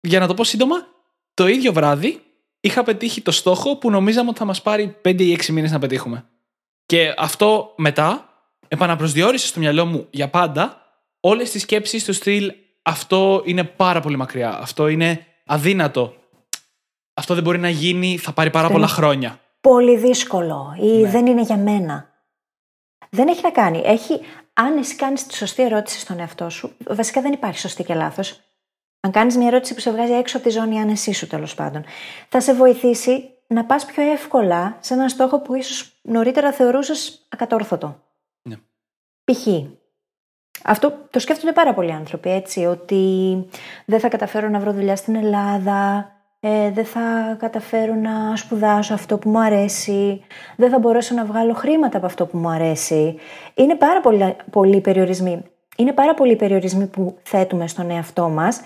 για 0.01 0.21
να 0.21 0.27
το 0.27 0.35
πω 0.35 0.45
σύντομα, 0.45 0.87
το 1.35 1.47
ίδιο 1.47 1.73
βράδυ 1.73 2.23
είχα 2.61 2.83
πετύχει 2.83 3.21
το 3.23 3.31
στόχο 3.31 3.77
που 3.77 3.91
νομίζαμε 3.91 4.29
ότι 4.29 4.39
θα 4.39 4.45
μας 4.45 4.63
πάρει 4.63 4.97
5 5.05 5.21
ή 5.21 5.33
6 5.33 5.47
μήνες 5.47 5.71
να 5.71 5.79
πετύχουμε. 5.79 6.25
Και 6.87 7.15
αυτό 7.17 7.73
μετά 7.77 8.29
επαναπροσδιορίσες 8.69 9.49
στο 9.49 9.61
μυαλό 9.61 9.87
μου 9.87 10.07
για 10.11 10.29
πάντα 10.29 10.83
όλες 11.21 11.51
τις 11.51 11.63
σκέψεις 11.63 12.05
του 12.05 12.13
στυλ 12.13 12.53
αυτό 12.83 13.43
είναι 13.45 13.65
πάρα 13.65 14.01
πολύ 14.01 14.17
μακριά. 14.17 14.59
Αυτό 14.59 14.89
είναι 14.89 15.27
αδύνατο. 15.47 16.15
Αυτό 17.15 17.35
δεν 17.35 17.43
μπορεί 17.43 17.59
να 17.59 17.69
γίνει, 17.69 18.19
θα 18.19 18.33
πάρει 18.33 18.51
πάρα 18.51 18.69
πολλά 18.71 18.87
χρόνια. 18.87 19.41
Πολύ 19.61 19.97
δύσκολο 19.97 20.77
ή 20.81 20.87
ναι. 20.87 21.11
δεν 21.11 21.27
είναι 21.27 21.43
για 21.43 21.57
μένα. 21.57 22.09
Δεν 23.11 23.29
έχει 23.29 23.41
να 23.43 23.51
κάνει. 23.51 23.83
Έχει, 23.85 24.21
αν 24.53 24.77
εσύ 24.79 24.97
κάνεις 24.97 25.27
τη 25.27 25.37
σωστή 25.37 25.63
ερώτηση 25.63 25.99
στον 25.99 26.19
εαυτό 26.19 26.51
σου, 26.51 26.73
βασικά 26.87 27.21
δεν 27.21 27.33
υπάρχει 27.33 27.59
σωστή 27.59 27.85
και 27.85 27.95
λάθος. 27.95 28.41
Αν 29.01 29.11
κάνεις 29.11 29.37
μια 29.37 29.47
ερώτηση 29.47 29.75
που 29.75 29.81
σε 29.81 29.91
βγάζει 29.91 30.13
έξω 30.13 30.37
από 30.37 30.47
τη 30.47 30.53
ζώνη 30.53 30.81
άνεσής 30.81 31.19
σου, 31.19 31.27
τέλος 31.27 31.55
πάντων, 31.55 31.85
θα 32.29 32.41
σε 32.41 32.55
βοηθήσει 32.55 33.31
να 33.47 33.65
πας 33.65 33.85
πιο 33.85 34.03
εύκολα 34.03 34.77
σε 34.81 34.95
έναν 34.95 35.09
στόχο 35.09 35.41
που 35.41 35.55
ίσως 35.55 35.93
νωρίτερα 36.03 36.53
θεωρούσες 36.53 37.27
ακατόρθωτο. 37.29 38.01
Ναι. 38.43 38.57
Π.χ. 39.25 39.47
Αυτό 40.65 40.93
το 41.11 41.19
σκέφτονται 41.19 41.53
πάρα 41.53 41.75
πολλοί 41.75 41.93
άνθρωποι, 41.93 42.31
έτσι, 42.31 42.65
ότι 42.65 43.05
δεν 43.85 44.01
θα 44.01 44.09
καταφέρω 44.09 44.49
να 44.49 44.59
βρω 44.59 44.73
δουλειά 44.73 44.97
στην 44.97 45.15
Ελλάδα, 45.15 46.13
ε, 46.41 46.71
δεν 46.71 46.85
θα 46.85 47.37
καταφέρω 47.39 47.95
να 47.95 48.37
σπουδάσω 48.37 48.95
αυτό 48.95 49.19
που 49.19 49.31
μου 49.31 49.41
αρέσει, 49.41 50.25
δεν 50.57 50.71
θα 50.71 50.79
μπορέσω 50.79 51.15
να 51.15 51.25
βγάλω 51.25 51.55
χρήματα 51.55 51.97
από 51.97 52.07
αυτό 52.07 52.27
που 52.27 52.39
μου 52.39 52.49
αρέσει. 52.49 53.17
Είναι 53.55 53.75
πάρα 53.75 54.01
πολλοί 54.51 54.81
περιορισμοί. 54.81 55.43
Είναι 55.77 55.93
πάρα 55.93 56.15
πολλοί 56.15 56.37
περιορισμοί 56.37 56.87
που 56.87 57.19
θέτουμε 57.23 57.69
στον 57.69 57.91
εαυτό 57.91 58.29
μας 58.29 58.61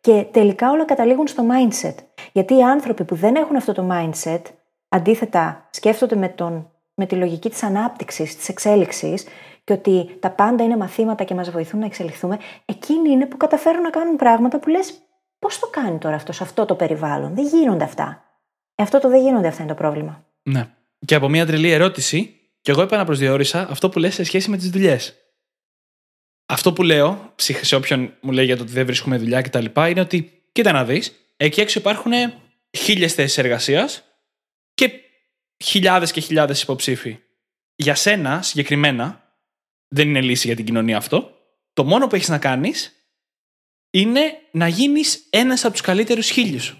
και 0.00 0.26
τελικά 0.30 0.70
όλα 0.70 0.84
καταλήγουν 0.84 1.26
στο 1.26 1.44
mindset. 1.50 1.94
Γιατί 2.32 2.54
οι 2.54 2.62
άνθρωποι 2.62 3.04
που 3.04 3.14
δεν 3.14 3.34
έχουν 3.34 3.56
αυτό 3.56 3.72
το 3.72 3.88
mindset, 3.92 4.42
αντίθετα 4.88 5.68
σκέφτονται 5.70 6.16
με, 6.16 6.28
τον, 6.28 6.70
με 6.94 7.06
τη 7.06 7.14
λογική 7.14 7.50
της 7.50 7.62
ανάπτυξης, 7.62 8.36
της 8.36 8.48
εξέλιξης 8.48 9.26
και 9.64 9.72
ότι 9.72 10.16
τα 10.20 10.30
πάντα 10.30 10.64
είναι 10.64 10.76
μαθήματα 10.76 11.24
και 11.24 11.34
μας 11.34 11.50
βοηθούν 11.50 11.80
να 11.80 11.86
εξελιχθούμε, 11.86 12.38
εκείνοι 12.64 13.10
είναι 13.10 13.26
που 13.26 13.36
καταφέρουν 13.36 13.82
να 13.82 13.90
κάνουν 13.90 14.16
πράγματα 14.16 14.58
που 14.58 14.68
λες 14.68 14.94
πώς 15.38 15.58
το 15.58 15.66
κάνει 15.66 15.98
τώρα 15.98 16.14
αυτός 16.14 16.36
σε 16.36 16.42
αυτό 16.42 16.64
το 16.64 16.74
περιβάλλον. 16.74 17.34
Δεν 17.34 17.46
γίνονται 17.46 17.84
αυτά. 17.84 18.24
Ε, 18.74 18.82
αυτό 18.82 19.00
το 19.00 19.08
δεν 19.08 19.22
γίνονται 19.22 19.48
αυτά 19.48 19.62
είναι 19.62 19.72
το 19.72 19.78
πρόβλημα. 19.78 20.24
Ναι. 20.42 20.66
Και 21.04 21.14
από 21.14 21.28
μια 21.28 21.46
τρελή 21.46 21.70
ερώτηση, 21.70 22.38
και 22.60 22.70
εγώ 22.70 22.82
επαναπροσδιορίσα 22.82 23.68
αυτό 23.70 23.88
που 23.88 23.98
λες 23.98 24.14
σε 24.14 24.24
σχέση 24.24 24.50
με 24.50 24.56
τις 24.56 24.70
δουλειές. 24.70 25.14
Αυτό 26.50 26.72
που 26.72 26.82
λέω 26.82 27.34
σε 27.36 27.76
όποιον 27.76 28.14
μου 28.20 28.32
λέει 28.32 28.44
για 28.44 28.56
το 28.56 28.62
ότι 28.62 28.72
δεν 28.72 28.86
βρίσκουμε 28.86 29.16
δουλειά 29.16 29.42
κτλ. 29.42 29.64
είναι 29.88 30.00
ότι, 30.00 30.42
κοίτα 30.52 30.72
να 30.72 30.84
δεις, 30.84 31.32
εκεί 31.36 31.60
έξω 31.60 31.78
υπάρχουν 31.78 32.12
χίλιες 32.78 33.14
θέσεις 33.14 33.38
εργασίας 33.38 34.04
και 34.74 34.90
χιλιάδες 35.64 36.12
και 36.12 36.20
χιλιάδες 36.20 36.62
υποψήφοι. 36.62 37.18
Για 37.74 37.94
σένα 37.94 38.42
συγκεκριμένα, 38.42 39.34
δεν 39.88 40.08
είναι 40.08 40.20
λύση 40.20 40.46
για 40.46 40.56
την 40.56 40.64
κοινωνία 40.64 40.96
αυτό. 40.96 41.36
Το 41.72 41.84
μόνο 41.84 42.06
που 42.06 42.14
έχεις 42.14 42.28
να 42.28 42.38
κάνεις 42.38 42.92
είναι 43.90 44.20
να 44.50 44.68
γίνεις 44.68 45.26
ένας 45.30 45.64
από 45.64 45.72
τους 45.72 45.82
καλύτερους 45.82 46.28
χίλιους. 46.28 46.76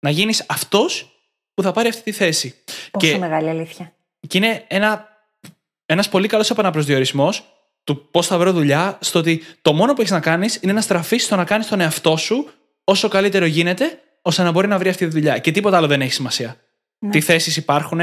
Να 0.00 0.10
γίνεις 0.10 0.44
αυτός 0.48 1.12
που 1.54 1.62
θα 1.62 1.72
πάρει 1.72 1.88
αυτή 1.88 2.02
τη 2.02 2.12
θέση. 2.12 2.54
Πόσο 2.90 3.06
και, 3.06 3.18
μεγάλη 3.18 3.48
αλήθεια. 3.48 3.96
Και 4.28 4.36
είναι 4.38 4.64
ένα 4.68 5.08
ένας 5.86 6.08
πολύ 6.08 6.28
καλός 6.28 6.50
επαναπροσδιορισμός 6.50 7.57
του 7.88 8.10
πώς 8.10 8.26
θα 8.26 8.38
βρω 8.38 8.52
δουλειά, 8.52 8.98
στο 9.00 9.18
ότι 9.18 9.42
το 9.62 9.72
μόνο 9.72 9.92
που 9.92 10.00
έχεις 10.00 10.12
να 10.12 10.20
κάνεις 10.20 10.58
είναι 10.62 10.72
να 10.72 10.80
στραφείς 10.80 11.24
στο 11.24 11.36
να 11.36 11.44
κάνεις 11.44 11.66
τον 11.66 11.80
εαυτό 11.80 12.16
σου 12.16 12.48
όσο 12.84 13.08
καλύτερο 13.08 13.44
γίνεται, 13.44 14.00
ώστε 14.22 14.42
να 14.42 14.50
μπορεί 14.50 14.66
να 14.66 14.78
βρει 14.78 14.88
αυτή 14.88 15.04
τη 15.06 15.12
δουλειά. 15.12 15.38
Και 15.38 15.50
τίποτα 15.50 15.76
άλλο 15.76 15.86
δεν 15.86 16.00
έχει 16.00 16.12
σημασία. 16.12 16.56
Ναι. 16.98 17.10
Τι 17.10 17.20
θέσεις 17.20 17.56
υπάρχουν. 17.56 18.00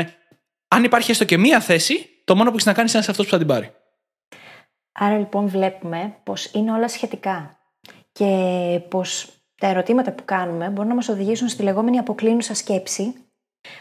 Αν 0.67 0.83
υπάρχει 0.83 1.11
έστω 1.11 1.25
και 1.25 1.37
μία 1.37 1.59
θέση, 1.59 2.09
το 2.23 2.35
μόνο 2.35 2.49
που 2.49 2.55
έχεις 2.55 2.67
να 2.67 2.73
κάνεις 2.73 2.93
είναι 2.93 3.05
αυτό 3.07 3.23
που 3.23 3.29
θα 3.29 3.37
την 3.37 3.47
πάρει. 3.47 3.73
Άρα 4.91 5.17
λοιπόν 5.17 5.47
βλέπουμε 5.47 6.17
πως 6.23 6.51
είναι 6.53 6.71
όλα 6.71 6.87
σχετικά. 6.87 7.57
Και 8.11 8.25
πως 8.89 9.27
τα 9.55 9.67
ερωτήματα 9.67 10.11
που 10.11 10.25
κάνουμε 10.25 10.69
μπορούν 10.69 10.89
να 10.89 10.95
μας 10.95 11.09
οδηγήσουν 11.09 11.47
στη 11.47 11.63
λεγόμενη 11.63 11.97
αποκλίνουσα 11.97 12.53
σκέψη, 12.53 13.13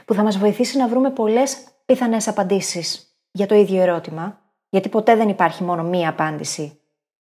που 0.05 0.15
θα 0.15 0.23
μας 0.23 0.39
βοηθήσει 0.39 0.79
να 0.79 0.89
βρούμε 0.89 1.11
πολλές 1.11 1.57
πιθανές 1.85 2.29
απαντήσεις 2.29 3.17
για 3.31 3.47
το 3.47 3.55
ίδιο 3.55 3.83
ερώτημα, 3.83 4.44
γιατί 4.75 4.89
ποτέ 4.89 5.16
δεν 5.16 5.29
υπάρχει 5.29 5.62
μόνο 5.62 5.83
μία 5.83 6.09
απάντηση 6.09 6.81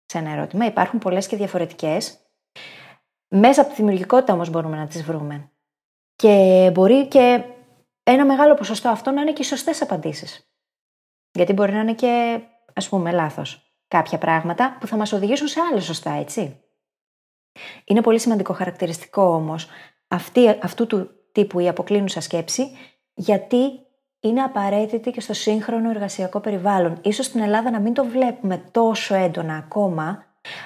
σε 0.06 0.18
ένα 0.18 0.30
ερώτημα. 0.30 0.66
Υπάρχουν 0.66 0.98
πολλές 0.98 1.26
και 1.26 1.36
διαφορετικές. 1.36 2.18
Μέσα 3.28 3.60
από 3.60 3.70
τη 3.70 3.76
δημιουργικότητα 3.76 4.32
όμως 4.32 4.50
μπορούμε 4.50 4.76
να 4.76 4.86
τις 4.86 5.02
βρούμε. 5.02 5.50
Και 6.16 6.70
μπορεί 6.74 7.06
και 7.06 7.44
ένα 8.02 8.24
μεγάλο 8.24 8.54
ποσοστό 8.54 8.88
αυτό 8.88 9.10
να 9.10 9.20
είναι 9.20 9.32
και 9.32 9.42
οι 9.42 9.44
σωστές 9.44 9.82
απαντήσεις. 9.82 10.50
Γιατί 11.32 11.52
μπορεί 11.52 11.72
να 11.72 11.80
είναι 11.80 11.94
και, 11.94 12.40
ας 12.74 12.88
πούμε, 12.88 13.10
λάθος 13.10 13.76
κάποια 13.88 14.18
πράγματα 14.18 14.76
που 14.80 14.86
θα 14.86 14.96
μας 14.96 15.12
οδηγήσουν 15.12 15.46
σε 15.46 15.60
άλλα 15.60 15.80
σωστά, 15.80 16.10
έτσι. 16.10 16.60
Είναι 17.84 18.00
πολύ 18.00 18.18
σημαντικό 18.18 18.52
χαρακτηριστικό 18.52 19.22
όμως 19.22 19.68
αυτού 20.60 20.86
του 20.86 21.10
τύπου 21.32 21.58
η 21.58 21.68
αποκλίνουσα 21.68 22.20
σκέψη, 22.20 22.76
γιατί 23.14 23.85
είναι 24.20 24.42
απαραίτητη 24.42 25.10
και 25.10 25.20
στο 25.20 25.32
σύγχρονο 25.32 25.90
εργασιακό 25.90 26.40
περιβάλλον. 26.40 26.98
Ίσως 27.02 27.26
στην 27.26 27.40
Ελλάδα 27.40 27.70
να 27.70 27.80
μην 27.80 27.94
το 27.94 28.04
βλέπουμε 28.04 28.62
τόσο 28.70 29.14
έντονα 29.14 29.56
ακόμα, 29.56 30.24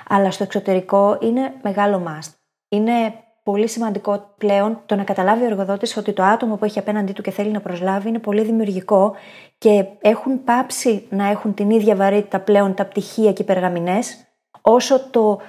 αλλά 0.08 0.30
στο 0.30 0.42
εξωτερικό 0.42 1.18
είναι 1.20 1.54
μεγάλο 1.62 2.02
must. 2.06 2.30
Είναι 2.68 3.14
πολύ 3.42 3.68
σημαντικό 3.68 4.34
πλέον 4.38 4.82
το 4.86 4.96
να 4.96 5.04
καταλάβει 5.04 5.42
ο 5.42 5.46
εργοδότης 5.46 5.96
ότι 5.96 6.12
το 6.12 6.22
άτομο 6.22 6.56
που 6.56 6.64
έχει 6.64 6.78
απέναντί 6.78 7.12
του 7.12 7.22
και 7.22 7.30
θέλει 7.30 7.50
να 7.50 7.60
προσλάβει 7.60 8.08
είναι 8.08 8.18
πολύ 8.18 8.42
δημιουργικό 8.42 9.14
και 9.58 9.84
έχουν 10.00 10.44
πάψει 10.44 11.06
να 11.10 11.26
έχουν 11.26 11.54
την 11.54 11.70
ίδια 11.70 11.96
βαρύτητα 11.96 12.40
πλέον 12.40 12.74
τα 12.74 12.84
πτυχία 12.84 13.32
και 13.32 13.42
οι 13.42 13.44
περγαμηνές, 13.44 14.24
όσο 14.60 15.00
το 15.10 15.40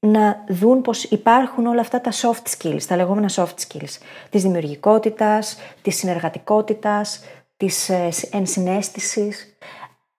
να 0.00 0.44
δουν 0.48 0.82
πως 0.82 1.04
υπάρχουν 1.04 1.66
όλα 1.66 1.80
αυτά 1.80 2.00
τα 2.00 2.10
soft 2.12 2.56
skills, 2.56 2.82
τα 2.82 2.96
λεγόμενα 2.96 3.28
soft 3.30 3.54
skills, 3.68 3.98
της 4.30 4.42
δημιουργικότητας, 4.42 5.58
της 5.82 5.96
συνεργατικότητας, 5.96 7.24
της 7.56 7.88
ε, 7.88 8.08
ενσυναίσθησης. 8.30 9.56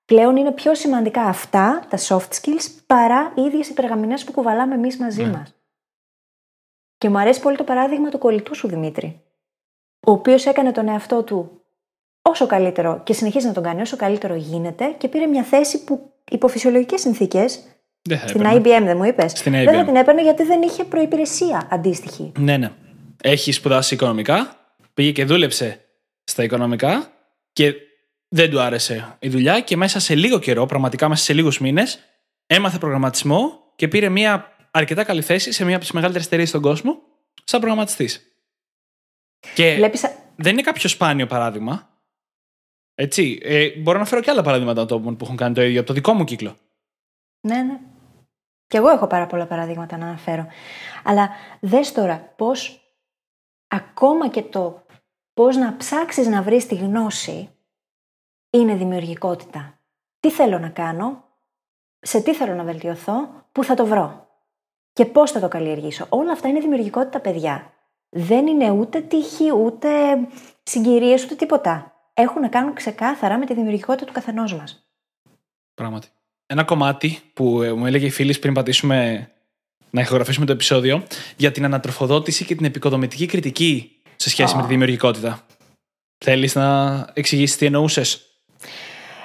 Πλέον 0.05 0.35
είναι 0.35 0.51
πιο 0.51 0.75
σημαντικά 0.75 1.21
αυτά, 1.21 1.85
τα 1.89 1.97
soft 1.97 2.29
skills, 2.41 2.71
παρά 2.85 3.33
οι 3.35 3.41
ίδιες 3.41 3.67
οι 3.67 3.73
περγαμηνές 3.73 4.23
που 4.23 4.31
κουβαλάμε 4.31 4.75
εμείς 4.75 4.97
μαζί 4.97 5.23
ναι. 5.23 5.31
μας. 5.31 5.53
Και 6.97 7.09
μου 7.09 7.19
αρέσει 7.19 7.41
πολύ 7.41 7.57
το 7.57 7.63
παράδειγμα 7.63 8.09
του 8.09 8.17
κολλητού 8.17 8.55
σου, 8.55 8.67
Δημήτρη, 8.67 9.21
ο 10.07 10.11
οποίος 10.11 10.45
έκανε 10.45 10.71
τον 10.71 10.87
εαυτό 10.87 11.23
του 11.23 11.61
όσο 12.21 12.47
καλύτερο 12.47 13.01
και 13.03 13.13
συνεχίζει 13.13 13.47
να 13.47 13.53
τον 13.53 13.63
κάνει 13.63 13.81
όσο 13.81 13.95
καλύτερο 13.95 14.35
γίνεται 14.35 14.95
και 14.97 15.07
πήρε 15.07 15.25
μια 15.25 15.43
θέση 15.43 15.83
που 15.83 16.13
υπό 16.31 16.47
φυσιολογικές 16.47 17.01
συνθήκες 17.01 17.63
στην 18.25 18.41
IBM 18.45 18.81
δεν 18.83 18.97
μου 18.97 19.03
είπες; 19.03 19.41
Δεν 19.43 19.73
θα 19.75 19.85
την 19.85 19.95
έπαιρνε 19.95 20.21
γιατί 20.21 20.43
δεν 20.43 20.61
είχε 20.61 20.83
προπηρεσία 20.83 21.67
αντίστοιχη. 21.71 22.31
Ναι, 22.37 22.57
ναι. 22.57 22.71
Έχει 23.23 23.51
σπουδάσει 23.51 23.93
οικονομικά, 23.93 24.55
πήγε 24.93 25.11
και 25.11 25.25
δούλεψε 25.25 25.85
στα 26.23 26.43
οικονομικά 26.43 27.11
και 27.53 27.73
δεν 28.29 28.49
του 28.49 28.59
άρεσε 28.59 29.15
η 29.19 29.29
δουλειά 29.29 29.59
και 29.59 29.77
μέσα 29.77 29.99
σε 29.99 30.15
λίγο 30.15 30.39
καιρό, 30.39 30.65
πραγματικά 30.65 31.09
μέσα 31.09 31.23
σε 31.23 31.33
λίγους 31.33 31.59
μήνες, 31.59 31.99
έμαθε 32.45 32.77
προγραμματισμό 32.77 33.59
και 33.75 33.87
πήρε 33.87 34.09
μια 34.09 34.55
αρκετά 34.71 35.03
καλή 35.03 35.21
θέση 35.21 35.51
σε 35.51 35.65
μια 35.65 35.75
από 35.75 35.83
τις 35.83 35.93
μεγαλύτερες 35.93 36.27
εταιρείες 36.27 36.49
στον 36.49 36.61
κόσμο 36.61 36.99
σαν 37.43 37.59
προγραμματιστής. 37.59 38.23
Και 39.53 39.73
Βλέπεις... 39.75 40.01
δεν 40.35 40.53
είναι 40.53 40.61
κάποιο 40.61 40.89
σπάνιο 40.89 41.27
παράδειγμα. 41.27 41.89
Έτσι. 42.95 43.39
Ε, 43.41 43.69
μπορώ 43.69 43.99
να 43.99 44.05
φέρω 44.05 44.21
και 44.21 44.29
άλλα 44.29 44.41
παραδείγματα 44.41 44.81
ατόμων 44.81 45.17
που 45.17 45.25
έχουν 45.25 45.37
κάνει 45.37 45.53
το 45.53 45.61
ίδιο 45.61 45.79
από 45.79 45.87
το 45.87 45.93
δικό 45.93 46.13
μου 46.13 46.23
κύκλο. 46.23 46.57
Ναι, 47.41 47.61
ναι. 47.61 47.79
Και 48.69 48.77
εγώ 48.77 48.89
έχω 48.89 49.07
πάρα 49.07 49.25
πολλά 49.25 49.45
παραδείγματα 49.45 49.97
να 49.97 50.05
αναφέρω. 50.05 50.47
Αλλά 51.03 51.29
δες 51.59 51.91
τώρα 51.91 52.33
πώς 52.35 52.81
ακόμα 53.67 54.27
και 54.27 54.41
το 54.41 54.85
πώς 55.33 55.55
να 55.55 55.77
ψάξεις 55.77 56.27
να 56.27 56.41
βρεις 56.41 56.67
τη 56.67 56.75
γνώση 56.75 57.49
είναι 58.49 58.75
δημιουργικότητα. 58.75 59.79
Τι 60.19 60.31
θέλω 60.31 60.59
να 60.59 60.69
κάνω, 60.69 61.23
σε 61.99 62.21
τι 62.21 62.35
θέλω 62.35 62.53
να 62.53 62.63
βελτιωθώ, 62.63 63.29
πού 63.51 63.63
θα 63.63 63.73
το 63.75 63.85
βρω 63.85 64.27
και 64.93 65.05
πώς 65.05 65.31
θα 65.31 65.39
το 65.39 65.47
καλλιεργήσω. 65.47 66.05
Όλα 66.09 66.31
αυτά 66.31 66.47
είναι 66.47 66.59
δημιουργικότητα, 66.59 67.19
παιδιά. 67.19 67.73
Δεν 68.09 68.47
είναι 68.47 68.69
ούτε 68.69 69.01
τύχη, 69.01 69.53
ούτε 69.55 69.89
συγκυρίες, 70.63 71.23
ούτε 71.23 71.35
τίποτα. 71.35 71.93
Έχουν 72.13 72.41
να 72.41 72.47
κάνουν 72.47 72.73
ξεκάθαρα 72.73 73.37
με 73.37 73.45
τη 73.45 73.53
δημιουργικότητα 73.53 74.05
του 74.05 74.13
καθενός 74.13 74.55
μας. 74.55 74.89
Πράγματι 75.73 76.09
ένα 76.51 76.63
κομμάτι 76.63 77.19
που 77.33 77.61
ε, 77.61 77.73
μου 77.73 77.85
έλεγε 77.85 78.05
η 78.05 78.09
φίλη 78.09 78.37
πριν 78.37 78.53
πατήσουμε 78.53 79.29
να 79.89 80.01
ηχογραφήσουμε 80.01 80.45
το 80.45 80.51
επεισόδιο 80.51 81.03
για 81.37 81.51
την 81.51 81.65
ανατροφοδότηση 81.65 82.45
και 82.45 82.55
την 82.55 82.65
επικοδομητική 82.65 83.25
κριτική 83.25 84.01
σε 84.15 84.29
σχέση 84.29 84.55
με 84.55 84.61
τη 84.61 84.67
δημιουργικότητα. 84.67 85.45
Θέλεις 86.17 86.55
να 86.55 87.05
εξηγήσεις 87.13 87.57
τι 87.57 87.65
εννοούσες; 87.65 88.23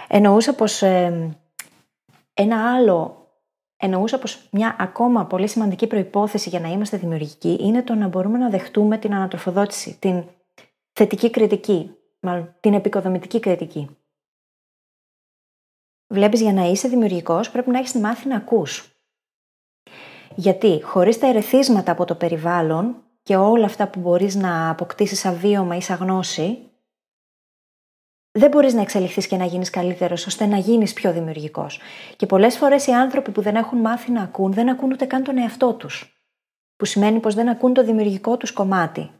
Εννοούσα 0.09 0.55
πως 0.55 0.83
ε, 0.83 1.37
ένα 2.35 2.75
άλλο 2.75 3.25
Εννοούσα 3.77 4.18
πως 4.18 4.49
μια 4.51 4.77
ακόμα 4.79 5.27
πολύ 5.27 5.49
σημαντική 5.49 5.87
προϋπόθεση 5.87 6.49
για 6.49 6.61
να 6.61 6.68
είμαστε 6.68 6.97
δημιουργικοί 6.97 7.57
είναι 7.61 7.83
το 7.83 7.95
να 7.95 8.09
μπορούμε 8.09 8.39
να 8.39 8.49
δεχτούμε 8.51 8.99
την 8.99 9.14
ανατροφοδότηση, 9.14 9.97
την 9.99 10.25
θετική 10.93 11.31
κριτική, 11.31 11.91
μάλλον 12.20 12.55
την 12.61 12.75
επικοδομητική 12.75 13.41
κριτική. 13.41 13.97
Βλέπεις 16.07 16.40
για 16.40 16.52
να 16.52 16.62
είσαι 16.62 16.88
δημιουργικός 16.88 17.50
πρέπει 17.50 17.70
να 17.70 17.78
έχεις 17.78 17.94
μάθει 17.94 18.28
να 18.28 18.36
ακούς. 18.36 18.88
Γιατί 20.34 20.80
χωρίς 20.82 21.18
τα 21.18 21.26
ερεθίσματα 21.26 21.92
από 21.92 22.05
το 22.05 22.14
περιβάλλον 22.14 22.96
και 23.22 23.36
όλα 23.36 23.64
αυτά 23.64 23.88
που 23.88 24.00
μπορείς 24.00 24.34
να 24.34 24.70
αποκτήσεις 24.70 25.18
σαν 25.18 25.34
βίωμα 25.34 25.76
ή 25.76 25.80
σαν 25.80 25.96
γνώση, 25.96 26.59
δεν 28.38 28.50
μπορείς 28.50 28.74
να 28.74 28.80
εξελιχθείς 28.80 29.26
και 29.26 29.36
να 29.36 29.44
γίνεις 29.44 29.70
καλύτερος 29.70 30.26
ώστε 30.26 30.46
να 30.46 30.57
γίνεις 30.57 30.92
πιο 30.92 31.12
δημιουργικός. 31.12 31.80
Και 32.16 32.26
πολλές 32.26 32.57
φορές 32.57 32.86
οι 32.86 32.92
άνθρωποι 32.92 33.30
που 33.30 33.40
δεν 33.40 33.57
έχουν 33.57 33.78
μάθει 33.78 34.11
να 34.11 34.22
ακούν 34.22 34.52
δεν 34.52 34.68
ακούν 34.68 34.92
ούτε 34.92 35.05
καν 35.05 35.22
τον 35.22 35.38
εαυτό 35.38 35.72
τους. 35.72 36.24
Που 36.76 36.84
σημαίνει 36.84 37.20
πως 37.20 37.34
δεν 37.34 37.48
ακούν 37.48 37.74
το 37.74 37.84
δημιουργικό 37.84 38.36
τους 38.36 38.52
κομμάτι. 38.52 39.11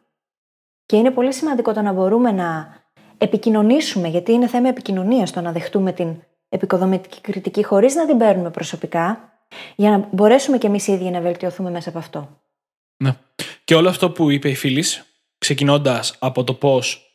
Και 0.87 0.97
είναι 0.97 1.11
πολύ 1.11 1.32
σημαντικό 1.32 1.72
το 1.72 1.82
να 1.82 1.93
μπορούμε 1.93 2.32
να 2.32 2.76
επικοινωνήσουμε, 3.18 4.09
γιατί 4.09 4.32
είναι 4.32 4.47
θέμα 4.47 4.68
επικοινωνίας 4.68 5.30
το 5.30 5.41
να 5.41 5.53
δεχτούμε 5.53 5.93
την 5.93 6.22
επικοδομητική 6.55 7.21
κριτική 7.21 7.65
χωρίς 7.65 7.95
να 7.95 8.07
την 8.07 8.19
παίρνουμε 8.19 8.51
προσωπικά, 8.51 9.33
για 9.77 9.91
να 9.91 10.09
μπορέσουμε 10.13 10.59
κι 10.59 10.67
εμείς 10.67 10.87
οι 10.87 10.93
ίδιοι 10.93 11.11
να 11.11 11.21
βελτιωθούμε 11.21 11.71
μέσα 11.71 11.89
από 11.89 11.99
αυτό. 11.99 12.41
Ναι. 12.97 13.17
Και 13.65 13.75
όλο 13.75 13.89
αυτό 13.89 14.11
που 14.11 14.31
είπε 14.31 14.49
η 14.49 14.55
φίλης, 14.55 15.05
ξεκινώντας 15.39 16.17
από 16.19 16.45
το 16.45 16.55
πώς 16.55 17.09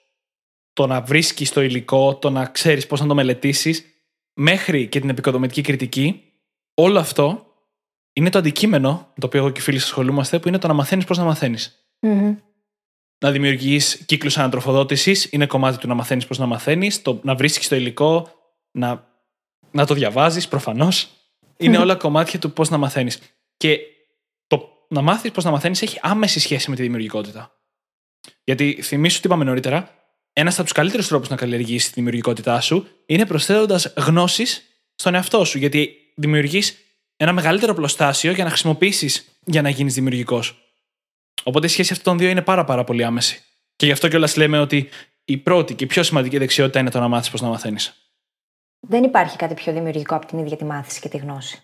το 0.73 0.87
να 0.87 1.01
βρίσκεις 1.01 1.51
το 1.51 1.61
υλικό, 1.61 2.15
το 2.15 2.29
να 2.29 2.45
ξέρεις 2.45 2.87
πώς 2.87 3.01
να 3.01 3.07
το 3.07 3.15
μελετήσεις, 3.15 3.85
μέχρι 4.33 4.87
και 4.87 4.99
την 4.99 5.09
επικοδομητική 5.09 5.61
κριτική, 5.61 6.23
όλο 6.73 6.99
αυτό 6.99 7.45
είναι 8.13 8.29
το 8.29 8.37
αντικείμενο, 8.37 9.07
το 9.19 9.25
οποίο 9.25 9.39
εγώ 9.39 9.49
και 9.49 9.59
οι 9.59 9.63
φίλοι 9.63 9.77
ασχολούμαστε, 9.77 10.39
που 10.39 10.47
είναι 10.47 10.57
το 10.57 10.67
να 10.67 10.73
μαθαίνεις 10.73 11.05
πώς 11.05 11.17
να 11.17 11.23
μαθαίνεις. 11.23 11.89
να 13.21 13.31
δημιουργείς 13.31 14.03
κύκλους 14.05 14.37
ανατροφοδότησης. 14.37 15.31
Είναι 15.31 15.45
κομμάτι 15.45 15.77
του 15.77 15.87
να 15.87 15.93
μαθαίνεις 15.93 16.25
πώς 16.25 16.37
να 16.37 16.45
μαθαίνεις, 16.45 17.01
να 17.21 17.35
βρίσκεις 17.35 17.67
το 17.67 17.75
υλικό, 17.75 18.29
να, 18.71 19.08
να 19.71 19.85
το 19.85 19.93
διαβάζεις 19.93 20.47
προφανώς. 20.47 21.07
Είναι 21.57 21.77
όλα 21.77 21.95
κομμάτια 21.95 22.39
του 22.39 22.51
πώς 22.51 22.69
να 22.69 22.77
μαθαίνεις. 22.77 23.19
Και 23.57 23.79
το 24.47 24.69
να 24.87 25.01
μάθεις 25.01 25.31
πώς 25.31 25.43
να 25.43 25.51
μαθαίνεις 25.51 25.81
έχει 25.81 25.99
άμεση 26.01 26.39
σχέση 26.39 26.69
με 26.69 26.75
τη 26.75 26.81
δημιουργικότητα. 26.81 27.51
Γιατί 28.43 28.79
θυμίσου 28.81 29.17
ότι 29.17 29.27
είπαμε 29.27 29.43
νωρίτερα, 29.43 29.95
ένας 30.33 30.53
από 30.53 30.63
τους 30.63 30.71
καλύτερους 30.71 31.07
τρόπους 31.07 31.29
να 31.29 31.35
καλλιεργήσει 31.35 31.87
τη 31.87 31.93
δημιουργικότητά 31.93 32.61
σου 32.61 32.87
είναι 33.05 33.25
προσθέτοντας 33.25 33.93
γνώσεις 33.97 34.63
στον 34.95 35.15
εαυτό 35.15 35.45
σου. 35.45 35.57
Γιατί 35.57 35.95
δημιουργείς 36.15 36.77
ένα 37.17 37.33
μεγαλύτερο 37.33 37.73
πλωστάσιο 37.73 38.31
για 38.31 38.43
να 38.43 38.49
χρησιμοποιήσεις 38.49 39.39
για 39.45 39.61
να 39.61 39.69
γίνεις 39.69 39.93
δημιουργικός. 39.93 40.73
Οπότε 41.43 41.65
η 41.65 41.69
σχέση 41.69 41.93
αυτών 41.93 42.05
των 42.13 42.17
δύο 42.21 42.29
είναι 42.29 42.41
πάρα, 42.41 42.63
πάρα 42.63 42.83
πολύ 42.83 43.03
άμεση. 43.03 43.43
Και 43.75 43.85
γι' 43.85 43.91
αυτό 43.91 44.07
κιόλας 44.07 44.35
λέμε 44.35 44.59
ότι 44.59 44.89
η 45.25 45.37
πρώτη 45.37 45.73
και 45.73 45.83
η 45.83 45.87
πιο 45.87 46.03
σημαντική 46.03 46.37
δεξιότητα 46.37 46.79
είναι 46.79 46.89
το 46.89 46.99
να 46.99 47.07
μάθεις 47.07 47.29
πώς 47.29 47.41
να 47.41 47.47
μαθαίνεις. 47.47 48.08
Δεν 48.79 49.03
υπάρχει 49.03 49.37
κάτι 49.37 49.53
πιο 49.53 49.73
δημιουργικό 49.73 50.15
από 50.15 50.25
την 50.25 50.37
ίδια 50.37 50.57
τη 50.57 50.65
μάθηση 50.65 50.99
και 50.99 51.09
τη 51.09 51.17
γνώση. 51.17 51.63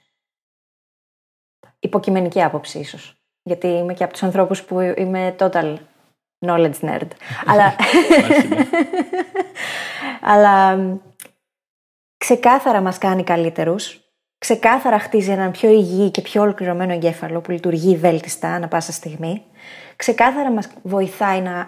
Υποκειμενική 1.79 2.43
άποψη, 2.43 2.79
ίσως. 2.79 3.15
Γιατί 3.43 3.67
είμαι 3.67 3.93
και 3.93 4.03
από 4.03 4.13
τους 4.13 4.23
ανθρώπους 4.23 4.63
που 4.63 4.79
είμαι 4.79 5.35
total 5.39 5.77
knowledge 6.45 6.79
nerd. 6.79 7.07
Αλλά. 7.51 7.75
Ναι. 8.49 8.67
Αλλά 10.31 10.77
ξεκάθαρα 12.17 12.81
μας 12.81 12.97
κάνει 12.97 13.23
καλύτερους 13.23 14.05
ξεκάθαρα 14.37 14.99
χτίζει 14.99 15.31
έναν 15.31 15.51
πιο 15.51 15.69
υγιή 15.69 16.11
και 16.11 16.21
πιο 16.21 16.41
ολοκληρωμένο 16.41 16.93
εγκέφαλο 16.93 17.41
που 17.41 17.51
λειτουργεί 17.51 17.95
βέλτιστα 17.97 18.49
ανα 18.49 18.67
πάσα 18.67 18.91
στιγμή. 18.91 19.43
Ξεκάθαρα 19.95 20.51
μας 20.51 20.69
βοηθάει 20.81 21.41
να 21.41 21.67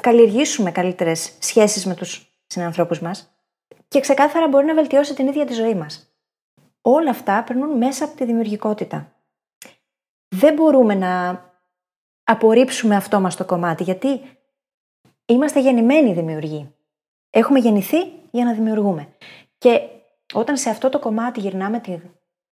καλλιεργήσουμε 0.00 0.70
καλύτερες 0.70 1.32
σχέσεις 1.38 1.86
με 1.86 1.94
τους 1.94 2.34
συνανθρώπους 2.46 3.00
μας 3.00 3.33
και 3.94 4.00
ξεκάθαρα 4.00 4.48
μπορεί 4.48 4.66
να 4.66 4.74
βελτιώσει 4.74 5.14
την 5.14 5.26
ίδια 5.26 5.46
τη 5.46 5.52
ζωή 5.52 5.74
μας. 5.74 6.14
Όλα 6.82 7.10
αυτά 7.10 7.44
περνούν 7.46 7.76
μέσα 7.76 8.04
από 8.04 8.16
τη 8.16 8.24
δημιουργικότητα. 8.24 9.12
Δεν 10.28 10.54
μπορούμε 10.54 10.94
να 10.94 11.42
απορρίψουμε 12.24 12.96
αυτό 12.96 13.20
μας 13.20 13.36
το 13.36 13.44
κομμάτι 13.44 13.82
γιατί 13.82 14.20
είμαστε 15.26 15.60
γεννημένοι 15.60 16.12
δημιουργοί. 16.12 16.74
Έχουμε 17.30 17.58
γεννηθεί 17.58 17.96
για 18.30 18.44
να 18.44 18.52
δημιουργούμε. 18.52 19.08
Και 19.58 19.80
όταν 20.34 20.56
σε 20.56 20.70
αυτό 20.70 20.88
το 20.88 20.98
κομμάτι 20.98 21.40
γυρνάμε 21.40 21.80
την, 21.80 22.00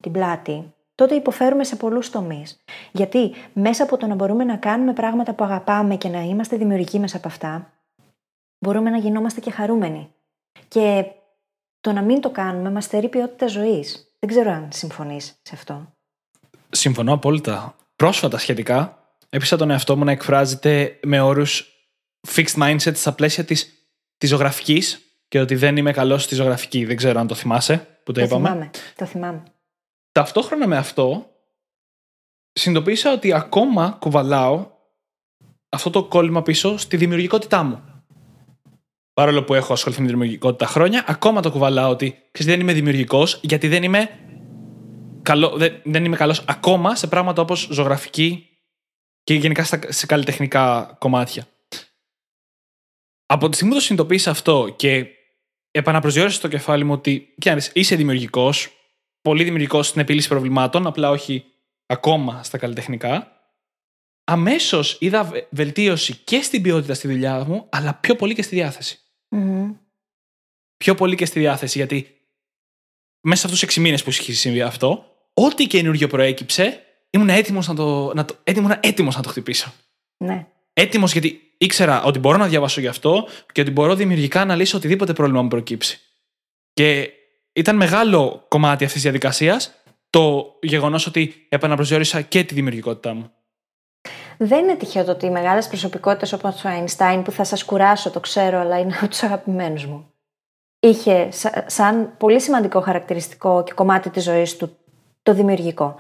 την 0.03 0.12
πλάτη, 0.12 0.74
τότε 0.95 1.14
υποφέρουμε 1.14 1.64
σε 1.64 1.76
πολλούς 1.76 2.11
τομείς. 2.11 2.64
Γιατί 2.93 3.34
μέσα 3.53 3.82
από 3.82 3.97
το 3.97 4.07
να 4.07 4.14
μπορούμε 4.14 4.45
να 4.45 4.57
κάνουμε 4.57 4.93
πράγματα 4.93 5.34
που 5.34 5.45
αγαπάμε 5.45 5.97
και 5.97 6.09
να 6.09 6.20
είμαστε 6.20 6.57
δημιουργικοί 6.57 6.99
μέσα 6.99 7.16
από 7.16 7.28
αυτά, 7.28 7.72
μπορούμε 8.59 8.91
να 8.91 8.99
γινόμαστε 8.99 9.41
και 9.41 9.51
χαρούμενοι. 9.51 10.14
Και 10.68 11.14
το 11.81 11.93
να 11.93 12.03
μην 12.03 12.20
το 12.20 12.31
κάνουμε 12.31 12.70
μας 12.70 12.85
στερεί 12.85 13.09
ποιότητα 13.09 13.47
ζωής. 13.47 14.14
Δεν 14.18 14.31
ξέρω 14.31 14.51
αν 14.51 14.68
συμφωνείς 14.72 15.24
σε 15.43 15.55
αυτό. 15.55 15.95
Συμφωνώ 16.70 17.12
απόλυτα. 17.12 17.74
Πρόσφατα 17.97 18.39
σχετικά, 18.39 18.99
έπεισα 19.31 19.57
τον 19.57 19.70
εαυτό 19.70 19.97
μου 19.97 20.05
να 20.05 20.11
εκφράζεται 20.11 20.99
με 21.03 21.20
όρους 21.20 21.68
fixed 22.28 22.62
mindset 22.62 22.95
στα 22.95 23.12
πλαίσια 23.12 23.45
της, 23.45 23.89
της 24.18 24.28
ζωγραφικής 24.28 25.01
και 25.28 25.41
ότι 25.41 25.55
δεν 25.55 25.76
είμαι 25.76 25.93
καλός 25.93 26.22
στη 26.22 26.35
ζωγραφική. 26.35 26.85
Δεν 26.85 26.97
ξέρω 26.97 27.20
αν 27.20 27.26
το 27.26 27.35
θυμάσαι 27.35 28.01
που 28.05 28.12
το, 28.12 28.20
το 28.20 28.26
είπαμε. 28.26 28.49
Θυμάμαι. 28.49 28.70
Το 28.97 29.07
θυμάμαι. 29.07 29.43
Ταυτόχρονα 30.12 30.66
με 30.66 30.76
αυτό, 30.76 31.26
συνειδητοποίησα 32.53 33.12
ότι 33.12 33.33
ακόμα 33.33 33.97
κουβαλάω 34.01 34.66
αυτό 35.68 35.91
το 35.91 36.05
κόλλημα 36.05 36.43
πίσω 36.43 36.76
στη 36.76 36.97
δημιουργικότητά 36.97 37.62
μου. 37.62 37.89
Παρόλο 39.20 39.42
που 39.42 39.54
έχω 39.54 39.72
ασχοληθεί 39.72 40.00
με 40.00 40.06
τη 40.06 40.12
δημιουργικότητα 40.12 40.66
χρόνια, 40.66 41.04
ακόμα 41.06 41.40
το 41.40 41.50
κουβαλάω 41.50 41.90
ότι 41.90 42.18
ξέρεις, 42.32 42.52
δεν 42.52 42.60
είμαι 42.60 42.72
δημιουργικός 42.72 43.40
γιατί 43.42 43.68
δεν 43.68 43.82
είμαι, 43.82 44.10
καλό, 45.22 45.48
δεν, 45.56 45.80
δεν 45.84 46.04
είμαι 46.04 46.16
καλός 46.16 46.44
ακόμα 46.46 46.96
σε 46.96 47.06
πράγματα 47.06 47.42
όπως 47.42 47.68
ζωγραφική 47.70 48.48
και 49.24 49.34
γενικά 49.34 49.64
σε 49.88 50.06
καλλιτεχνικά 50.06 50.96
κομμάτια. 50.98 51.46
Από 53.26 53.48
τη 53.48 53.54
στιγμή 53.54 53.72
που 53.72 53.78
το 53.78 53.84
συνειδητοποίησα 53.84 54.30
αυτό 54.30 54.74
και 54.76 55.06
επαναπροσδιορίσα 55.70 56.36
στο 56.36 56.48
κεφάλι 56.48 56.84
μου 56.84 56.92
ότι 56.92 57.34
είσαι 57.72 57.96
δημιουργικός, 57.96 58.70
πολύ 59.22 59.44
δημιουργικός 59.44 59.86
στην 59.86 60.00
επίλυση 60.00 60.28
προβλημάτων, 60.28 60.86
απλά 60.86 61.10
όχι 61.10 61.44
ακόμα 61.86 62.42
στα 62.42 62.58
καλλιτεχνικά. 62.58 63.34
Αμέσως 64.24 64.96
είδα 65.00 65.32
βελτίωση 65.50 66.16
και 66.16 66.42
στην 66.42 66.62
ποιότητα 66.62 66.94
στη 66.94 67.08
δουλειά 67.08 67.44
μου, 67.44 67.66
αλλά 67.70 67.94
πιο 67.94 68.16
πολύ 68.16 68.34
και 68.34 68.42
στη 68.42 68.54
διαθεση 69.31 69.78
Πιο 70.76 70.95
πολύ 70.95 71.14
και 71.14 71.24
στη 71.24 71.39
διάθεση, 71.39 71.78
γιατί 71.78 72.20
μέσα 73.20 73.41
σε 73.41 73.47
αυτούς 73.47 73.74
του 73.74 73.81
6 73.81 73.83
μήνες 73.83 74.03
που 74.03 74.11
είχε 74.11 74.33
συμβεί 74.33 74.62
αυτό, 74.62 75.05
ό,τι 75.35 75.66
καινούριο 75.66 76.09
προέκυψε, 76.09 76.85
ήμουν 77.11 77.28
έτοιμος 77.28 77.68
να 77.68 77.74
το, 77.74 78.14
να 78.14 78.24
το, 78.24 78.37
έτοιμος 78.81 79.16
να 79.16 79.22
το 79.22 79.28
χτυπήσω. 79.28 79.72
Ναι. 80.16 80.47
Έτοιμος 80.72 81.12
γιατί 81.12 81.41
ήξερα 81.59 82.03
ότι 82.03 82.18
μπορώ 82.18 82.37
να 82.37 82.47
διαβάσω 82.47 82.81
γι' 82.81 82.87
αυτό 82.87 83.28
και 83.53 83.61
ότι 83.61 83.70
μπορώ 83.70 83.95
δημιουργικά 83.95 84.45
να 84.45 84.57
λύσω 84.57 84.76
οτιδήποτε 84.76 85.12
πρόβλημα 85.12 85.43
μου 85.43 85.49
προκύψει. 85.49 86.01
Και 86.72 87.11
ήταν 87.53 87.76
μεγάλο 87.76 88.45
κομμάτι 88.49 88.85
αυτής 88.85 88.93
της 88.93 89.03
διαδικασίας 89.03 89.74
το 90.11 90.55
γεγονός 90.62 91.07
ότι 91.07 91.47
επαναπροσδιορίσα 91.49 92.20
και 92.20 92.45
τη 92.45 92.55
δημιουργικότητά 92.55 93.14
μου. 93.14 93.33
Δεν 94.43 94.64
είναι 94.64 94.76
τυχαίο 94.76 95.05
το 95.05 95.11
ότι 95.11 95.26
οι 95.26 95.30
μεγάλες 95.30 95.68
προσωπικότητες 95.68 96.32
όπως 96.32 96.64
ο 96.64 96.68
Αϊνστάιν, 96.68 97.22
που 97.22 97.30
θα 97.30 97.45
σας 97.45 97.64
κουράσω, 97.64 98.11
το 98.11 98.20
ξέρω, 98.20 98.59
αλλά 98.59 98.78
είναι 98.78 98.97
από 98.97 99.09
τους 99.09 99.22
αγαπημένους 99.22 99.86
μου, 99.86 100.12
είχε 100.80 101.28
σαν 101.66 102.16
πολύ 102.16 102.41
σημαντικό 102.41 102.80
χαρακτηριστικό 102.80 103.62
και 103.62 103.72
κομμάτι 103.72 104.11
της 104.11 104.22
ζωής 104.22 104.57
του 104.57 104.76
το 105.22 105.34
δημιουργικό. 105.34 105.95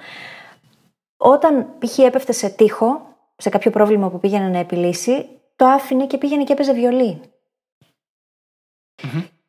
Όταν 1.16 1.78
π.χ. 1.78 1.98
έπεφτε 1.98 2.32
σε 2.32 2.48
τείχο, 2.48 3.16
σε 3.36 3.48
κάποιο 3.48 3.70
πρόβλημα 3.70 4.10
που 4.10 4.20
πήγαινε 4.20 4.48
να 4.48 4.58
επιλύσει, 4.58 5.28
το 5.56 5.66
άφηνε 5.66 6.06
και 6.06 6.18
πήγαινε 6.18 6.44
και 6.44 6.52
έπαιζε 6.52 6.72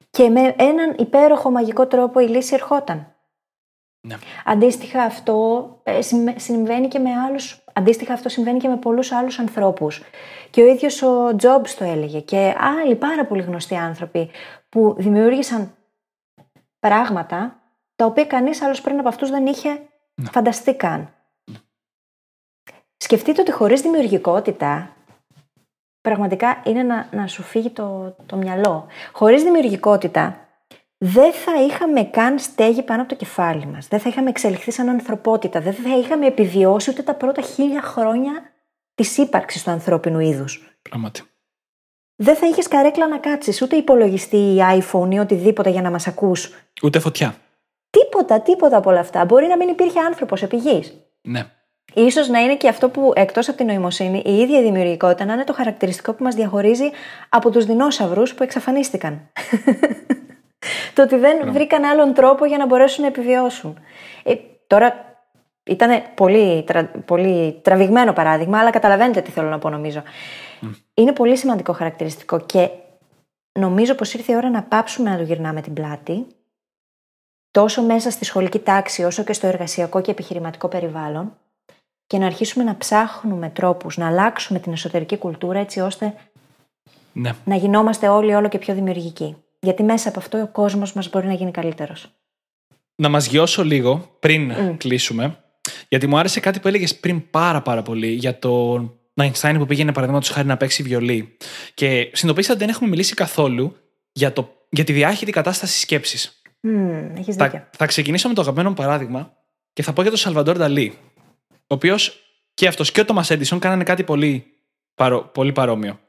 Και 0.09 0.29
με 0.29 0.55
έναν 0.57 0.95
υπέροχο 0.97 1.51
μαγικό 1.51 1.87
τρόπο 1.87 2.19
η 2.19 2.27
λύση 2.27 2.53
ερχόταν. 2.53 3.15
Ναι. 4.07 4.17
Αντίστοιχα 4.45 5.03
αυτό 5.03 5.67
ε, 5.83 5.99
συμβαίνει 6.35 6.87
και 6.87 6.99
με 6.99 7.09
άλλους, 7.13 7.60
αντίστοιχα 7.73 8.13
αυτό 8.13 8.29
συμβαίνει 8.29 8.59
και 8.59 8.67
με 8.67 8.77
πολλούς 8.77 9.11
άλλους 9.11 9.39
ανθρώπους. 9.39 10.01
Και 10.49 10.61
ο 10.61 10.65
ίδιος 10.65 11.01
ο 11.01 11.35
Τζόμπς 11.35 11.75
το 11.75 11.83
έλεγε 11.83 12.19
και 12.19 12.55
άλλοι 12.57 12.95
πάρα 12.95 13.25
πολύ 13.25 13.41
γνωστοί 13.41 13.75
άνθρωποι 13.75 14.29
που 14.69 14.95
δημιούργησαν 14.97 15.75
πράγματα 16.79 17.61
τα 17.95 18.05
οποία 18.05 18.25
κανείς 18.25 18.61
άλλος 18.61 18.81
πριν 18.81 18.99
από 18.99 19.07
αυτούς 19.07 19.29
δεν 19.29 19.45
είχε 19.45 19.69
ναι. 19.69 20.29
φανταστεί 20.31 20.73
καν. 20.73 20.99
Ναι. 21.51 21.57
Σκεφτείτε 22.97 23.41
ότι 23.41 23.51
χωρίς 23.51 23.81
δημιουργικότητα 23.81 24.95
πραγματικά 26.01 26.61
είναι 26.65 26.83
να, 26.83 27.07
να 27.11 27.27
σου 27.27 27.43
φύγει 27.43 27.69
το, 27.69 28.15
το 28.25 28.35
μυαλό. 28.35 28.87
Χωρίς 29.11 29.43
δημιουργικότητα 29.43 30.47
δεν 31.03 31.33
θα 31.33 31.63
είχαμε 31.63 32.03
καν 32.03 32.39
στέγη 32.39 32.83
πάνω 32.83 33.01
από 33.01 33.09
το 33.09 33.15
κεφάλι 33.15 33.65
μας. 33.65 33.87
Δεν 33.87 33.99
θα 33.99 34.09
είχαμε 34.09 34.29
εξελιχθεί 34.29 34.71
σαν 34.71 34.89
ανθρωπότητα. 34.89 35.61
Δεν 35.61 35.73
θα 35.73 35.97
είχαμε 35.97 36.25
επιβιώσει 36.25 36.89
ούτε 36.89 37.01
τα 37.01 37.13
πρώτα 37.13 37.41
χίλια 37.41 37.81
χρόνια 37.81 38.31
της 38.95 39.17
ύπαρξης 39.17 39.63
του 39.63 39.71
ανθρώπινου 39.71 40.19
είδους. 40.19 40.77
Πράγματι. 40.81 41.21
Δεν 42.15 42.35
θα 42.35 42.47
είχες 42.47 42.67
καρέκλα 42.67 43.07
να 43.07 43.17
κάτσεις, 43.17 43.61
ούτε 43.61 43.75
υπολογιστή 43.75 44.37
ή 44.37 44.57
iPhone 44.59 45.11
ή 45.11 45.19
οτιδήποτε 45.19 45.69
για 45.69 45.81
να 45.81 45.91
μας 45.91 46.07
ακούς. 46.07 46.51
Ούτε 46.83 46.99
φωτιά. 46.99 47.35
Τίποτα, 47.89 48.41
τίποτα 48.41 48.77
από 48.77 48.89
όλα 48.89 48.99
αυτά. 48.99 49.25
Μπορεί 49.25 49.47
να 49.47 49.57
μην 49.57 49.67
υπήρχε 49.67 49.99
άνθρωπος 49.99 50.41
επί 50.41 50.57
γης. 50.57 50.93
Ναι. 51.21 51.45
Ίσως 51.93 52.27
να 52.27 52.39
είναι 52.39 52.55
και 52.55 52.67
αυτό 52.67 52.89
που 52.89 53.11
εκτός 53.15 53.47
από 53.47 53.57
την 53.57 53.65
νοημοσύνη 53.65 54.21
η 54.25 54.37
ίδια 54.37 54.59
η 54.59 54.63
δημιουργικότητα 54.63 55.25
να 55.25 55.33
είναι 55.33 55.43
το 55.43 55.53
χαρακτηριστικό 55.53 56.13
που 56.13 56.23
μας 56.23 56.35
διαχωρίζει 56.35 56.89
από 57.29 57.49
τους 57.49 57.65
δεινόσαυρους 57.65 58.33
που 58.33 58.43
εξαφανίστηκαν. 58.43 59.29
το 60.93 61.01
ότι 61.01 61.15
δεν 61.15 61.45
ναι. 61.45 61.51
βρήκαν 61.51 61.83
άλλον 61.83 62.13
τρόπο 62.13 62.45
για 62.45 62.57
να 62.57 62.65
μπορέσουν 62.65 63.01
να 63.01 63.07
επιβιώσουν. 63.07 63.77
Ε, 64.23 64.35
τώρα 64.67 65.11
ήταν 65.63 66.01
πολύ, 66.15 66.65
πολύ 67.05 67.59
τραβηγμένο 67.61 68.13
παράδειγμα, 68.13 68.59
αλλά 68.59 68.69
καταλαβαίνετε 68.69 69.21
τι 69.21 69.31
θέλω 69.31 69.49
να 69.49 69.59
πω 69.59 69.69
νομίζω. 69.69 70.03
Είναι 70.93 71.11
πολύ 71.13 71.37
σημαντικό 71.37 71.73
χαρακτηριστικό 71.73 72.39
και 72.39 72.69
νομίζω 73.59 73.95
πως 73.95 74.13
ήρθε 74.13 74.33
η 74.33 74.35
ώρα 74.35 74.49
να 74.49 74.63
πάψουμε 74.63 75.09
να 75.09 75.17
του 75.17 75.23
γυρνάμε 75.23 75.61
την 75.61 75.73
πλάτη 75.73 76.25
τόσο 77.51 77.83
μέσα 77.83 78.11
στη 78.11 78.25
σχολική 78.25 78.59
τάξη 78.59 79.03
όσο 79.03 79.23
και 79.23 79.33
στο 79.33 79.47
εργασιακό 79.47 80.01
και 80.01 80.11
επιχειρηματικό 80.11 80.67
περιβάλλον 80.67 81.37
και 82.07 82.17
να 82.17 82.25
αρχίσουμε 82.25 82.63
να 82.63 82.77
ψάχνουμε 82.77 83.49
τρόπους 83.49 83.97
να 83.97 84.07
αλλάξουμε 84.07 84.59
την 84.59 84.71
εσωτερική 84.71 85.17
κουλτούρα 85.17 85.59
έτσι 85.59 85.79
ώστε 85.79 86.15
ναι. 87.13 87.31
να 87.45 87.55
γινόμαστε 87.55 88.07
όλοι 88.07 88.33
όλο 88.33 88.47
και 88.47 88.57
πιο 88.57 88.73
δημιουργικοί. 88.73 89.37
Γιατί 89.61 89.83
μέσα 89.83 90.09
από 90.09 90.19
αυτό 90.19 90.41
ο 90.41 90.47
κόσμος 90.47 90.93
μας 90.93 91.09
μπορεί 91.09 91.27
να 91.27 91.33
γίνει 91.33 91.51
καλύτερος. 91.51 92.07
Να 92.95 93.09
μας 93.09 93.27
γιώσω 93.27 93.63
λίγο 93.63 94.15
πριν 94.19 94.53
κλείσουμε, 94.77 95.43
γιατί 95.87 96.07
μου 96.07 96.17
άρεσε 96.17 96.39
κάτι 96.39 96.59
που 96.59 96.67
έλεγες 96.67 96.99
πριν 96.99 97.29
πάρα 97.29 97.61
πάρα 97.61 97.81
πολύ 97.81 98.07
για 98.07 98.39
το 98.39 98.75
Einstein 99.21 99.55
που 99.57 99.65
πήγαινε 99.65 99.91
παραδείγματος 99.91 100.29
χάρη 100.29 100.47
να 100.47 100.57
παίξει 100.57 100.83
βιολί. 100.83 101.37
Και 101.73 101.87
συνειδητοποίησα 101.87 102.51
ότι 102.51 102.59
δεν 102.59 102.69
έχουμε 102.69 102.89
μιλήσει 102.89 103.13
καθόλου 103.13 103.75
για, 104.11 104.33
το, 104.33 104.53
για 104.69 104.83
τη 104.83 104.93
διάχυτη 104.93 105.31
κατάσταση 105.31 105.79
σκέψης. 105.79 106.41
Mm, 106.67 107.11
έχεις 107.17 107.35
δίκιο. 107.35 107.49
Θα, 107.49 107.69
θα 107.77 107.85
ξεκινήσω 107.85 108.27
με 108.27 108.33
το 108.33 108.41
αγαπημένο 108.41 108.69
μου 108.69 108.75
παράδειγμα 108.75 109.33
και 109.73 109.83
θα 109.83 109.93
πω 109.93 110.01
για 110.01 110.11
τον 110.11 110.19
Σαλβαντόρ 110.19 110.57
Νταλή. 110.57 110.97
Ο 111.51 111.73
οποίος 111.73 112.23
και 112.53 112.67
αυτός 112.67 112.91
και 112.91 112.99
ο 112.99 113.05
Τόμας 113.05 113.29
Έντισον 113.29 113.59
κάνανε 113.59 113.83
κάτι 113.83 114.03
πολύ, 114.03 114.45
παρό, 114.95 115.29
πολύ 115.33 115.51
παρόμοιο. 115.51 115.99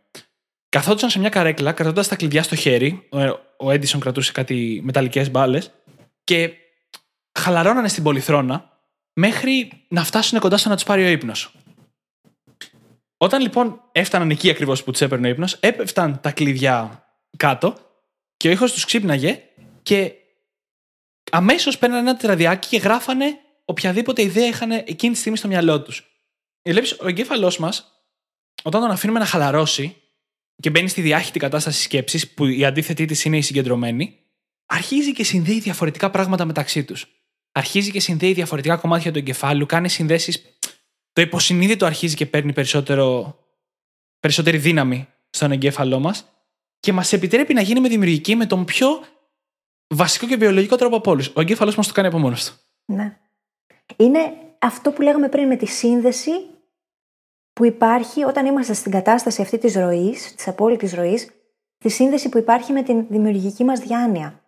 Καθόντουσαν 0.73 1.11
σε 1.11 1.19
μια 1.19 1.29
καρέκλα, 1.29 1.73
κρατώντας 1.73 2.09
τα 2.09 2.17
κλειδιά 2.17 2.43
στο 2.43 2.55
χέρι. 2.55 3.09
Ο 3.57 3.71
Έντισον 3.71 4.01
κρατούσε 4.01 4.33
κάτι 4.33 4.81
μεταλλικές 4.85 5.31
μπάλες. 5.31 5.71
Και 6.25 6.53
χαλαρώνανε 7.39 7.89
στην 7.89 8.03
πολυθρόνα 8.03 8.81
μέχρι 9.13 9.85
να 9.89 10.05
φτάσουν 10.05 10.39
κοντά 10.39 10.57
στο 10.57 10.69
να 10.69 10.75
τους 10.75 10.85
πάρει 10.85 11.05
ο 11.05 11.09
ύπνος. 11.09 11.55
Όταν 13.17 13.41
λοιπόν 13.41 13.81
έφταναν 13.93 14.31
εκεί 14.31 14.51
ακριβώς 14.51 14.85
που 14.85 14.91
τους 14.91 15.01
έπαιρνε 15.01 15.27
ο 15.27 15.31
ύπνος, 15.31 15.53
έπεφταν 15.53 16.21
τα 16.21 16.33
κλειδιά 16.33 17.07
κάτω 17.37 17.75
και 18.37 18.49
ο 18.49 18.51
ήχος 18.51 18.73
τους 18.73 18.85
ξύπναγε 18.85 19.43
και 19.83 20.13
αμέσως 21.31 21.79
παίρνανε 21.79 22.01
ένα 22.01 22.17
τετραδιάκι 22.17 22.69
και 22.69 22.79
γράφανε 22.79 23.39
οποιαδήποτε 23.65 24.23
ιδέα 24.23 24.47
είχαν 24.47 24.71
εκείνη 24.71 25.13
τη 25.13 25.19
στιγμή 25.19 25.39
στο 25.39 25.49
μυαλό 25.49 25.83
τους. 25.83 26.07
Βλέπεις, 26.63 26.93
ο 27.01 27.09
εγκέφαλός 27.09 27.59
μας, 27.59 28.05
όταν 28.63 28.81
τον 28.81 28.91
αφήνουμε 28.91 29.19
να 29.19 29.27
χαλαρώσει 29.27 29.97
και 30.63 30.71
μπαίνει 30.71 30.89
στη 30.89 31.01
διάχυτη 31.01 31.39
κατάσταση 31.39 31.83
σκέψης, 31.83 32.29
που 32.29 32.47
η 32.47 32.65
αντίθετή 32.65 33.05
της 33.05 33.25
είναι 33.25 33.37
η 33.37 33.41
συγκεντρωμένη, 33.41 34.19
αρχίζει 34.67 35.13
και 35.13 35.25
συνδέει 35.25 35.61
διαφορετικά 35.61 36.11
πράγματα 36.11 36.45
μεταξύ 36.45 36.85
τους. 36.85 37.07
Αρχίζει 37.53 37.91
και 37.91 38.01
συνδέει 38.01 38.33
διαφορετικά 38.33 38.77
κομμάτια 38.77 39.13
του 39.13 39.19
εγκεφάλου, 39.19 39.67
κάνει 39.67 39.89
συνδέσεις. 39.89 40.59
Το 41.13 41.21
υποσυνείδητο 41.21 41.87
αρχίζει 41.87 42.15
και 42.17 42.27
παίρνει 42.27 42.53
περισσότερο, 42.53 43.37
περισσότερη 44.21 44.57
δύναμη 44.57 45.09
στον 45.31 45.53
εγκέφαλό 45.53 45.99
μας 45.99 46.25
και 46.81 46.93
μας 46.93 47.13
επιτρέπει 47.13 47.55
να 47.55 47.61
γίνουμε 47.61 47.89
δημιουργικοί 47.89 48.37
με 48.37 48.47
τον 48.47 48.65
πιο 48.65 48.87
βασικό 49.95 50.27
και 50.27 50.37
βιολογικό 50.37 50.77
τρόπο 50.77 50.97
από 50.97 51.11
όλους. 51.11 51.33
Ο 51.35 51.41
εγκέφαλός 51.41 51.77
μας 51.77 51.87
το 51.87 51.93
κάνει 51.93 52.09
από 52.09 52.19
μόνος 52.19 52.45
του. 52.45 52.55
Ναι. 52.85 53.19
Είναι 53.97 54.33
αυτό 54.59 54.91
που 54.91 55.03
λέγαμε 55.03 55.29
πριν 55.29 55.47
με 55.47 55.57
τη 55.57 55.67
σύνδεση 55.67 56.31
που 57.53 57.65
υπάρχει 57.65 58.25
όταν 58.25 58.47
είμαστε 58.47 58.73
στην 58.73 58.93
κατάσταση 58.93 59.43
αυτή 59.43 59.59
της 59.59 59.75
ροής, 59.75 60.35
της 60.35 60.49
απόλυτης 60.49 60.95
ροής, 60.95 61.31
τη 61.79 61.89
σύνδεση 61.89 62.29
που 62.29 62.39
υπάρχει 62.39 62.73
με 62.73 62.83
την 62.83 63.07
δημιουργική 63.09 63.65
μας 63.65 63.81
διάνοια, 63.81 64.41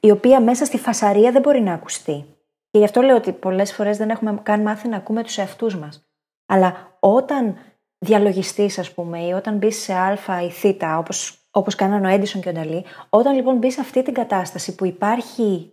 η 0.00 0.10
οποία 0.10 0.40
μέσα 0.40 0.64
στη 0.64 0.78
φασαρία 0.78 1.32
δεν 1.32 1.42
μπορεί 1.42 1.60
να 1.60 1.72
ακουστεί. 1.72 2.24
Και 2.70 2.78
γι' 2.78 2.84
αυτό 2.84 3.00
λέω 3.00 3.16
ότι 3.16 3.32
πολλές 3.32 3.72
φορές 3.72 3.96
δεν 3.96 4.10
έχουμε 4.10 4.40
καν 4.42 4.60
μάθει 4.60 4.88
να 4.88 4.96
ακούμε 4.96 5.22
τους 5.22 5.38
εαυτούς 5.38 5.76
μας. 5.76 6.08
Αλλά 6.46 6.96
όταν 7.00 7.56
διαλογιστείς, 7.98 8.78
ας 8.78 8.94
πούμε, 8.94 9.26
ή 9.26 9.32
όταν 9.32 9.56
μπεις 9.56 9.76
σε 9.76 9.94
α 9.94 10.42
ή 10.42 10.50
θ, 10.50 10.64
όπως, 10.98 11.48
όπως 11.50 11.74
κάνανε 11.74 12.06
ο 12.06 12.10
Έντισον 12.10 12.40
και 12.40 12.48
ο 12.48 12.52
Νταλή, 12.52 12.84
όταν 13.08 13.34
λοιπόν 13.34 13.56
μπεις 13.56 13.74
σε 13.74 13.80
αυτή 13.80 14.02
την 14.02 14.14
κατάσταση 14.14 14.74
που 14.74 14.84
υπάρχει 14.84 15.72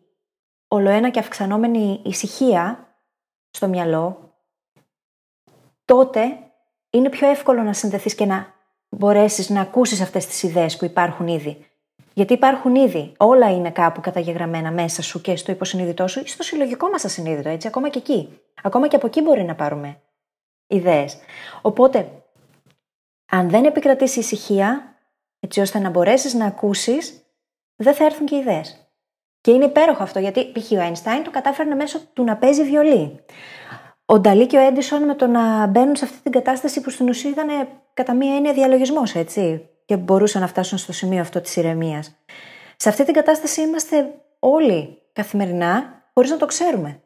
ολοένα 0.68 1.10
και 1.10 1.20
αυξανόμενη 1.20 2.02
ησυχία 2.06 2.88
στο 3.50 3.68
μυαλό, 3.68 4.34
τότε 5.86 6.40
είναι 6.96 7.10
πιο 7.10 7.30
εύκολο 7.30 7.62
να 7.62 7.74
συνδεθείς 7.74 8.16
και 8.16 8.26
να 8.26 8.54
μπορέσεις 8.90 9.50
να 9.50 9.62
ακούσεις 9.62 10.02
αυτές 10.02 10.26
τις 10.26 10.44
ιδέες 10.44 10.78
που 10.78 10.86
υπάρχουν 10.86 11.28
ήδη. 11.28 11.66
Γιατί 12.14 12.34
υπάρχουν 12.34 12.76
ήδη. 12.76 13.14
Όλα 13.18 13.52
είναι 13.52 13.72
κάπου 13.72 14.02
καταγεγραμμένα 14.02 14.72
μέσα 14.72 15.02
σου 15.02 15.22
και 15.22 15.36
στο 15.36 15.52
υποσυνείδητό 15.52 16.08
σου 16.08 16.20
ή 16.20 16.28
στο 16.28 16.44
συλλογικό 16.44 16.90
μας 16.90 17.06
ασυνείδητο, 17.06 17.50
έτσι, 17.50 17.68
ακόμα 17.68 17.90
και 17.90 17.98
εκεί. 17.98 18.40
Ακόμα 18.64 18.88
και 18.88 18.96
από 18.96 19.06
εκεί 19.06 19.22
μπορεί 19.22 19.44
να 19.44 19.56
πάρουμε 19.56 20.00
ιδέες. 20.68 21.18
Οπότε, 21.62 22.12
αν 23.32 23.50
δεν 23.50 23.66
επικρατήσει 23.66 24.20
ησυχία, 24.20 24.96
έτσι 25.40 25.60
ώστε 25.60 25.80
να 25.80 25.90
μπορέσεις 25.90 26.34
να 26.34 26.46
ακούσεις, 26.46 27.24
δεν 27.76 27.94
θα 27.94 28.06
έρθουν 28.06 28.26
και 28.26 28.36
ιδέες. 28.36 28.90
Και 29.42 29.52
είναι 29.52 29.66
υπέροχο 29.66 30.04
αυτό, 30.04 30.20
γιατί 30.20 30.52
π.χ. 30.52 30.72
ο 30.72 30.76
Einstein 30.76 31.22
το 31.24 31.32
κατάφερνε 31.32 31.76
μέσω 31.76 32.00
του 32.14 32.24
να 32.24 32.38
παίζει 32.38 32.64
βιολί 32.64 33.20
ο 34.06 34.20
Νταλή 34.20 34.48
και 34.48 34.58
ο 34.58 34.60
Έντισον 34.60 35.04
με 35.04 35.16
το 35.16 35.28
να 35.28 35.68
μπαίνουν 35.68 35.96
σε 35.96 36.06
αυτή 36.06 36.18
την 36.22 36.32
κατάσταση 36.32 36.82
που 36.82 36.90
στην 36.90 37.10
ουσία 37.10 37.30
ήταν 37.30 37.68
κατά 37.94 38.14
μία 38.14 38.36
έννοια 38.36 38.54
διαλογισμός, 38.54 39.16
έτσι. 39.16 39.70
Και 39.86 39.98
μπορούσαν 39.98 40.42
να 40.42 40.48
φτάσουν 40.48 40.78
στο 40.78 40.94
σημείο 40.94 41.22
αυτό 41.22 41.42
της 41.42 41.56
ηρεμίας. 41.56 42.16
Σε 42.76 42.90
αυτή 42.90 43.06
την 43.06 43.14
κατάσταση 43.14 43.62
είμαστε 43.62 44.14
όλοι 44.40 44.98
καθημερινά, 45.14 46.04
χωρίς 46.14 46.32
να 46.32 46.38
το 46.38 46.46
ξέρουμε. 46.46 47.00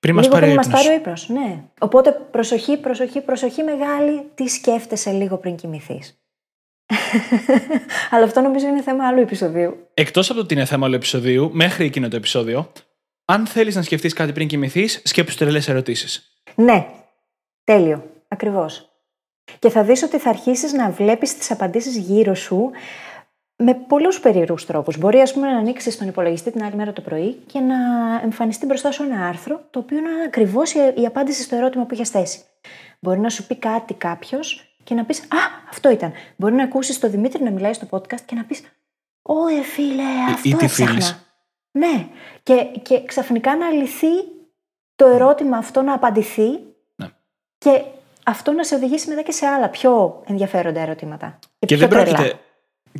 Πριν 0.00 0.14
μας 0.14 0.28
πάρει, 0.28 0.54
μας 0.54 0.68
πάρει 0.68 0.88
ο 0.88 0.92
ύπνος. 0.92 1.28
Ναι. 1.28 1.64
Οπότε 1.80 2.12
προσοχή, 2.30 2.76
προσοχή, 2.76 3.20
προσοχή 3.20 3.62
μεγάλη, 3.62 4.30
τι 4.34 4.48
σκέφτεσαι 4.48 5.10
λίγο 5.10 5.36
πριν 5.36 5.56
κοιμηθείς. 5.56 6.22
Αλλά 8.10 8.24
αυτό 8.24 8.40
νομίζω 8.40 8.66
είναι 8.66 8.82
θέμα 8.82 9.06
άλλου 9.06 9.20
επεισοδίου. 9.20 9.88
Εκτός 9.94 10.26
από 10.26 10.38
το 10.38 10.44
ότι 10.44 10.54
είναι 10.54 10.64
θέμα 10.64 10.86
άλλου 10.86 10.94
επεισοδίου, 10.94 11.50
μέχρι 11.52 11.84
εκείνο 11.84 12.08
το 12.08 12.16
επεισόδιο, 12.16 12.72
αν 13.30 13.46
θέλεις 13.46 13.74
να 13.74 13.82
σκεφτείς 13.82 14.12
κάτι 14.12 14.32
πριν 14.32 14.48
κοιμηθείς, 14.48 15.00
σκέψου 15.04 15.36
τρελές 15.36 15.68
ερωτήσεις. 15.68 16.42
Ναι. 16.54 16.86
Τέλειο. 17.64 18.10
Ακριβώς. 18.28 18.88
Και 19.58 19.68
θα 19.68 19.84
δεις 19.84 20.02
ότι 20.02 20.18
θα 20.18 20.28
αρχίσεις 20.28 20.72
να 20.72 20.90
βλέπεις 20.90 21.38
τις 21.38 21.50
απαντήσεις 21.50 21.96
γύρω 21.96 22.34
σου 22.34 22.70
με 23.56 23.74
πολλούς 23.74 24.20
περίεργους 24.20 24.66
τρόπους. 24.66 24.98
Μπορεί, 24.98 25.20
ας 25.20 25.32
πούμε, 25.32 25.50
να 25.50 25.58
ανοίξεις 25.58 25.98
τον 25.98 26.08
υπολογιστή 26.08 26.50
την 26.50 26.64
άλλη 26.64 26.74
μέρα 26.74 26.92
το 26.92 27.00
πρωί 27.00 27.32
και 27.32 27.60
να 27.60 27.76
εμφανιστεί 28.22 28.66
μπροστά 28.66 28.90
σου 28.90 29.02
ένα 29.02 29.26
άρθρο, 29.26 29.66
το 29.70 29.78
οποίο 29.78 29.98
είναι 29.98 30.08
ακριβώς 30.26 30.72
η 30.72 31.06
απάντηση 31.06 31.42
στο 31.42 31.56
ερώτημα 31.56 31.84
που 31.84 31.94
είχες 31.94 32.08
θέσει. 32.08 32.40
Μπορεί 33.00 33.20
να 33.20 33.30
σου 33.30 33.46
πει 33.46 33.56
κάτι 33.56 33.94
κάποιος 33.94 34.76
και 34.84 34.94
να 34.94 35.04
πεις 35.04 35.20
Α, 35.20 35.38
αυτό 35.70 35.90
ήταν. 35.90 36.12
Μπορεί 36.36 36.54
να 36.54 36.62
ακούσεις 36.62 36.98
τον 36.98 37.10
Δημήτρη 37.10 37.42
να 37.42 37.50
μιλάει 37.50 37.72
στο 37.72 37.86
podcast 37.90 38.20
και 38.26 38.34
να 38.34 38.44
πεις 38.44 38.62
Ω, 39.22 39.34
φίλε, 39.62 40.02
αυτό 40.28 40.48
ή, 40.48 40.56
έψαχνα. 40.60 41.26
Ναι. 41.78 42.08
Και, 42.42 42.66
και 42.82 43.02
ξαφνικά 43.04 43.56
να 43.56 43.70
λυθεί 43.70 44.06
το 44.94 45.06
ερώτημα 45.06 45.56
αυτό 45.56 45.82
να 45.82 45.92
απαντηθεί 45.92 46.48
ναι. 46.96 47.06
και 47.58 47.82
αυτό 48.24 48.52
να 48.52 48.64
σε 48.64 48.74
οδηγήσει 48.74 49.08
μετά 49.08 49.22
και 49.22 49.32
σε 49.32 49.46
άλλα 49.46 49.68
πιο 49.68 50.22
ενδιαφέροντα 50.26 50.80
ερωτήματα. 50.80 51.38
Και, 51.58 51.66
και, 51.66 51.76
δεν, 51.76 51.88
πρόκειται, 51.88 52.38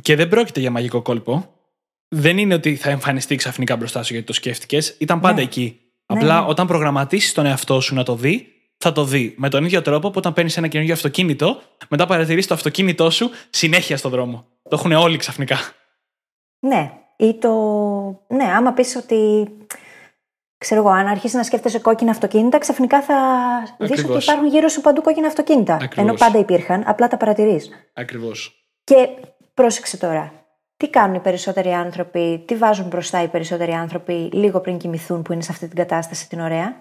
και 0.01 0.15
δεν 0.15 0.27
πρόκειται 0.27 0.59
για 0.59 0.71
μαγικό 0.71 1.01
κόλπο. 1.01 1.53
Δεν 2.07 2.37
είναι 2.37 2.53
ότι 2.53 2.75
θα 2.75 2.89
εμφανιστεί 2.89 3.35
ξαφνικά 3.35 3.75
μπροστά 3.75 4.03
σου 4.03 4.13
γιατί 4.13 4.27
το 4.27 4.33
σκέφτηκες. 4.33 4.95
Ήταν 4.97 5.19
πάντα 5.19 5.35
ναι. 5.35 5.41
εκεί. 5.41 5.79
Ναι, 6.13 6.19
Απλά 6.19 6.41
ναι. 6.41 6.47
όταν 6.49 6.67
προγραμματίσεις 6.67 7.33
τον 7.33 7.45
εαυτό 7.45 7.79
σου 7.79 7.95
να 7.95 8.03
το 8.03 8.15
δει, 8.15 8.47
θα 8.77 8.91
το 8.91 9.03
δει. 9.03 9.33
Με 9.37 9.49
τον 9.49 9.63
ίδιο 9.63 9.81
τρόπο 9.81 10.09
που 10.09 10.17
όταν 10.17 10.33
παίρνεις 10.33 10.57
ένα 10.57 10.67
καινούργιο 10.67 10.93
αυτοκίνητο, 10.93 11.61
μετά 11.89 12.05
παρατηρείς 12.05 12.47
το 12.47 12.53
αυτοκίνητό 12.53 13.09
σου 13.09 13.29
συνέχεια 13.49 13.97
στον 13.97 14.11
δρόμο. 14.11 14.45
Το 14.69 14.75
έχουν 14.79 14.91
όλοι 14.91 15.17
ξαφνικά. 15.17 15.57
Ναι, 16.59 16.98
ή 17.19 17.37
το. 17.37 17.51
Ναι, 18.27 18.43
άμα 18.43 18.71
πεις 18.73 18.95
ότι. 18.95 19.47
Ξέρω 20.57 20.81
εγώ, 20.81 20.89
αν 20.89 21.07
αρχίσεις 21.07 21.37
να 21.37 21.43
σκέφτεσαι 21.43 21.79
κόκκινα 21.79 22.11
αυτοκίνητα, 22.11 22.57
ξαφνικά 22.57 23.01
θα 23.01 23.15
δεις 23.77 24.03
ότι 24.03 24.23
υπάρχουν 24.23 24.47
γύρω 24.47 24.67
σου 24.67 24.81
παντού 24.81 25.01
κόκκινα 25.01 25.27
αυτοκίνητα. 25.27 25.73
Ακριβώς. 25.73 25.97
Ενώ 25.97 26.13
πάντα 26.13 26.39
υπήρχαν, 26.39 26.83
απλά 26.85 27.07
τα 27.07 27.17
παρατηρείς. 27.17 27.69
Ακριβώς. 27.93 28.65
Και 28.83 29.07
πρόσεξε 29.53 29.97
τώρα. 29.97 30.33
Τι 30.77 30.89
κάνουν 30.89 31.15
οι 31.15 31.19
περισσότεροι 31.19 31.69
άνθρωποι, 31.69 32.43
τι 32.47 32.55
βάζουν 32.55 32.87
μπροστά 32.87 33.23
οι 33.23 33.27
περισσότεροι 33.27 33.71
άνθρωποι 33.71 34.13
λίγο 34.13 34.59
πριν 34.59 34.77
κοιμηθούν 34.77 35.21
που 35.21 35.33
είναι 35.33 35.41
σε 35.41 35.51
αυτή 35.51 35.67
την 35.67 35.75
κατάσταση 35.75 36.29
την 36.29 36.39
ωραία; 36.39 36.75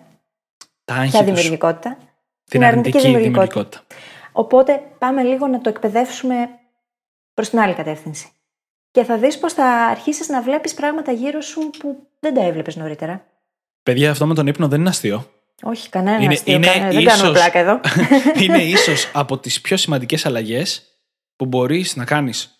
Τα 0.84 0.95
άγχη 0.95 1.24
δημιουργικότητα; 1.24 1.91
Την, 1.91 2.09
την 2.45 2.64
αρνητική, 2.64 2.99
δημιουργικότητα. 2.99 3.53
δημιουργικότητα. 3.53 3.97
Οπότε 4.32 4.82
πάμε 4.99 5.22
λίγο 5.22 5.47
να 5.47 5.61
το 5.61 5.68
εκπαιδεύσουμε 5.68 6.49
προς 7.34 7.49
την 7.49 7.59
άλλη 7.59 7.74
κατεύθυνση 7.74 8.32
και 8.99 9.05
θα 9.05 9.18
δεις 9.18 9.38
πως 9.38 9.53
θα 9.53 9.64
αρχίσεις 9.64 10.28
να 10.28 10.42
βλέπεις 10.42 10.74
πράγματα 10.74 11.12
γύρω 11.12 11.40
σου 11.40 11.70
που 11.78 12.07
δεν 12.20 12.34
τα 12.34 12.44
έβλεπες 12.44 12.76
νωρίτερα. 12.76 13.26
Παιδιά, 13.82 14.11
αυτό 14.11 14.26
με 14.26 14.34
τον 14.34 14.46
ύπνο 14.46 14.68
δεν 14.68 14.80
είναι 14.80 14.88
αστείο. 14.88 15.30
Όχι, 15.62 15.88
κανένα 15.88 16.22
είναι, 16.22 16.32
αστείο. 16.32 16.55
Είναι 16.55 16.66
κανένα, 16.66 16.88
ίσως, 16.88 17.05
δεν 17.05 17.14
κάνουμε 17.14 17.38
πλάκα 17.38 17.59
εδώ. 17.59 17.80
είναι 18.42 18.62
ίσως 18.76 19.11
από 19.14 19.38
τις 19.38 19.61
πιο 19.61 19.76
σημαντικές 19.76 20.26
αλλαγές 20.26 20.82
που 21.36 21.46
μπορείς 21.46 21.96
να 21.96 22.05
κάνεις 22.05 22.51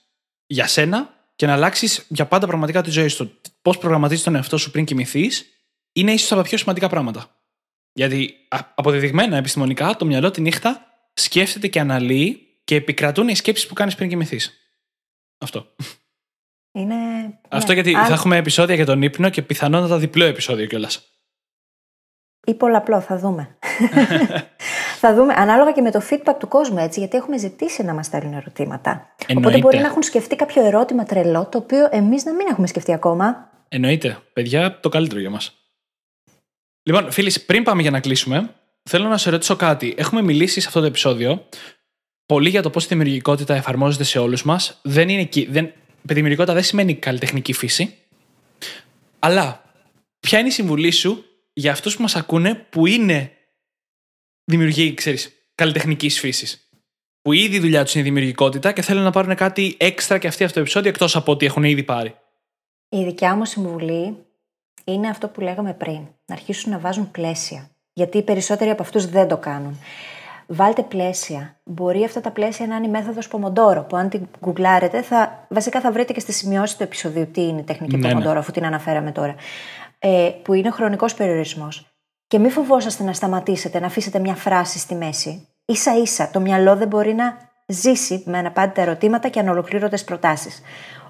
για 0.47 0.66
σένα 0.66 1.14
και 1.36 1.47
να 1.47 1.53
αλλάξεις 1.53 2.05
για 2.09 2.26
πάντα 2.26 2.47
πραγματικά 2.47 2.82
τη 2.82 2.91
ζωή 2.91 3.09
σου. 3.09 3.41
Πώς 3.62 3.78
προγραμματίζεις 3.78 4.24
τον 4.24 4.34
εαυτό 4.34 4.57
σου 4.57 4.70
πριν 4.70 4.84
κοιμηθείς, 4.84 5.47
είναι 5.93 6.12
ίσως 6.12 6.32
από 6.32 6.41
τα 6.41 6.49
πιο 6.49 6.59
σημαντικά 6.59 6.89
πράγματα. 6.89 7.26
Γιατί 7.93 8.34
αποδεδειγμένα 8.74 9.36
επιστημονικά 9.36 9.97
το 9.97 10.05
μυαλό 10.05 10.30
τη 10.30 10.41
νύχτα 10.41 10.86
σκέφτεται 11.14 11.68
και 11.68 11.80
αναλύει 11.80 12.47
και 12.64 12.74
επικρατούν 12.74 13.28
οι 13.28 13.36
σκέψεις 13.36 13.66
που 13.66 13.74
κάνεις 13.74 13.95
πριν 13.95 14.09
κοιμηθείς. 14.09 14.53
Αυτό. 15.39 15.74
Είναι... 16.79 16.95
Αυτό 17.49 17.72
ναι. 17.72 17.81
γιατί 17.81 17.93
θα 17.93 18.12
έχουμε 18.12 18.37
επεισόδια 18.37 18.74
για 18.74 18.87
τον 18.87 19.03
ύπνο 19.03 19.29
και 19.29 19.43
πιθανότατα 19.43 19.99
διπλό 19.99 20.24
επεισόδιο 20.24 20.66
κιόλας. 20.66 21.12
Ή 22.47 22.55
πολλαπλό, 22.55 23.01
θα 23.01 23.18
δούμε. 23.18 23.57
θα 25.01 25.14
δούμε 25.14 25.35
ανάλογα 25.37 25.72
και 25.72 25.81
με 25.81 25.91
το 25.91 26.03
feedback 26.11 26.35
του 26.39 26.49
κόσμου, 26.49 26.79
έτσι, 26.79 26.99
γιατί 26.99 27.16
έχουμε 27.16 27.39
ζητήσει 27.39 27.83
να 27.83 27.95
μας 27.95 28.07
στέλνουν 28.07 28.35
ερωτήματα. 28.35 28.91
Εννοείται. 29.26 29.49
Οπότε 29.49 29.59
μπορεί 29.59 29.79
να 29.79 29.87
έχουν 29.87 30.03
σκεφτεί 30.03 30.37
κάποιο 30.37 30.64
ερώτημα 30.64 31.05
τρελό, 31.05 31.47
το 31.47 31.59
οποίο 31.59 31.89
εμείς 31.91 32.24
να 32.24 32.35
μην 32.35 32.47
έχουμε 32.51 32.66
σκεφτεί 32.66 32.93
ακόμα. 32.93 33.51
Εννοείται. 33.68 34.18
Παιδιά, 34.33 34.81
το 34.81 34.89
καλύτερο 34.89 35.20
για 35.20 35.31
μας. 35.31 35.53
Λοιπόν, 36.83 37.11
φίλοι, 37.11 37.33
πριν 37.47 37.62
πάμε 37.62 37.83
για 37.83 37.91
να 37.91 38.01
κλείσουμε, 38.01 38.55
θέλω 38.83 39.09
να 39.09 39.16
σε 39.16 39.31
ρωτήσω 39.31 39.57
κάτι. 39.57 39.95
Έχουμε 39.99 40.22
μιλήσει 40.22 40.61
σε 40.61 40.66
αυτό 40.66 40.81
το 40.81 40.87
επεισόδιο 40.87 41.47
πολύ 42.26 42.49
για 42.49 42.62
το 42.62 42.70
πώς 42.70 42.85
η 42.85 42.87
δημιουργικότητα 42.89 43.55
εφαρμόζεται 43.55 44.05
σε 44.05 44.18
όλους 44.18 44.43
μας. 44.43 44.79
Δεν 44.83 45.09
είναι 45.09 45.20
εκεί. 45.20 45.49
Δεν, 45.51 45.72
δημιουργικότητα 46.15 46.55
δεν 46.55 46.65
σημαίνει 46.65 46.95
καλλιτεχνική 46.95 47.53
φύση. 47.53 47.95
Αλλά 49.19 49.63
ποια 50.21 50.39
είναι 50.39 50.49
η 50.49 50.51
συμβουλή 50.51 50.91
σου 50.91 51.25
για 51.53 51.73
αυτούς 51.73 51.97
που 51.97 52.03
μας 52.03 52.17
ακούνε 52.17 52.55
που 52.55 52.87
είναι 52.87 53.33
δημιουργοί, 54.45 54.95
ξέρεις, 54.95 55.33
καλλιτεχνικής 55.55 56.19
φύσης. 56.19 56.71
Που 57.23 57.33
ήδη 57.33 57.57
η 57.57 57.61
δουλειά 57.61 57.85
τους 57.85 57.95
είναι 57.95 58.03
η 58.03 58.07
δημιουργικότητα 58.07 58.73
και 58.73 58.83
θέλουν 58.83 59.03
να 59.03 59.11
πάρουν 59.11 59.35
κάτι 59.35 59.77
έξτρα 59.79 60.19
και 60.19 60.27
αυτή 60.27 60.43
αυτό 60.43 60.55
το 60.55 60.61
επεισόδιο 60.61 60.91
εκτός 60.91 61.17
από 61.17 61.33
ό,τι 61.33 61.47
έχουν 61.47 61.65
ήδη 61.65 61.83
πάρει; 61.83 62.15
Η 62.89 63.05
δικιά 63.05 63.35
μου 63.35 63.45
συμβουλή 63.45 64.17
είναι 64.85 65.09
αυτό 65.09 65.29
που 65.29 65.41
λέγαμε 65.41 65.75
πριν. 65.75 66.01
Να 66.25 66.35
αρχίσουν 66.35 66.73
να 66.73 66.79
βάζουν 66.79 67.11
πλαίσια. 67.11 67.71
Γιατί 67.93 68.19
οι 68.19 68.23
περισσότεροι 68.23 68.71
από 68.71 68.83
αυτούς 68.83 69.07
δεν 69.07 69.29
το 69.29 69.37
κάνουν. 69.37 69.79
Βάλτε 70.51 70.83
πλαίσια. 70.83 71.61
Μπορεί 71.65 72.05
αυτά 72.05 72.21
τα 72.21 72.31
πλαίσια 72.31 72.67
να 72.67 72.77
είναι 72.77 72.87
η 72.87 72.91
μέθοδος 72.91 73.29
Πομοντόρο, 73.29 73.83
που 73.83 73.97
αν 73.97 74.09
την 74.09 74.29
γκουγκλάρετε, 74.41 75.03
θα, 75.03 75.47
βασικά 75.49 75.81
θα 75.81 75.93
βρείτε 75.93 76.13
και 76.13 76.21
στη 76.21 76.33
σημειώση 76.33 76.77
του 76.77 76.83
επεισοδίου 76.83 77.31
τι 77.31 77.43
είναι 77.43 77.61
η 77.61 77.63
τεχνική 77.63 77.97
Ναι, 77.97 78.07
ναι. 78.07 78.13
Πομοντόρο, 78.13 78.39
αφού 78.39 78.51
την 78.53 78.65
αναφέραμε 78.65 79.13
τώρα. 79.13 79.35
Ε, 79.99 80.31
που 80.43 80.55
είναι 80.55 80.71
χρονικός 80.71 81.15
περιορισμός. 81.15 81.87
Και 82.27 82.39
μην 82.39 82.51
φοβόσαστε 82.51 83.05
να 83.05 83.13
σταματήσετε, 83.13 83.81
να 83.81 83.87
αφήσετε 83.87 84.19
μια 84.19 84.35
φράση 84.35 84.79
στη 84.79 84.95
μέση. 84.95 85.49
σα 85.65 85.97
ίσα 85.97 86.31
το 86.31 86.41
μυαλό 86.41 86.77
δεν 86.77 86.89
μπορεί 86.89 87.15
να 87.15 87.37
ζήσει 87.67 88.23
με 88.27 88.39
αναπάντητα 88.39 88.83
ερωτήματα 88.83 89.29
και 89.29 89.41
ανολοκλήρωτες 89.41 90.05
προτάσεις. 90.05 90.63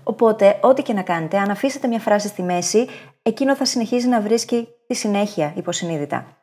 Οπότε, 0.02 0.58
ό,τι 0.60 0.82
και 0.82 0.92
να 0.92 1.02
κάνετε, 1.02 1.38
αν 1.38 1.50
αφήσετε 1.50 1.88
μια 1.88 1.98
φράση 1.98 2.28
στη 2.28 2.42
μέση, 2.42 2.86
εκείνο 3.22 3.56
θα 3.56 3.64
συνεχίζει 3.64 4.08
να 4.08 4.20
βρίσκει 4.20 4.68
τη 4.86 4.94
συνέχεια 4.94 5.52
υποσυνείδητα. 5.56 6.37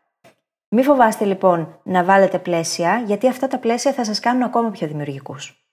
Μην 0.75 0.83
φοβάστε 0.83 1.25
λοιπόν 1.25 1.79
να 1.83 2.03
βάλετε 2.03 2.39
πλαίσια, 2.39 3.03
γιατί 3.05 3.27
αυτά 3.27 3.47
τα 3.47 3.57
πλαίσια 3.57 3.93
θα 3.93 4.05
σας 4.05 4.19
κάνουν 4.19 4.43
ακόμα 4.43 4.71
πιο 4.71 4.87
δημιουργικούς. 4.87 5.65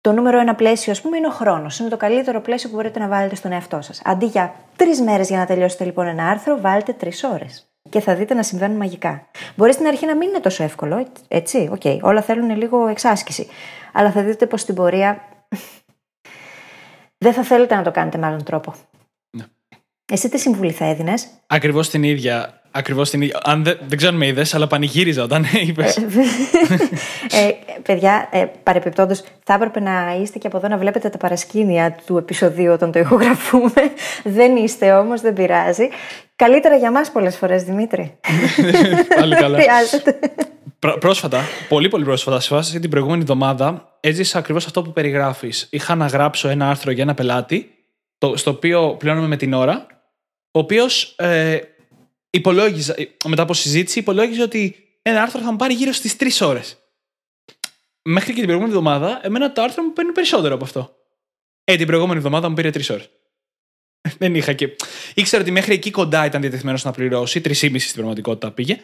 Το 0.00 0.12
νούμερο 0.12 0.38
ένα 0.38 0.54
πλαίσιο, 0.54 0.92
ας 0.92 1.00
πούμε, 1.00 1.16
είναι 1.16 1.26
ο 1.26 1.30
χρόνος. 1.30 1.78
Είναι 1.78 1.88
το 1.88 1.96
καλύτερο 1.96 2.40
πλαίσιο 2.40 2.68
που 2.68 2.74
μπορείτε 2.74 2.98
να 2.98 3.08
βάλετε 3.08 3.34
στον 3.34 3.52
εαυτό 3.52 3.80
σας. 3.80 4.02
Αντί 4.04 4.26
για 4.26 4.54
τρεις 4.76 5.00
μέρες 5.00 5.28
για 5.28 5.38
να 5.38 5.46
τελειώσετε 5.46 5.84
λοιπόν 5.84 6.06
ένα 6.06 6.28
άρθρο, 6.28 6.60
βάλτε 6.60 6.92
τρεις 6.92 7.24
ώρες. 7.24 7.72
Και 7.90 8.00
θα 8.00 8.14
δείτε 8.14 8.34
να 8.34 8.42
συμβαίνουν 8.42 8.76
μαγικά. 8.76 9.26
Μπορεί 9.56 9.72
στην 9.72 9.86
αρχή 9.86 10.06
να 10.06 10.16
μην 10.16 10.28
είναι 10.28 10.40
τόσο 10.40 10.62
εύκολο, 10.62 11.06
έτσι. 11.28 11.68
OK, 11.72 11.80
okay, 11.84 11.98
όλα 12.00 12.22
θέλουν 12.22 12.56
λίγο 12.56 12.86
εξάσκηση. 12.86 13.46
Αλλά 13.92 14.10
θα 14.10 14.22
δείτε 14.22 14.46
πως 14.46 14.60
στην 14.60 14.74
πορεία 14.74 15.20
δεν 17.24 17.32
θα 17.32 17.42
θέλετε 17.42 17.74
να 17.74 17.82
το 17.82 17.90
κάνετε 17.90 18.18
με 18.18 18.26
άλλον 18.26 18.44
τρόπο. 18.44 18.74
Ναι. 19.36 19.44
Εσύ 20.12 20.28
τι 20.28 20.38
συμβουλή 20.38 20.72
θα 20.72 20.84
έδινες; 20.84 21.28
Ακριβώς 21.46 21.90
την 21.90 22.02
ίδια. 22.02 22.61
Ακριβώς 22.74 23.10
την 23.10 23.22
ίδια. 23.22 23.40
Αν 23.42 23.64
δεν, 23.64 23.78
δεν 23.86 23.96
ξέρω 23.96 24.12
αν 24.12 24.18
με 24.18 24.26
είδες, 24.26 24.54
αλλά 24.54 24.66
πανηγύριζα 24.66 25.22
όταν 25.22 25.46
είπες. 25.66 25.96
ε, 25.96 27.50
παιδιά, 27.82 28.28
ε, 28.32 28.44
παρεπιπτόντως, 28.62 29.22
θα 29.44 29.54
έπρεπε 29.54 29.80
να 29.80 30.18
είστε 30.22 30.38
και 30.38 30.46
από 30.46 30.56
εδώ 30.56 30.68
να 30.68 30.76
βλέπετε 30.76 31.08
τα 31.08 31.18
παρασκήνια 31.18 31.96
του 32.06 32.16
επεισοδίου 32.16 32.72
όταν 32.72 32.92
το 32.92 32.98
ηχογραφούμε. 32.98 33.72
δεν 34.38 34.56
είστε 34.56 34.92
όμως, 34.92 35.20
δεν 35.20 35.32
πειράζει. 35.32 35.88
Καλύτερα 36.36 36.76
για 36.76 36.90
μας 36.90 37.10
πολλές 37.10 37.36
φορές, 37.36 37.62
Δημήτρη. 37.62 38.18
Πάλι 39.18 39.34
καλά. 39.34 39.58
Χρειάζεται. 39.58 40.18
Πρόσφατα, 41.00 41.40
πολύ 41.68 41.88
πολύ 41.88 42.04
πρόσφατα, 42.04 42.40
σε 42.40 42.54
βάση 42.54 42.80
την 42.80 42.90
προηγούμενη 42.90 43.20
εβδομάδα, 43.20 43.96
έζησα 44.00 44.38
ακριβώς 44.38 44.66
αυτό 44.66 44.82
που 44.82 44.92
περιγράφεις. 44.92 45.66
Είχα 45.70 45.94
να 45.94 46.06
γράψω 46.06 46.48
ένα 46.48 46.68
άρθρο 46.68 46.90
για 46.90 47.02
ένα 47.02 47.14
πελάτη, 47.14 47.70
το, 48.18 48.36
στο 48.36 48.50
οποίο 48.50 48.96
πληρώνουμε 48.98 49.26
με 49.26 49.36
την 49.36 49.52
ώρα, 49.52 49.86
ο 50.54 50.58
οποίος 50.58 51.14
ε, 51.18 51.58
υπολόγιζε, 52.32 53.16
μετά 53.28 53.42
από 53.42 53.54
συζήτηση, 53.54 53.98
υπολόγιζε 53.98 54.42
ότι 54.42 54.76
ένα 55.02 55.22
άρθρο 55.22 55.40
θα 55.40 55.50
μου 55.50 55.56
πάρει 55.56 55.74
γύρω 55.74 55.92
στις 55.92 56.16
3 56.18 56.46
ώρες. 56.46 56.76
Μέχρι 58.02 58.28
και 58.28 58.38
την 58.38 58.44
προηγούμενη 58.44 58.76
εβδομάδα, 58.76 59.20
εμένα 59.22 59.52
το 59.52 59.62
άρθρο 59.62 59.82
μου 59.82 59.92
παίρνει 59.92 60.12
περισσότερο 60.12 60.54
από 60.54 60.64
αυτό. 60.64 60.96
Ε, 61.64 61.76
την 61.76 61.86
προηγούμενη 61.86 62.18
εβδομάδα 62.18 62.48
μου 62.48 62.54
πήρε 62.54 62.68
3 62.68 62.90
ώρες. 62.90 63.10
Δεν 64.18 64.34
είχα 64.34 64.52
και. 64.52 64.76
ήξερα 65.14 65.42
ότι 65.42 65.50
μέχρι 65.50 65.74
εκεί 65.74 65.90
κοντά 65.90 66.24
ήταν 66.24 66.40
διατεθειμένος 66.40 66.84
να 66.84 66.90
πληρώσει, 66.90 67.40
3,5 67.44 67.54
στην 67.54 67.94
πραγματικότητα 67.94 68.52
πήγε. 68.52 68.80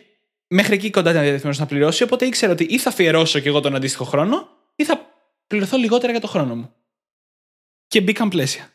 Μέχρι 0.49 0.75
εκεί 0.75 0.91
κοντά 0.91 1.11
ήταν 1.11 1.23
διατεθειμένος 1.23 1.59
να 1.59 1.67
πληρώσει, 1.67 2.03
οπότε 2.03 2.27
ήξερα 2.27 2.53
ότι 2.53 2.65
ή 2.65 2.79
θα 2.79 2.89
αφιερώσω 2.89 3.41
κι 3.41 3.49
εγώ 3.49 3.61
τον 3.61 3.75
αντίστοιχο 3.75 4.05
χρόνο, 4.05 4.49
ή 4.77 4.85
θα 4.85 5.07
πληρωθώ 5.47 5.77
λιγότερα 5.77 6.13
για 6.13 6.21
το 6.21 6.27
χρόνο 6.27 6.57
μου. 6.57 6.73
Και 7.87 8.01
μπήκαν 8.01 8.29
πλαίσια. 8.29 8.73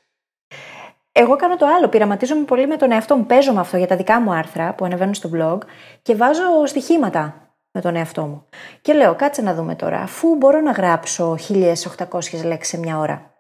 Εγώ 1.16 1.36
κάνω 1.36 1.56
το 1.56 1.66
άλλο. 1.66 1.88
Πειραματίζομαι 1.88 2.44
πολύ 2.46 2.68
με 2.68 2.78
τον 2.78 2.92
εαυτό 2.92 3.16
μου. 3.16 3.26
Παίζω 3.26 3.54
με 3.54 3.60
αυτό 3.60 3.78
για 3.78 3.88
τα 3.88 3.96
δικά 3.96 4.22
μου 4.22 4.34
άρθρα 4.34 4.74
που 4.74 4.86
ανεβαίνουν 4.86 5.14
στο 5.14 5.30
blog 5.34 5.58
και 6.02 6.16
βάζω 6.16 6.66
στοιχήματα 6.66 7.44
με 7.72 7.82
τον 7.82 7.96
εαυτό 7.96 8.22
μου. 8.22 8.46
Και 8.82 8.94
λέω, 8.94 9.16
κάτσε 9.16 9.42
να 9.42 9.54
δούμε 9.54 9.76
τώρα, 9.76 10.00
αφού 10.00 10.36
μπορώ 10.36 10.60
να 10.60 10.72
γράψω 10.72 11.38
1800 11.50 12.44
λέξεις 12.46 12.68
σε 12.68 12.78
μια 12.78 13.00
ώρα. 13.00 13.32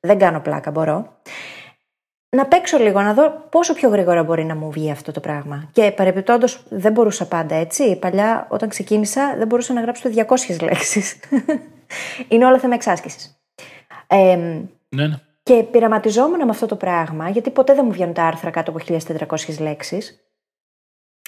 Δεν 0.00 0.18
κάνω 0.18 0.40
πλάκα, 0.40 0.70
μπορώ. 0.70 1.20
Να 2.36 2.46
παίξω 2.46 2.78
λίγο, 2.78 3.00
να 3.00 3.14
δω 3.14 3.30
πόσο 3.30 3.74
πιο 3.74 3.88
γρήγορα 3.88 4.24
μπορεί 4.24 4.44
να 4.44 4.54
μου 4.54 4.70
βγει 4.70 4.90
αυτό 4.90 5.12
το 5.12 5.20
πράγμα. 5.20 5.68
Και 5.72 5.92
παρεπιπτόντω 5.92 6.46
δεν 6.68 6.92
μπορούσα 6.92 7.26
πάντα 7.26 7.54
έτσι. 7.54 7.96
Παλιά, 7.96 8.46
όταν 8.50 8.68
ξεκίνησα, 8.68 9.34
δεν 9.36 9.46
μπορούσα 9.46 9.72
να 9.72 9.80
γράψω 9.80 10.10
200 10.14 10.60
λέξεις. 10.68 11.20
Είναι 12.28 12.46
όλα 12.46 12.58
θέμα 12.58 12.74
εξάσκησης. 12.74 13.42
Ε, 14.06 14.36
ναι, 14.88 15.06
ναι. 15.06 15.16
Και 15.42 15.62
πειραματιζόμουν 15.62 16.44
με 16.44 16.50
αυτό 16.50 16.66
το 16.66 16.76
πράγμα, 16.76 17.28
γιατί 17.28 17.50
ποτέ 17.50 17.74
δεν 17.74 17.84
μου 17.84 17.92
βγαίνουν 17.92 18.14
τα 18.14 18.24
άρθρα 18.24 18.50
κάτω 18.50 18.70
από 18.70 18.80
1400 19.28 19.58
λέξεις. 19.58 20.22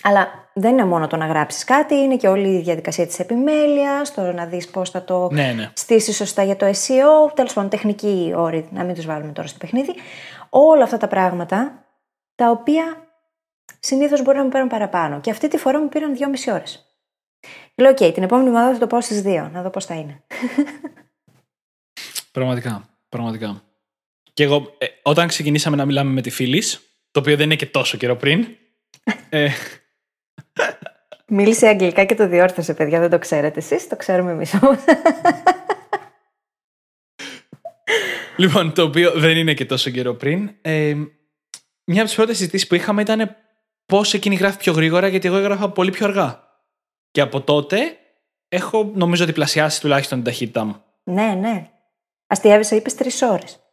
Αλλά 0.02 0.50
δεν 0.54 0.72
είναι 0.72 0.84
μόνο 0.84 1.06
το 1.06 1.16
να 1.16 1.26
γράψεις 1.26 1.64
κάτι, 1.64 1.94
είναι 1.94 2.16
και 2.16 2.28
όλη 2.28 2.56
η 2.56 2.60
διαδικασία 2.60 3.06
της 3.06 3.18
επιμέλειας, 3.18 4.14
το 4.14 4.32
να 4.32 4.46
δεις 4.46 4.70
πώς 4.70 4.90
θα 4.90 5.04
το 5.04 5.28
ναι, 5.32 5.52
ναι. 5.52 5.70
στήσεις 5.74 6.16
σωστά 6.16 6.42
για 6.42 6.56
το 6.56 6.66
SEO. 6.66 7.34
Τέλος 7.34 7.52
πάντων, 7.52 7.70
τεχνικοί 7.70 8.32
όροι, 8.36 8.68
να 8.72 8.84
μην 8.84 8.94
τους 8.94 9.06
βάλουμε 9.06 9.32
τώρα 9.32 9.48
στο 9.48 9.58
παιχνίδι. 9.58 9.94
Όλα 10.48 10.82
αυτά 10.82 10.96
τα 10.96 11.08
πράγματα, 11.08 11.84
τα 12.34 12.50
οποία 12.50 12.84
συνήθως 13.80 14.22
μπορεί 14.22 14.36
να 14.36 14.42
μου 14.42 14.48
παίρνουν 14.48 14.68
παραπάνω. 14.68 15.20
Και 15.20 15.30
αυτή 15.30 15.48
τη 15.48 15.56
φορά 15.56 15.80
μου 15.80 15.88
πήραν 15.88 16.14
δυόμιση 16.14 16.50
ώρες. 16.50 16.86
Λέω, 17.74 17.90
OK, 17.90 18.12
την 18.14 18.22
επόμενη 18.22 18.48
εβδομάδα 18.48 18.72
θα 18.72 18.78
το 18.78 18.86
πάω 18.86 19.00
στις 19.00 19.22
δύο, 19.22 19.50
να 19.52 19.62
δω 19.62 19.70
πώς 19.70 19.84
θα 19.84 19.94
είναι. 19.94 20.22
Πραγματικά. 22.32 22.88
Πραγματικά. 23.08 23.62
Και 24.34 24.42
εγώ, 24.42 24.74
ε, 24.78 24.86
όταν 25.02 25.28
ξεκινήσαμε 25.28 25.76
να 25.76 25.84
μιλάμε 25.84 26.10
με 26.10 26.20
τη 26.20 26.30
φίλης, 26.30 26.80
το 27.10 27.20
οποίο 27.20 27.36
δεν 27.36 27.44
είναι 27.44 27.56
και 27.56 27.66
τόσο 27.66 27.96
καιρό 27.96 28.16
πριν. 28.16 28.46
ε, 29.28 29.48
Μίλησε 31.26 31.66
αγγλικά 31.68 32.04
και 32.04 32.14
το 32.14 32.28
διόρθωσε, 32.28 32.74
παιδιά, 32.74 33.00
δεν 33.00 33.10
το 33.10 33.18
ξέρετε 33.18 33.58
εσείς, 33.58 33.88
το 33.88 33.96
ξέρουμε 33.96 34.30
εμείς 34.30 34.54
όμως. 34.54 34.78
λοιπόν, 38.36 38.72
το 38.74 38.82
οποίο 38.82 39.10
δεν 39.10 39.36
είναι 39.36 39.54
και 39.54 39.64
τόσο 39.64 39.90
καιρό 39.90 40.14
πριν. 40.14 40.50
Ε, 40.62 40.94
μια 41.84 41.98
από 42.00 42.04
τις 42.04 42.14
πρώτες 42.14 42.36
συζητήσεις 42.36 42.66
που 42.66 42.74
είχαμε 42.74 43.02
ήταν 43.02 43.36
πώς 43.86 44.14
εκείνη 44.14 44.34
γράφει 44.34 44.58
πιο 44.58 44.72
γρήγορα, 44.72 45.08
γιατί 45.08 45.26
εγώ 45.28 45.36
έγραφα 45.36 45.70
πολύ 45.70 45.90
πιο 45.90 46.06
αργά. 46.06 46.42
Και 47.10 47.20
από 47.20 47.40
τότε 47.40 47.96
έχω, 48.48 48.92
νομίζω, 48.94 49.24
διπλασιάσει 49.24 49.80
τουλάχιστον 49.80 50.18
την 50.18 50.26
ταχύτητά 50.26 50.64
μου. 50.64 50.82
ναι, 51.04 51.34
ναι. 51.34 51.68
Αστιάβησα, 52.26 52.76
είπες 52.76 52.94
τρεις 52.94 53.22
ώρες. 53.22 53.63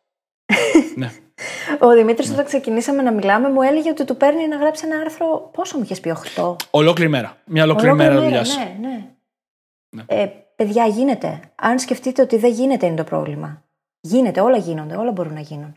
Ναι. 0.95 1.11
Ο 1.87 1.89
Δημήτρης, 1.89 2.27
ναι. 2.27 2.33
όταν 2.33 2.45
ξεκινήσαμε 2.45 3.01
να 3.01 3.11
μιλάμε, 3.11 3.49
μου 3.49 3.61
έλεγε 3.61 3.89
ότι 3.89 4.05
του 4.05 4.17
παίρνει 4.17 4.47
να 4.47 4.55
γράψει 4.57 4.85
ένα 4.85 4.99
άρθρο. 4.99 5.49
Πόσο 5.53 5.77
μου 5.77 5.83
είχες 5.83 5.99
πει, 5.99 6.15
8. 6.35 6.55
Ολόκληρη 6.71 7.09
μέρα. 7.09 7.37
Μια 7.45 7.63
ολόκληρη 7.63 7.95
μέρα 7.95 8.21
δουλειάς. 8.21 8.57
Ναι, 8.57 8.87
ναι. 8.87 9.05
ναι. 9.89 10.03
Ε, 10.07 10.25
παιδιά, 10.55 10.85
γίνεται. 10.85 11.39
Αν 11.55 11.79
σκεφτείτε 11.79 12.21
ότι 12.21 12.37
δεν 12.37 12.51
γίνεται 12.51 12.85
είναι 12.85 12.95
το 12.95 13.03
πρόβλημα. 13.03 13.63
Γίνεται, 14.01 14.41
όλα 14.41 14.57
γίνονται, 14.57 14.95
όλα 14.95 15.11
μπορούν 15.11 15.33
να 15.33 15.39
γίνουν. 15.39 15.75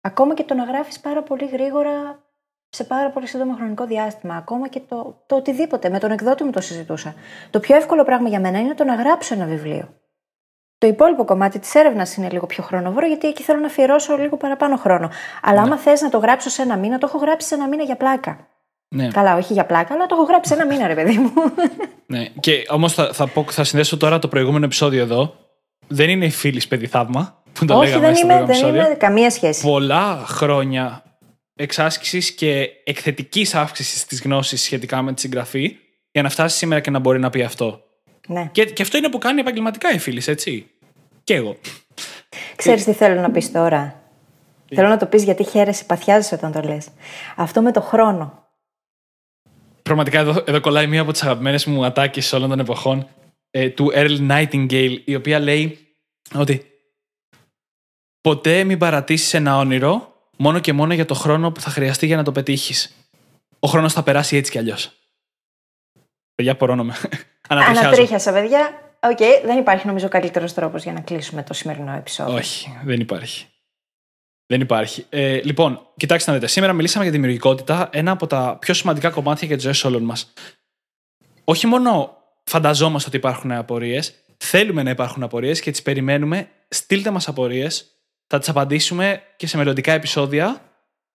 Ακόμα 0.00 0.34
και 0.34 0.44
το 0.44 0.54
να 0.54 0.64
γράφεις 0.64 1.00
πάρα 1.00 1.22
πολύ 1.22 1.46
γρήγορα 1.46 2.24
σε 2.68 2.84
πάρα 2.84 3.10
πολύ 3.10 3.26
σύντομο 3.26 3.54
χρονικό 3.54 3.86
διάστημα. 3.86 4.36
Ακόμα 4.36 4.68
και 4.68 4.80
το, 4.88 5.22
το 5.26 5.36
οτιδήποτε. 5.36 5.90
Με 5.90 5.98
τον 5.98 6.10
εκδότη 6.10 6.44
μου 6.44 6.50
το 6.50 6.60
συζητούσα. 6.60 7.14
Το 7.50 7.60
πιο 7.60 7.76
εύκολο 7.76 8.04
πράγμα 8.04 8.28
για 8.28 8.40
μένα 8.40 8.58
είναι 8.58 8.74
το 8.74 8.84
να 8.84 8.94
γράψω 8.94 9.34
ένα 9.34 9.46
βιβλίο. 9.46 9.88
Το 10.78 10.86
υπόλοιπο 10.86 11.24
κομμάτι 11.24 11.58
της 11.58 11.74
έρευνας 11.74 12.16
είναι 12.16 12.28
λίγο 12.30 12.46
πιο 12.46 12.62
χρονοβόρο, 12.62 13.06
γιατί 13.06 13.28
εκεί 13.28 13.42
θέλω 13.42 13.60
να 13.60 13.66
αφιερώσω 13.66 14.16
λίγο 14.16 14.36
παραπάνω 14.36 14.76
χρόνο. 14.76 15.10
Αλλά 15.42 15.60
ναι. 15.60 15.66
άμα 15.66 15.78
θες 15.78 16.00
να 16.00 16.08
το 16.08 16.18
γράψω 16.18 16.50
σε 16.50 16.62
ένα 16.62 16.76
μήνα, 16.76 16.98
το 16.98 17.06
έχω 17.08 17.18
γράψει 17.18 17.48
σε 17.48 17.54
ένα 17.54 17.68
μήνα 17.68 17.82
για 17.82 17.96
πλάκα. 17.96 18.46
Ναι. 18.88 19.08
Καλά, 19.08 19.36
όχι 19.36 19.52
για 19.52 19.66
πλάκα, 19.66 19.94
αλλά 19.94 20.06
το 20.06 20.14
έχω 20.14 20.24
γράψει 20.24 20.54
σε 20.54 20.60
ένα 20.60 20.66
μήνα, 20.72 20.86
ρε 20.86 20.94
παιδί 20.94 21.18
μου. 21.18 21.32
Ναι. 22.08 22.24
Και 22.40 22.64
όμως 22.68 22.94
θα, 22.94 23.12
θα, 23.12 23.26
πω, 23.26 23.44
θα 23.50 23.64
συνδέσω 23.64 23.96
τώρα 23.96 24.18
το 24.18 24.28
προηγούμενο 24.28 24.64
επεισόδιο 24.64 25.02
εδώ. 25.02 25.34
Δεν 25.86 26.08
είναι 26.10 26.24
η 26.24 26.30
φίλης 26.30 26.68
παιδί 26.68 26.86
θαύμα 26.86 27.42
που 27.52 27.64
το 27.64 27.74
όχι, 27.74 27.86
λέγαμε 27.86 28.06
δεν 28.06 28.16
στο 28.16 28.26
είμαι, 28.26 28.44
προηγούμενο 28.44 28.76
δεν 28.76 28.86
είμαι 28.86 28.94
καμία 28.94 29.30
σχέση. 29.30 29.62
Πολλά 29.62 30.24
χρόνια 30.26 31.02
εξάσκησης 31.54 32.34
και 32.34 32.68
εκθετικής 32.84 33.54
αύξησης 33.54 34.04
της 34.04 34.22
γνώσης 34.22 34.62
σχετικά 34.62 35.02
με 35.02 35.12
τη 35.12 35.20
συγγραφή 35.20 35.76
για 36.10 36.22
να 36.22 36.28
φτάσει 36.28 36.56
σήμερα 36.56 36.80
και 36.80 36.90
να 36.90 36.98
μπορεί 36.98 37.18
να 37.18 37.30
πει 37.30 37.42
αυτό. 37.42 37.85
Ναι. 38.26 38.48
Και, 38.52 38.64
και 38.64 38.82
αυτό 38.82 38.96
είναι 38.96 39.08
που 39.08 39.18
κάνει 39.18 39.40
επαγγελματικά 39.40 39.92
η 39.92 39.98
φίλη, 39.98 40.22
έτσι. 40.26 40.70
Και 41.24 41.34
εγώ. 41.34 41.56
Ξέρεις 42.56 42.84
τι 42.84 42.92
θέλω 42.92 43.20
να 43.20 43.30
πεις 43.30 43.52
τώρα; 43.52 44.02
Θέλω 44.74 44.88
να 44.88 44.96
το 44.96 45.06
πεις 45.06 45.22
γιατί 45.22 45.44
χαίρεσαι, 45.44 45.84
παθιάζεσαι 45.84 46.34
όταν 46.34 46.52
το 46.52 46.60
λες. 46.60 46.88
Αυτό 47.36 47.62
με 47.62 47.72
το 47.72 47.80
χρόνο. 47.80 48.48
πραγματικά 49.82 50.18
εδώ, 50.18 50.44
εδώ 50.46 50.60
κολλάει 50.60 50.86
μία 50.86 51.00
από 51.00 51.12
τις 51.12 51.22
αγαπημένες 51.22 51.64
μου 51.66 51.84
ατάκες 51.84 52.32
όλων 52.32 52.48
των 52.48 52.58
εποχών 52.58 53.08
ε, 53.50 53.70
του 53.70 53.90
Earl 53.94 54.30
Nightingale, 54.30 55.00
η 55.04 55.14
οποία 55.14 55.38
λέει 55.38 55.78
ότι 56.34 56.66
ποτέ 58.20 58.64
μην 58.64 58.78
παρατήσεις 58.78 59.34
ένα 59.34 59.58
όνειρο 59.58 60.14
μόνο 60.36 60.58
και 60.58 60.72
μόνο 60.72 60.94
για 60.94 61.04
το 61.04 61.14
χρόνο 61.14 61.52
που 61.52 61.60
θα 61.60 61.70
χρειαστεί 61.70 62.06
για 62.06 62.16
να 62.16 62.22
το 62.22 62.32
πετύχεις. 62.32 62.96
Ο 63.58 63.68
χρόνος 63.68 63.92
θα 63.92 64.02
περάσει 64.02 64.36
έτσι 64.36 64.50
κι 64.50 64.58
αλλιώς. 64.58 64.92
Παιδιά, 66.34 66.56
πωρώνομαι. 66.56 66.94
Ανατρίχιασα, 67.48 68.32
παιδιά. 68.32 68.80
OK, 69.00 69.16
okay, 69.18 69.44
δεν 69.44 69.58
υπάρχει 69.58 69.86
νομίζω 69.86 70.08
καλύτερος 70.08 70.54
τρόπος 70.54 70.82
για 70.82 70.92
να 70.92 71.00
κλείσουμε 71.00 71.42
το 71.42 71.54
σημερινό 71.54 71.92
επεισόδιο. 71.92 72.34
Όχι, 72.34 72.78
δεν 72.84 73.00
υπάρχει. 73.00 73.46
Δεν 74.46 74.60
υπάρχει. 74.60 75.06
Ε, 75.08 75.40
λοιπόν, 75.42 75.80
κοιτάξτε 75.96 76.30
να 76.30 76.36
δείτε. 76.36 76.48
Σήμερα 76.48 76.72
μιλήσαμε 76.72 77.04
για 77.04 77.12
δημιουργικότητα, 77.12 77.88
ένα 77.92 78.10
από 78.10 78.26
τα 78.26 78.56
πιο 78.60 78.74
σημαντικά 78.74 79.10
κομμάτια 79.10 79.46
για 79.46 79.56
τις 79.56 79.62
ζωές 79.62 79.90
όλων 79.90 80.02
μας. 80.02 80.32
Όχι 81.44 81.66
μόνο 81.66 82.16
φανταζόμαστε 82.44 83.08
ότι 83.08 83.16
υπάρχουν 83.16 83.52
απορίες, 83.52 84.14
θέλουμε 84.36 84.82
να 84.82 84.90
υπάρχουν 84.90 85.22
απορίες 85.22 85.60
και 85.60 85.70
τις 85.70 85.82
περιμένουμε. 85.82 86.48
Στείλτε 86.68 87.10
μας 87.10 87.28
απορίες. 87.28 87.90
Θα 88.26 88.38
τις 88.38 88.48
απαντήσουμε 88.48 89.22
και 89.36 89.46
σε 89.46 89.56
μελλοντικά 89.56 89.92
επεισόδια. 89.92 90.60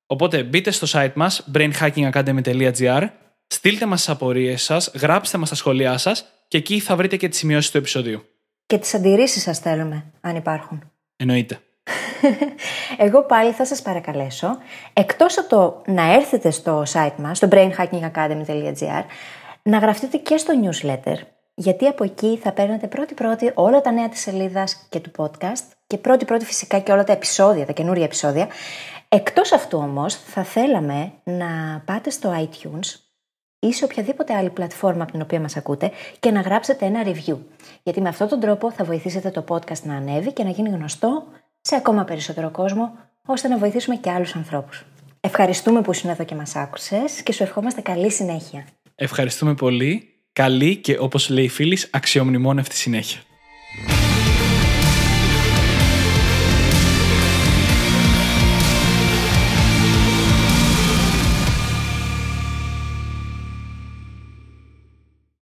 Οπότε 0.05 0.43
μπείτε 0.43 0.71
στο 0.71 0.87
site 0.91 1.13
μας 1.13 1.49
brainhackingacademy.gr, 1.53 3.07
στείλτε 3.53 3.85
μας 3.85 3.99
τις 3.99 4.09
απορίες 4.09 4.63
σας, 4.63 4.91
γράψτε 4.99 5.37
μας 5.37 5.49
τα 5.49 5.55
σχόλιά 5.55 5.97
σας 5.97 6.25
και 6.47 6.57
εκεί 6.57 6.79
θα 6.79 6.95
βρείτε 6.95 7.17
και 7.17 7.29
τις 7.29 7.37
σημειώσεις 7.37 7.71
του 7.71 7.77
επεισοδίου. 7.77 8.25
Και 8.65 8.77
τις 8.77 8.93
αντιρρήσεις 8.93 9.41
σας 9.41 9.59
θέλουμε, 9.59 10.03
αν 10.21 10.35
υπάρχουν. 10.35 10.91
Εννοείται. 11.15 11.59
Εγώ 13.05 13.23
πάλι 13.23 13.51
θα 13.51 13.65
σας 13.65 13.81
παρακαλέσω, 13.81 14.57
εκτός 14.93 15.37
από 15.37 15.49
το 15.49 15.81
να 15.91 16.13
έρθετε 16.13 16.51
στο 16.51 16.83
site 16.93 17.15
μας, 17.17 17.37
στο 17.37 17.47
brainhackingacademy.gr, 17.51 19.03
να 19.63 19.77
γραφτείτε 19.77 20.17
και 20.17 20.37
στο 20.37 20.53
newsletter, 20.63 21.15
γιατί 21.53 21.85
από 21.85 22.03
εκεί 22.03 22.39
θα 22.43 22.51
παίρνετε 22.51 22.87
πρώτη-πρώτη 22.87 23.51
όλα 23.53 23.81
τα 23.81 23.91
νέα 23.91 24.09
της 24.09 24.19
σελίδας 24.19 24.87
και 24.89 24.99
του 24.99 25.11
podcast 25.15 25.63
και 25.87 25.97
πρώτη-πρώτη 25.97 26.45
φυσικά 26.45 26.79
και 26.79 26.91
όλα 26.91 27.03
τα 27.03 27.13
επεισόδια, 27.13 27.65
τα 27.65 27.71
καινούρια 27.71 28.03
επεισόδια. 28.03 28.47
Εκτός 29.09 29.51
αυτού 29.51 29.77
όμως 29.77 30.15
θα 30.15 30.43
θέλαμε 30.43 31.11
να 31.23 31.81
πάτε 31.85 32.09
στο 32.09 32.49
iTunes 32.49 33.10
ή 33.63 33.73
σε 33.73 33.83
οποιαδήποτε 33.83 34.33
άλλη 34.33 34.49
πλατφόρμα 34.49 35.03
από 35.03 35.11
την 35.11 35.21
οποία 35.21 35.39
μας 35.39 35.57
ακούτε 35.57 35.91
και 36.19 36.31
να 36.31 36.41
γράψετε 36.41 36.85
ένα 36.85 37.03
review. 37.05 37.37
Γιατί 37.83 38.01
με 38.01 38.09
αυτόν 38.09 38.27
τον 38.27 38.39
τρόπο 38.39 38.71
θα 38.71 38.83
βοηθήσετε 38.83 39.29
το 39.29 39.43
podcast 39.47 39.81
να 39.83 39.95
ανέβει 39.95 40.33
και 40.33 40.43
να 40.43 40.49
γίνει 40.49 40.69
γνωστό 40.69 41.27
σε 41.61 41.75
ακόμα 41.75 42.03
περισσότερο 42.03 42.51
κόσμο, 42.51 42.97
ώστε 43.25 43.47
να 43.47 43.57
βοηθήσουμε 43.57 43.95
και 43.95 44.11
άλλους 44.11 44.35
ανθρώπους. 44.35 44.85
Ευχαριστούμε 45.19 45.81
που 45.81 45.91
ήσουν 45.91 46.09
εδώ 46.09 46.23
και 46.23 46.35
μας 46.35 46.55
άκουσες 46.55 47.21
και 47.23 47.33
σου 47.33 47.43
ευχόμαστε 47.43 47.81
καλή 47.81 48.11
συνέχεια. 48.11 48.65
Ευχαριστούμε 48.95 49.53
πολύ. 49.53 50.05
Καλή 50.33 50.75
και 50.75 50.97
όπως 50.99 51.29
λέει 51.29 51.43
η 51.43 51.49
φίλης, 51.49 51.89
αξιομνημόνευτη 51.91 52.75
συνέχεια. 52.75 53.19